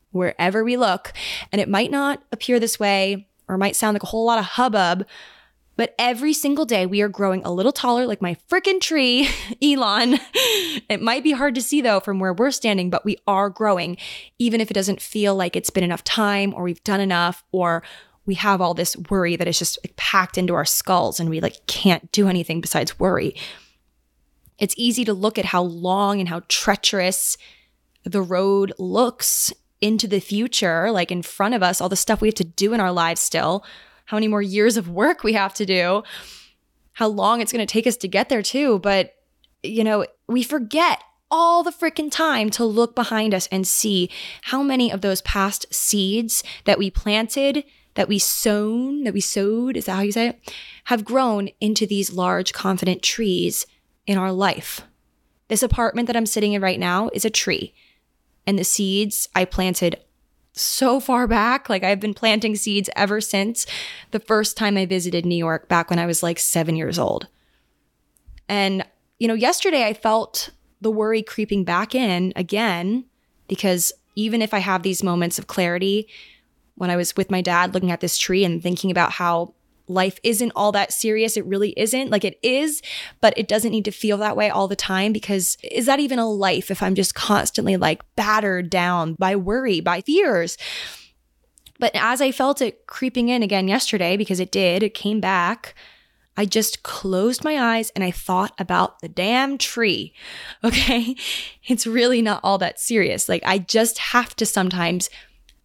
wherever 0.09 0.63
we 0.63 0.77
look. 0.77 1.13
And 1.51 1.61
it 1.61 1.69
might 1.69 1.91
not 1.91 2.23
appear 2.31 2.59
this 2.59 2.79
way 2.79 3.27
or 3.47 3.55
might 3.55 3.75
sound 3.75 3.93
like 3.93 4.01
a 4.01 4.07
whole 4.07 4.25
lot 4.25 4.39
of 4.39 4.45
hubbub, 4.45 5.05
but 5.77 5.93
every 5.97 6.33
single 6.33 6.65
day 6.65 6.85
we 6.85 7.01
are 7.01 7.07
growing 7.07 7.43
a 7.45 7.53
little 7.53 7.71
taller, 7.71 8.05
like 8.05 8.21
my 8.21 8.35
freaking 8.49 8.81
tree, 8.81 9.29
Elon. 9.63 10.19
it 10.89 11.01
might 11.01 11.23
be 11.23 11.31
hard 11.31 11.55
to 11.55 11.61
see 11.61 11.79
though 11.81 11.99
from 11.99 12.19
where 12.19 12.33
we're 12.33 12.51
standing, 12.51 12.89
but 12.89 13.05
we 13.05 13.17
are 13.27 13.49
growing, 13.49 13.95
even 14.39 14.59
if 14.59 14.69
it 14.69 14.73
doesn't 14.73 15.01
feel 15.01 15.35
like 15.35 15.55
it's 15.55 15.69
been 15.69 15.83
enough 15.83 16.03
time 16.03 16.53
or 16.53 16.63
we've 16.63 16.83
done 16.83 16.99
enough 16.99 17.43
or 17.51 17.83
we 18.25 18.35
have 18.35 18.59
all 18.59 18.73
this 18.73 18.97
worry 19.09 19.35
that 19.37 19.47
is 19.47 19.59
just 19.59 19.79
packed 19.95 20.37
into 20.37 20.55
our 20.55 20.65
skulls 20.65 21.19
and 21.19 21.29
we 21.29 21.39
like 21.39 21.65
can't 21.67 22.11
do 22.11 22.27
anything 22.27 22.59
besides 22.59 22.99
worry. 22.99 23.35
It's 24.59 24.75
easy 24.77 25.05
to 25.05 25.13
look 25.13 25.37
at 25.37 25.45
how 25.45 25.61
long 25.61 26.19
and 26.19 26.27
how 26.27 26.41
treacherous 26.49 27.37
the 28.03 28.21
road 28.21 28.73
looks 28.79 29.53
into 29.79 30.07
the 30.07 30.19
future, 30.19 30.91
like 30.91 31.11
in 31.11 31.21
front 31.21 31.53
of 31.53 31.61
us, 31.61 31.79
all 31.79 31.89
the 31.89 31.95
stuff 31.95 32.19
we 32.19 32.27
have 32.27 32.35
to 32.35 32.43
do 32.43 32.73
in 32.73 32.79
our 32.79 32.91
lives 32.91 33.21
still 33.21 33.63
how 34.07 34.17
many 34.17 34.27
more 34.27 34.41
years 34.41 34.75
of 34.75 34.89
work 34.89 35.23
we 35.23 35.33
have 35.33 35.53
to 35.53 35.65
do, 35.65 36.01
how 36.93 37.07
long 37.07 37.39
it's 37.39 37.51
going 37.51 37.65
to 37.65 37.71
take 37.71 37.85
us 37.85 37.97
to 37.97 38.07
get 38.07 38.29
there, 38.29 38.41
too. 38.41 38.79
But, 38.79 39.13
you 39.61 39.83
know, 39.83 40.05
we 40.27 40.43
forget 40.43 40.99
all 41.29 41.61
the 41.61 41.71
freaking 41.71 42.09
time 42.09 42.49
to 42.49 42.63
look 42.65 42.95
behind 42.95 43.33
us 43.33 43.47
and 43.51 43.67
see 43.67 44.09
how 44.43 44.63
many 44.63 44.91
of 44.91 45.01
those 45.01 45.21
past 45.21 45.71
seeds 45.73 46.41
that 46.63 46.79
we 46.79 46.89
planted, 46.89 47.65
that 47.95 48.07
we 48.07 48.17
sown, 48.17 49.03
that 49.03 49.13
we 49.13 49.19
sowed, 49.19 49.75
is 49.75 49.85
that 49.85 49.95
how 49.95 50.01
you 50.01 50.11
say 50.13 50.29
it? 50.29 50.53
Have 50.85 51.03
grown 51.03 51.49
into 51.59 51.85
these 51.85 52.13
large, 52.13 52.53
confident 52.53 53.01
trees 53.01 53.65
in 54.05 54.17
our 54.17 54.31
life. 54.31 54.81
This 55.49 55.63
apartment 55.63 56.07
that 56.07 56.15
I'm 56.15 56.25
sitting 56.25 56.53
in 56.53 56.61
right 56.61 56.79
now 56.79 57.09
is 57.13 57.25
a 57.25 57.29
tree. 57.29 57.73
And 58.45 58.57
the 58.57 58.63
seeds 58.63 59.27
I 59.35 59.43
planted 59.43 59.97
so 60.59 60.99
far 60.99 61.27
back. 61.27 61.69
Like 61.69 61.83
I've 61.83 61.99
been 61.99 62.13
planting 62.13 62.55
seeds 62.55 62.89
ever 62.95 63.21
since 63.21 63.65
the 64.11 64.19
first 64.19 64.57
time 64.57 64.77
I 64.77 64.85
visited 64.85 65.25
New 65.25 65.35
York 65.35 65.67
back 65.67 65.89
when 65.89 65.99
I 65.99 66.05
was 66.05 66.23
like 66.23 66.39
seven 66.39 66.75
years 66.75 66.99
old. 66.99 67.27
And, 68.49 68.85
you 69.19 69.27
know, 69.27 69.33
yesterday 69.33 69.85
I 69.85 69.93
felt 69.93 70.49
the 70.81 70.91
worry 70.91 71.21
creeping 71.21 71.63
back 71.63 71.95
in 71.95 72.33
again 72.35 73.05
because 73.47 73.91
even 74.15 74.41
if 74.41 74.53
I 74.53 74.59
have 74.59 74.83
these 74.83 75.03
moments 75.03 75.37
of 75.39 75.47
clarity, 75.47 76.07
when 76.75 76.89
I 76.89 76.95
was 76.95 77.15
with 77.15 77.31
my 77.31 77.41
dad 77.41 77.73
looking 77.73 77.91
at 77.91 78.01
this 78.01 78.17
tree 78.17 78.45
and 78.45 78.61
thinking 78.61 78.91
about 78.91 79.11
how 79.13 79.53
life 79.87 80.19
isn't 80.23 80.51
all 80.55 80.71
that 80.73 80.91
serious. 80.93 81.37
It 81.37 81.45
really 81.45 81.73
isn't. 81.77 82.09
Like 82.09 82.25
it 82.25 82.39
is, 82.43 82.81
but 83.21 83.37
it 83.37 83.47
doesn't 83.47 83.71
need 83.71 83.85
to 83.85 83.91
feel 83.91 84.17
that 84.17 84.37
way 84.37 84.49
all 84.49 84.67
the 84.67 84.75
time 84.75 85.13
because 85.13 85.57
is 85.63 85.85
that 85.85 85.99
even 85.99 86.19
a 86.19 86.29
life 86.29 86.69
if 86.71 86.83
I'm 86.83 86.95
just 86.95 87.15
constantly 87.15 87.77
like 87.77 88.03
battered 88.15 88.69
down 88.69 89.13
by 89.15 89.35
worry, 89.35 89.79
by 89.79 90.01
fears? 90.01 90.57
But 91.79 91.91
as 91.93 92.21
I 92.21 92.31
felt 92.31 92.61
it 92.61 92.87
creeping 92.87 93.29
in 93.29 93.43
again 93.43 93.67
yesterday, 93.67 94.17
because 94.17 94.39
it 94.39 94.51
did, 94.51 94.83
it 94.83 94.93
came 94.93 95.19
back. 95.19 95.75
I 96.35 96.45
just 96.45 96.83
closed 96.83 97.43
my 97.43 97.57
eyes 97.77 97.89
and 97.91 98.03
I 98.03 98.11
thought 98.11 98.53
about 98.59 98.99
the 98.99 99.09
damn 99.09 99.57
tree. 99.57 100.13
Okay. 100.63 101.15
It's 101.67 101.85
really 101.85 102.21
not 102.21 102.39
all 102.43 102.57
that 102.59 102.79
serious. 102.79 103.27
Like, 103.27 103.43
I 103.45 103.57
just 103.57 103.97
have 103.97 104.35
to 104.37 104.45
sometimes 104.45 105.09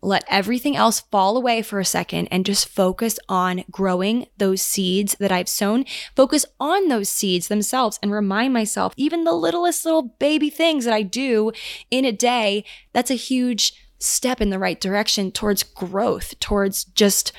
let 0.02 0.24
everything 0.28 0.76
else 0.76 1.00
fall 1.00 1.36
away 1.36 1.62
for 1.62 1.78
a 1.78 1.84
second 1.84 2.26
and 2.32 2.44
just 2.44 2.68
focus 2.68 3.18
on 3.28 3.64
growing 3.70 4.26
those 4.36 4.60
seeds 4.60 5.14
that 5.20 5.30
I've 5.30 5.48
sown. 5.48 5.84
Focus 6.16 6.44
on 6.58 6.88
those 6.88 7.08
seeds 7.08 7.46
themselves 7.46 8.00
and 8.02 8.10
remind 8.10 8.52
myself, 8.52 8.92
even 8.96 9.22
the 9.22 9.32
littlest 9.32 9.84
little 9.84 10.02
baby 10.02 10.50
things 10.50 10.84
that 10.84 10.92
I 10.92 11.02
do 11.02 11.52
in 11.90 12.04
a 12.04 12.12
day, 12.12 12.64
that's 12.92 13.12
a 13.12 13.14
huge 13.14 13.74
step 14.00 14.40
in 14.40 14.50
the 14.50 14.58
right 14.58 14.80
direction 14.80 15.30
towards 15.30 15.62
growth, 15.62 16.38
towards 16.40 16.84
just 16.84 17.32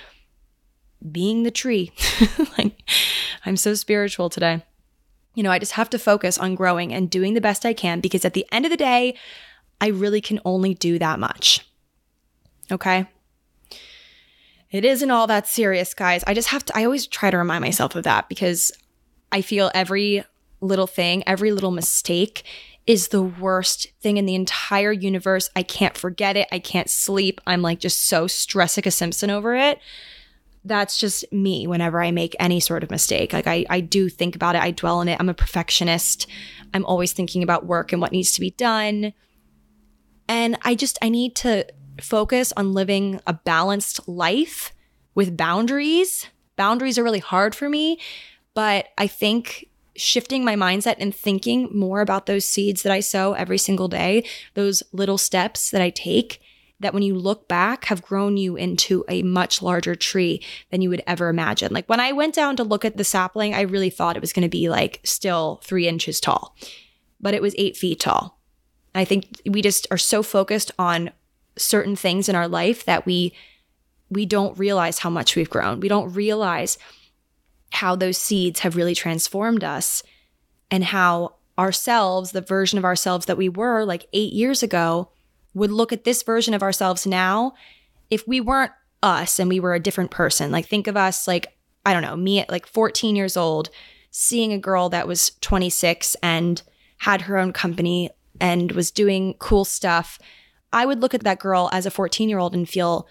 being 1.12 1.44
the 1.44 1.52
tree. 1.52 1.92
like, 2.58 2.82
I'm 3.46 3.58
so 3.58 3.74
spiritual 3.74 4.30
today. 4.30 4.64
You 5.36 5.44
know, 5.44 5.52
I 5.52 5.60
just 5.60 5.74
have 5.74 5.90
to 5.90 6.00
focus 6.00 6.38
on 6.38 6.56
growing 6.56 6.94
and 6.94 7.10
doing 7.10 7.34
the 7.34 7.42
best 7.42 7.66
I 7.66 7.74
can 7.74 8.00
because 8.00 8.24
at 8.24 8.34
the 8.34 8.46
end 8.54 8.66
of 8.66 8.72
the 8.72 8.78
day, 8.78 9.18
I 9.82 9.88
really 9.88 10.22
can 10.22 10.40
only 10.46 10.74
do 10.74 10.98
that 11.00 11.20
much. 11.20 11.68
Okay. 12.72 13.06
It 14.72 14.86
isn't 14.86 15.12
all 15.12 15.28
that 15.28 15.48
serious, 15.48 15.94
guys. 15.94 16.24
I 16.26 16.34
just 16.34 16.50
have 16.50 16.66
to, 16.66 16.78
I 16.78 16.84
always 16.84 17.06
try 17.06 17.30
to 17.30 17.38
remind 17.38 17.62
myself 17.62 17.96
of 17.96 18.04
that 18.06 18.28
because 18.28 18.72
I 19.32 19.42
feel 19.42 19.70
every 19.76 20.24
little 20.62 20.88
thing, 20.88 21.24
every 21.28 21.52
little 21.52 21.72
mistake 21.72 22.44
is 22.86 23.10
the 23.10 23.22
worst 23.22 23.88
thing 24.02 24.18
in 24.18 24.26
the 24.26 24.36
entire 24.36 24.92
universe. 24.92 25.50
I 25.56 25.64
can't 25.64 25.98
forget 25.98 26.36
it. 26.36 26.48
I 26.52 26.60
can't 26.60 26.90
sleep. 26.90 27.40
I'm 27.46 27.62
like 27.62 27.80
just 27.80 28.08
so 28.08 28.26
Stressica 28.26 28.92
Simpson 28.92 29.30
over 29.30 29.56
it. 29.56 29.80
That's 30.66 30.98
just 30.98 31.32
me 31.32 31.68
whenever 31.68 32.02
I 32.02 32.12
make 32.12 32.36
any 32.40 32.60
sort 32.60 32.84
of 32.84 32.92
mistake. 32.92 33.32
Like 33.32 33.48
I, 33.48 33.66
I 33.70 33.80
do 33.80 34.10
think 34.10 34.36
about 34.36 34.56
it. 34.56 34.62
I 34.62 34.72
dwell 34.72 35.00
on 35.00 35.08
it. 35.08 35.20
I'm 35.20 35.30
a 35.30 35.34
perfectionist. 35.34 36.26
I'm 36.74 36.86
always 36.86 37.14
thinking 37.14 37.44
about 37.44 37.66
work 37.66 37.92
and 37.92 38.02
what 38.02 38.12
needs 38.12 38.32
to 38.34 38.42
be 38.42 38.52
done. 38.52 39.14
And 40.28 40.58
I 40.64 40.76
just, 40.76 40.98
I 41.02 41.10
need 41.10 41.36
to 41.38 41.68
focus 42.02 42.54
on 42.58 42.74
living 42.74 43.20
a 43.28 43.34
balanced 43.34 44.08
life 44.08 44.74
with 45.16 45.38
boundaries. 45.38 46.28
Boundaries 46.56 46.98
are 46.98 47.04
really 47.04 47.20
hard 47.20 47.56
for 47.56 47.70
me, 47.70 48.00
but 48.54 48.88
I 48.98 49.08
think 49.08 49.70
shifting 49.96 50.44
my 50.44 50.56
mindset 50.56 50.96
and 51.00 51.16
thinking 51.16 51.70
more 51.74 52.02
about 52.02 52.26
those 52.26 52.46
seeds 52.46 52.82
that 52.84 52.92
I 52.92 53.00
sow 53.00 53.34
every 53.34 53.58
single 53.58 53.88
day, 53.88 54.26
those 54.56 54.82
little 54.92 55.18
steps 55.18 55.70
that 55.72 55.82
I 55.82 55.92
take, 55.92 56.42
that 56.80 56.94
when 56.94 57.04
you 57.04 57.16
look 57.16 57.48
back 57.48 57.86
have 57.86 58.02
grown 58.02 58.36
you 58.36 58.56
into 58.56 59.06
a 59.08 59.24
much 59.24 59.62
larger 59.62 59.96
tree 59.96 60.44
than 60.72 60.82
you 60.82 60.90
would 60.90 61.04
ever 61.08 61.30
imagine. 61.30 61.74
Like 61.74 61.88
when 61.88 62.00
I 62.00 62.12
went 62.12 62.36
down 62.36 62.56
to 62.58 62.64
look 62.64 62.84
at 62.84 62.98
the 62.98 63.04
sapling, 63.04 63.54
I 63.54 63.62
really 63.62 63.90
thought 63.90 64.18
it 64.18 64.22
was 64.22 64.34
going 64.34 64.44
to 64.44 64.50
be 64.50 64.70
like 64.70 65.00
still 65.04 65.62
three 65.64 65.88
inches 65.88 66.20
tall, 66.20 66.56
but 67.22 67.34
it 67.34 67.42
was 67.42 67.56
eight 67.58 67.78
feet 67.78 68.00
tall. 68.00 68.40
I 68.96 69.06
think 69.06 69.42
we 69.46 69.62
just 69.62 69.88
are 69.92 69.98
so 69.98 70.22
focused 70.22 70.72
on 70.78 71.12
certain 71.58 71.96
things 71.96 72.30
in 72.30 72.36
our 72.36 72.48
life 72.48 72.86
that 72.86 73.06
we 73.06 73.34
we 74.10 74.26
don't 74.26 74.58
realize 74.60 75.00
how 75.00 75.10
much 75.10 75.36
we've 75.36 75.50
grown. 75.50 75.80
We 75.80 75.88
don't 75.88 76.14
realize 76.14 76.78
how 77.72 77.96
those 77.96 78.18
seeds 78.18 78.60
have 78.60 78.76
really 78.76 78.94
transformed 78.94 79.64
us 79.64 80.04
and 80.70 80.84
how 80.84 81.36
ourselves, 81.58 82.32
the 82.32 82.42
version 82.42 82.78
of 82.78 82.86
ourselves 82.86 83.26
that 83.26 83.38
we 83.38 83.50
were 83.50 83.86
like 83.86 84.06
8 84.14 84.34
years 84.34 84.62
ago, 84.62 85.10
would 85.56 85.72
look 85.72 85.92
at 85.92 86.04
this 86.04 86.22
version 86.22 86.54
of 86.54 86.62
ourselves 86.62 87.08
now 87.08 87.54
if 88.10 88.28
we 88.28 88.40
weren't 88.40 88.72
us 89.02 89.40
and 89.40 89.50
we 89.50 89.60
were 89.60 89.74
a 89.74 89.80
different 89.80 90.12
person. 90.12 90.52
Like 90.52 90.68
think 90.68 90.88
of 90.88 90.98
us 90.98 91.28
like 91.28 91.48
I 91.86 91.94
don't 91.94 92.02
know, 92.02 92.16
me 92.16 92.40
at 92.40 92.50
like 92.50 92.66
14 92.66 93.16
years 93.16 93.36
old 93.36 93.70
seeing 94.12 94.54
a 94.54 94.60
girl 94.60 94.90
that 94.90 95.08
was 95.08 95.32
26 95.42 96.16
and 96.22 96.62
had 97.00 97.24
her 97.24 97.38
own 97.38 97.52
company 97.52 98.10
and 98.40 98.72
was 98.72 98.92
doing 98.92 99.36
cool 99.40 99.66
stuff, 99.66 100.20
I 100.74 100.86
would 100.86 101.02
look 101.02 101.14
at 101.14 101.24
that 101.24 101.40
girl 101.40 101.70
as 101.72 101.86
a 101.86 101.92
14 101.92 102.28
year 102.28 102.40
old 102.40 102.54
and 102.54 102.68
feel 102.68 103.08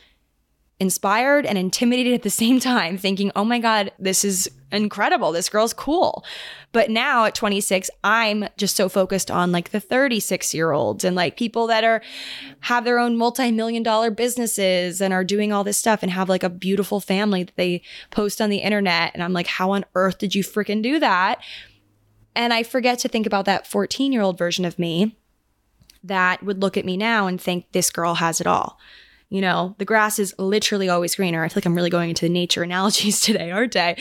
inspired 0.80 1.46
and 1.46 1.56
intimidated 1.56 2.12
at 2.12 2.22
the 2.22 2.30
same 2.42 2.60
time, 2.60 2.98
thinking, 2.98 3.30
oh 3.36 3.44
my 3.44 3.58
God, 3.58 3.92
this 3.98 4.24
is 4.24 4.50
incredible. 4.72 5.32
This 5.32 5.48
girl's 5.48 5.72
cool. 5.72 6.24
But 6.72 6.90
now 6.90 7.26
at 7.26 7.34
26, 7.34 7.90
I'm 8.02 8.48
just 8.56 8.74
so 8.74 8.88
focused 8.88 9.30
on 9.30 9.52
like 9.52 9.70
the 9.70 9.80
36 9.80 10.52
year 10.54 10.72
olds 10.72 11.04
and 11.04 11.14
like 11.14 11.36
people 11.36 11.66
that 11.68 11.84
are 11.84 12.02
have 12.60 12.84
their 12.84 12.98
own 12.98 13.16
multi-million 13.16 13.82
dollar 13.82 14.10
businesses 14.10 15.00
and 15.00 15.14
are 15.14 15.24
doing 15.24 15.52
all 15.52 15.62
this 15.62 15.78
stuff 15.78 16.02
and 16.02 16.10
have 16.10 16.28
like 16.28 16.42
a 16.42 16.50
beautiful 16.50 17.00
family 17.00 17.44
that 17.44 17.56
they 17.56 17.82
post 18.10 18.40
on 18.40 18.50
the 18.50 18.58
internet. 18.58 19.12
And 19.14 19.22
I'm 19.22 19.32
like, 19.32 19.46
how 19.46 19.70
on 19.72 19.84
earth 19.94 20.18
did 20.18 20.34
you 20.34 20.42
freaking 20.42 20.82
do 20.82 20.98
that? 20.98 21.40
And 22.34 22.52
I 22.52 22.62
forget 22.62 22.98
to 23.00 23.08
think 23.08 23.26
about 23.26 23.44
that 23.44 23.66
14 23.66 24.10
year 24.10 24.22
old 24.22 24.38
version 24.38 24.64
of 24.64 24.78
me 24.78 25.16
that 26.04 26.42
would 26.42 26.60
look 26.60 26.76
at 26.76 26.84
me 26.84 26.96
now 26.96 27.26
and 27.26 27.40
think 27.40 27.70
this 27.72 27.90
girl 27.90 28.14
has 28.14 28.40
it 28.40 28.46
all. 28.46 28.78
You 29.28 29.40
know, 29.40 29.74
the 29.78 29.84
grass 29.84 30.18
is 30.18 30.34
literally 30.38 30.88
always 30.88 31.14
greener. 31.14 31.42
I 31.42 31.48
feel 31.48 31.56
like 31.56 31.66
I'm 31.66 31.74
really 31.74 31.90
going 31.90 32.10
into 32.10 32.26
the 32.26 32.28
nature 32.28 32.62
analogies 32.64 33.20
today, 33.20 33.50
aren't 33.50 33.76
I? 33.76 33.96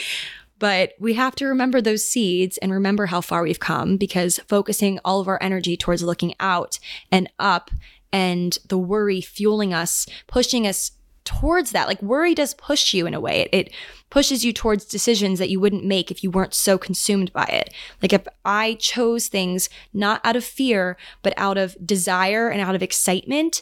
But 0.59 0.93
we 0.99 1.15
have 1.15 1.33
to 1.35 1.47
remember 1.47 1.81
those 1.81 2.05
seeds 2.05 2.57
and 2.59 2.71
remember 2.71 3.07
how 3.07 3.21
far 3.21 3.41
we've 3.41 3.59
come 3.59 3.97
because 3.97 4.39
focusing 4.47 4.99
all 5.03 5.19
of 5.19 5.27
our 5.27 5.41
energy 5.41 5.75
towards 5.75 6.03
looking 6.03 6.35
out 6.39 6.77
and 7.11 7.27
up 7.39 7.71
and 8.13 8.59
the 8.67 8.77
worry 8.77 9.21
fueling 9.21 9.73
us, 9.73 10.05
pushing 10.27 10.67
us 10.67 10.91
towards 11.23 11.71
that. 11.71 11.87
Like 11.87 12.01
worry 12.01 12.33
does 12.33 12.53
push 12.53 12.93
you 12.93 13.05
in 13.05 13.13
a 13.13 13.19
way. 13.19 13.41
It, 13.41 13.49
it 13.51 13.73
pushes 14.09 14.43
you 14.43 14.53
towards 14.53 14.85
decisions 14.85 15.39
that 15.39 15.49
you 15.49 15.59
wouldn't 15.59 15.85
make 15.85 16.11
if 16.11 16.23
you 16.23 16.31
weren't 16.31 16.53
so 16.53 16.77
consumed 16.77 17.31
by 17.33 17.45
it. 17.45 17.73
Like 18.01 18.13
if 18.13 18.27
I 18.43 18.75
chose 18.75 19.27
things 19.27 19.69
not 19.93 20.21
out 20.23 20.35
of 20.35 20.43
fear, 20.43 20.97
but 21.21 21.33
out 21.37 21.57
of 21.57 21.75
desire 21.85 22.49
and 22.49 22.61
out 22.61 22.75
of 22.75 22.83
excitement, 22.83 23.61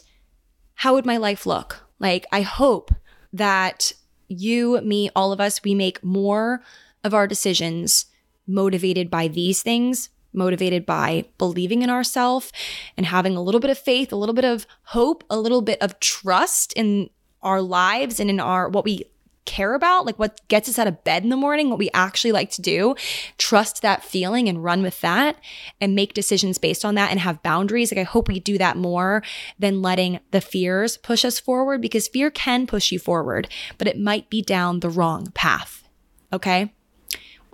how 0.74 0.94
would 0.94 1.06
my 1.06 1.16
life 1.16 1.46
look? 1.46 1.86
Like 1.98 2.26
I 2.32 2.42
hope 2.42 2.92
that 3.32 3.92
you, 4.28 4.80
me, 4.80 5.10
all 5.14 5.32
of 5.32 5.40
us, 5.40 5.62
we 5.62 5.74
make 5.74 6.02
more 6.02 6.62
of 7.04 7.14
our 7.14 7.26
decisions 7.26 8.06
motivated 8.46 9.10
by 9.10 9.28
these 9.28 9.62
things 9.62 10.08
motivated 10.32 10.86
by 10.86 11.24
believing 11.38 11.82
in 11.82 11.90
ourselves 11.90 12.52
and 12.96 13.06
having 13.06 13.36
a 13.36 13.42
little 13.42 13.60
bit 13.60 13.70
of 13.70 13.78
faith, 13.78 14.12
a 14.12 14.16
little 14.16 14.34
bit 14.34 14.44
of 14.44 14.66
hope, 14.84 15.24
a 15.30 15.38
little 15.38 15.62
bit 15.62 15.80
of 15.82 15.98
trust 16.00 16.72
in 16.74 17.10
our 17.42 17.60
lives 17.60 18.20
and 18.20 18.30
in 18.30 18.40
our 18.40 18.68
what 18.68 18.84
we 18.84 19.04
care 19.50 19.74
about, 19.74 20.06
like 20.06 20.18
what 20.18 20.40
gets 20.48 20.68
us 20.68 20.78
out 20.78 20.86
of 20.86 21.02
bed 21.02 21.24
in 21.24 21.28
the 21.28 21.36
morning, 21.36 21.70
what 21.70 21.78
we 21.78 21.90
actually 21.92 22.30
like 22.30 22.50
to 22.50 22.62
do, 22.62 22.94
trust 23.36 23.82
that 23.82 24.04
feeling 24.04 24.48
and 24.48 24.62
run 24.62 24.80
with 24.80 25.00
that 25.00 25.36
and 25.80 25.94
make 25.94 26.14
decisions 26.14 26.56
based 26.56 26.84
on 26.84 26.94
that 26.94 27.10
and 27.10 27.18
have 27.18 27.42
boundaries. 27.42 27.90
Like 27.90 27.98
I 27.98 28.04
hope 28.04 28.28
we 28.28 28.38
do 28.38 28.58
that 28.58 28.76
more 28.76 29.22
than 29.58 29.82
letting 29.82 30.20
the 30.30 30.40
fears 30.40 30.96
push 30.96 31.24
us 31.24 31.40
forward 31.40 31.80
because 31.80 32.06
fear 32.06 32.30
can 32.30 32.66
push 32.66 32.92
you 32.92 32.98
forward, 32.98 33.48
but 33.76 33.88
it 33.88 33.98
might 33.98 34.30
be 34.30 34.40
down 34.40 34.80
the 34.80 34.90
wrong 34.90 35.32
path. 35.34 35.88
Okay? 36.32 36.72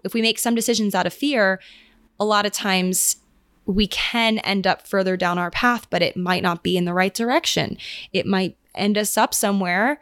If 0.05 0.13
we 0.13 0.21
make 0.21 0.39
some 0.39 0.55
decisions 0.55 0.95
out 0.95 1.07
of 1.07 1.15
fear, 1.15 1.61
a 2.21 2.25
lot 2.25 2.47
of 2.47 2.53
times 2.53 3.17
we 3.65 3.87
can 3.87 4.39
end 4.41 4.67
up 4.67 4.87
further 4.87 5.17
down 5.17 5.39
our 5.39 5.51
path, 5.51 5.89
but 5.91 6.03
it 6.03 6.17
might 6.17 6.43
not 6.43 6.63
be 6.63 6.77
in 6.77 6.85
the 6.85 6.95
right 6.95 7.13
direction. 7.13 7.79
It 8.13 8.27
might 8.27 8.57
end 8.79 8.99
us 8.99 9.17
up 9.17 9.35
somewhere 9.35 10.01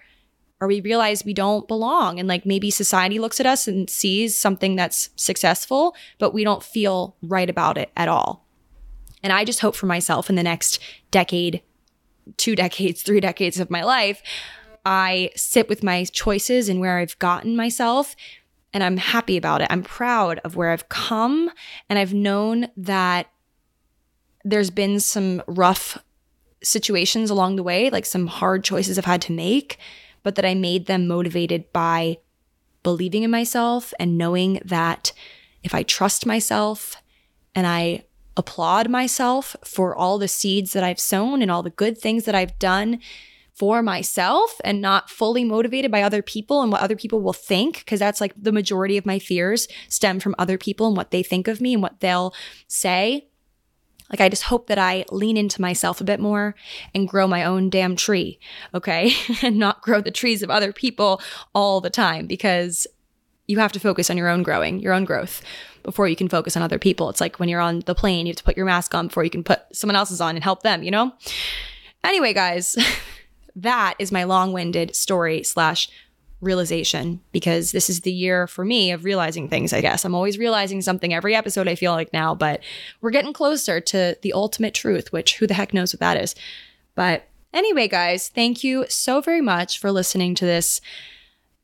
or 0.60 0.68
we 0.68 0.80
realize 0.80 1.24
we 1.24 1.34
don't 1.34 1.68
belong. 1.68 2.18
And 2.18 2.28
like 2.28 2.46
maybe 2.46 2.70
society 2.70 3.18
looks 3.18 3.40
at 3.40 3.46
us 3.46 3.68
and 3.68 3.90
sees 3.90 4.38
something 4.38 4.76
that's 4.76 5.10
successful 5.16 5.94
but 6.18 6.32
we 6.32 6.44
don't 6.44 6.62
feel 6.62 7.16
right 7.22 7.50
about 7.50 7.78
it 7.78 7.90
at 7.96 8.08
all. 8.08 8.46
And 9.22 9.32
i 9.32 9.44
just 9.44 9.60
hope 9.60 9.74
for 9.74 9.86
myself 9.86 10.28
in 10.28 10.36
the 10.36 10.42
next 10.42 10.80
decade 11.10 11.62
two 12.36 12.54
decades 12.54 13.02
three 13.02 13.20
decades 13.20 13.60
of 13.60 13.70
my 13.70 13.82
life 13.82 14.22
i 14.84 15.30
sit 15.36 15.68
with 15.68 15.82
my 15.82 16.04
choices 16.04 16.68
and 16.68 16.80
where 16.80 16.98
i've 16.98 17.18
gotten 17.18 17.56
myself 17.56 18.16
and 18.72 18.82
i'm 18.82 18.96
happy 18.96 19.36
about 19.36 19.60
it. 19.62 19.68
I'm 19.70 19.82
proud 19.82 20.40
of 20.44 20.56
where 20.56 20.70
i've 20.70 20.88
come 20.88 21.50
and 21.88 21.98
i've 21.98 22.14
known 22.14 22.68
that 22.76 23.28
there's 24.44 24.70
been 24.70 25.00
some 25.00 25.42
rough 25.46 25.98
situations 26.64 27.30
along 27.30 27.56
the 27.56 27.62
way, 27.62 27.90
like 27.90 28.06
some 28.06 28.26
hard 28.26 28.64
choices 28.64 28.98
I've 28.98 29.04
had 29.04 29.22
to 29.22 29.32
make, 29.32 29.78
but 30.22 30.34
that 30.34 30.44
I 30.44 30.54
made 30.54 30.86
them 30.86 31.06
motivated 31.06 31.72
by 31.72 32.18
believing 32.82 33.22
in 33.22 33.30
myself 33.30 33.94
and 33.98 34.18
knowing 34.18 34.60
that 34.64 35.12
if 35.62 35.74
I 35.74 35.82
trust 35.82 36.26
myself 36.26 36.96
and 37.54 37.66
I 37.66 38.04
applaud 38.36 38.90
myself 38.90 39.54
for 39.64 39.94
all 39.94 40.18
the 40.18 40.28
seeds 40.28 40.72
that 40.72 40.82
I've 40.82 40.98
sown 40.98 41.40
and 41.40 41.50
all 41.50 41.62
the 41.62 41.70
good 41.70 41.96
things 41.96 42.24
that 42.24 42.34
I've 42.34 42.58
done 42.58 42.98
for 43.52 43.82
myself 43.82 44.60
and 44.64 44.80
not 44.80 45.08
fully 45.08 45.44
motivated 45.44 45.90
by 45.90 46.02
other 46.02 46.22
people 46.22 46.60
and 46.60 46.72
what 46.72 46.80
other 46.80 46.96
people 46.96 47.20
will 47.20 47.32
think, 47.32 47.78
because 47.78 48.00
that's 48.00 48.20
like 48.20 48.34
the 48.36 48.50
majority 48.50 48.96
of 48.96 49.06
my 49.06 49.20
fears 49.20 49.68
stem 49.88 50.18
from 50.18 50.34
other 50.38 50.58
people 50.58 50.88
and 50.88 50.96
what 50.96 51.12
they 51.12 51.22
think 51.22 51.46
of 51.46 51.60
me 51.60 51.74
and 51.74 51.82
what 51.82 52.00
they'll 52.00 52.34
say. 52.66 53.28
Like, 54.10 54.20
I 54.20 54.28
just 54.28 54.44
hope 54.44 54.66
that 54.66 54.78
I 54.78 55.04
lean 55.10 55.36
into 55.36 55.60
myself 55.60 56.00
a 56.00 56.04
bit 56.04 56.20
more 56.20 56.54
and 56.94 57.08
grow 57.08 57.26
my 57.26 57.44
own 57.44 57.70
damn 57.70 57.96
tree, 57.96 58.38
okay? 58.74 59.12
and 59.42 59.58
not 59.58 59.82
grow 59.82 60.00
the 60.00 60.10
trees 60.10 60.42
of 60.42 60.50
other 60.50 60.72
people 60.72 61.20
all 61.54 61.80
the 61.80 61.90
time 61.90 62.26
because 62.26 62.86
you 63.46 63.58
have 63.58 63.72
to 63.72 63.80
focus 63.80 64.10
on 64.10 64.16
your 64.16 64.28
own 64.28 64.42
growing, 64.42 64.80
your 64.80 64.92
own 64.92 65.04
growth 65.04 65.42
before 65.82 66.08
you 66.08 66.16
can 66.16 66.28
focus 66.28 66.56
on 66.56 66.62
other 66.62 66.78
people. 66.78 67.10
It's 67.10 67.20
like 67.20 67.38
when 67.38 67.48
you're 67.48 67.60
on 67.60 67.80
the 67.80 67.94
plane, 67.94 68.26
you 68.26 68.30
have 68.30 68.38
to 68.38 68.44
put 68.44 68.56
your 68.56 68.66
mask 68.66 68.94
on 68.94 69.08
before 69.08 69.24
you 69.24 69.30
can 69.30 69.44
put 69.44 69.62
someone 69.72 69.96
else's 69.96 70.20
on 70.20 70.34
and 70.34 70.42
help 70.42 70.62
them, 70.62 70.82
you 70.82 70.90
know? 70.90 71.12
Anyway, 72.02 72.32
guys, 72.32 72.76
that 73.56 73.94
is 73.98 74.10
my 74.10 74.24
long 74.24 74.52
winded 74.52 74.96
story 74.96 75.42
slash 75.42 75.88
realization 76.44 77.20
because 77.32 77.72
this 77.72 77.90
is 77.90 78.02
the 78.02 78.12
year 78.12 78.46
for 78.46 78.64
me 78.64 78.92
of 78.92 79.04
realizing 79.04 79.48
things, 79.48 79.72
I 79.72 79.80
guess. 79.80 80.04
I'm 80.04 80.14
always 80.14 80.38
realizing 80.38 80.82
something 80.82 81.12
every 81.12 81.34
episode, 81.34 81.68
I 81.68 81.74
feel 81.74 81.92
like 81.92 82.12
now, 82.12 82.34
but 82.34 82.60
we're 83.00 83.10
getting 83.10 83.32
closer 83.32 83.80
to 83.80 84.16
the 84.22 84.32
ultimate 84.32 84.74
truth, 84.74 85.12
which 85.12 85.36
who 85.36 85.46
the 85.46 85.54
heck 85.54 85.74
knows 85.74 85.92
what 85.92 86.00
that 86.00 86.16
is. 86.16 86.34
But 86.94 87.28
anyway, 87.52 87.88
guys, 87.88 88.28
thank 88.28 88.62
you 88.62 88.86
so 88.88 89.20
very 89.20 89.40
much 89.40 89.78
for 89.78 89.90
listening 89.90 90.34
to 90.36 90.44
this 90.44 90.80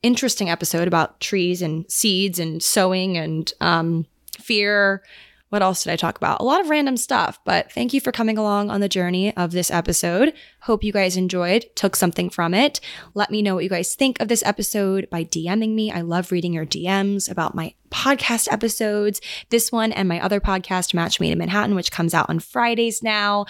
interesting 0.02 0.48
episode 0.48 0.88
about 0.88 1.20
trees 1.20 1.62
and 1.62 1.90
seeds 1.90 2.38
and 2.38 2.62
sowing 2.62 3.18
and 3.18 3.52
um, 3.60 4.06
fear. 4.38 5.02
What 5.51 5.62
else 5.62 5.84
did 5.84 5.92
I 5.92 5.96
talk 5.96 6.16
about? 6.16 6.40
A 6.40 6.44
lot 6.44 6.61
of 6.61 6.70
random 6.70 6.96
stuff, 6.96 7.38
but 7.44 7.70
thank 7.72 7.92
you 7.92 8.01
for 8.01 8.12
coming 8.12 8.38
along 8.38 8.70
on 8.70 8.80
the 8.80 8.88
journey 8.88 9.36
of 9.36 9.53
this 9.53 9.70
episode. 9.70 10.32
Hope 10.61 10.82
you 10.82 10.92
guys 10.92 11.16
enjoyed, 11.16 11.66
took 11.74 11.94
something 11.96 12.30
from 12.30 12.55
it. 12.55 12.80
Let 13.14 13.30
me 13.30 13.42
know 13.42 13.57
what 13.57 13.64
you 13.64 13.70
guys 13.70 13.94
think 13.94 14.20
of 14.20 14.28
this 14.28 14.44
episode 14.44 15.09
by 15.11 15.24
DMing 15.24 15.74
me. 15.74 15.92
I 15.92 16.01
love 16.01 16.32
reading 16.32 16.53
your 16.53 16.66
DMs 16.66 17.30
about 17.30 17.55
my 17.55 17.74
podcast 17.90 18.51
episodes, 18.51 19.20
this 19.51 19.72
one 19.72 19.92
and 19.92 20.09
my 20.09 20.20
other 20.20 20.40
podcast, 20.40 20.94
Match 20.94 21.20
Made 21.20 21.32
in 21.32 21.38
Manhattan, 21.38 21.74
which 21.74 21.90
comes 21.90 22.14
out 22.14 22.30
on 22.30 22.38
Fridays 22.38 23.03
now. 23.03 23.46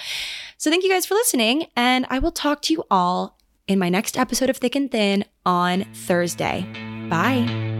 So 0.56 0.70
thank 0.70 0.82
you 0.82 0.90
guys 0.90 1.06
for 1.06 1.14
listening, 1.14 1.66
and 1.76 2.06
I 2.08 2.18
will 2.18 2.32
talk 2.32 2.62
to 2.62 2.72
you 2.72 2.84
all 2.90 3.38
in 3.68 3.78
my 3.78 3.88
next 3.88 4.18
episode 4.18 4.50
of 4.50 4.56
Thick 4.56 4.74
and 4.74 4.90
Thin 4.90 5.24
on 5.44 5.84
Thursday. 5.92 6.66
Bye. 7.08 7.79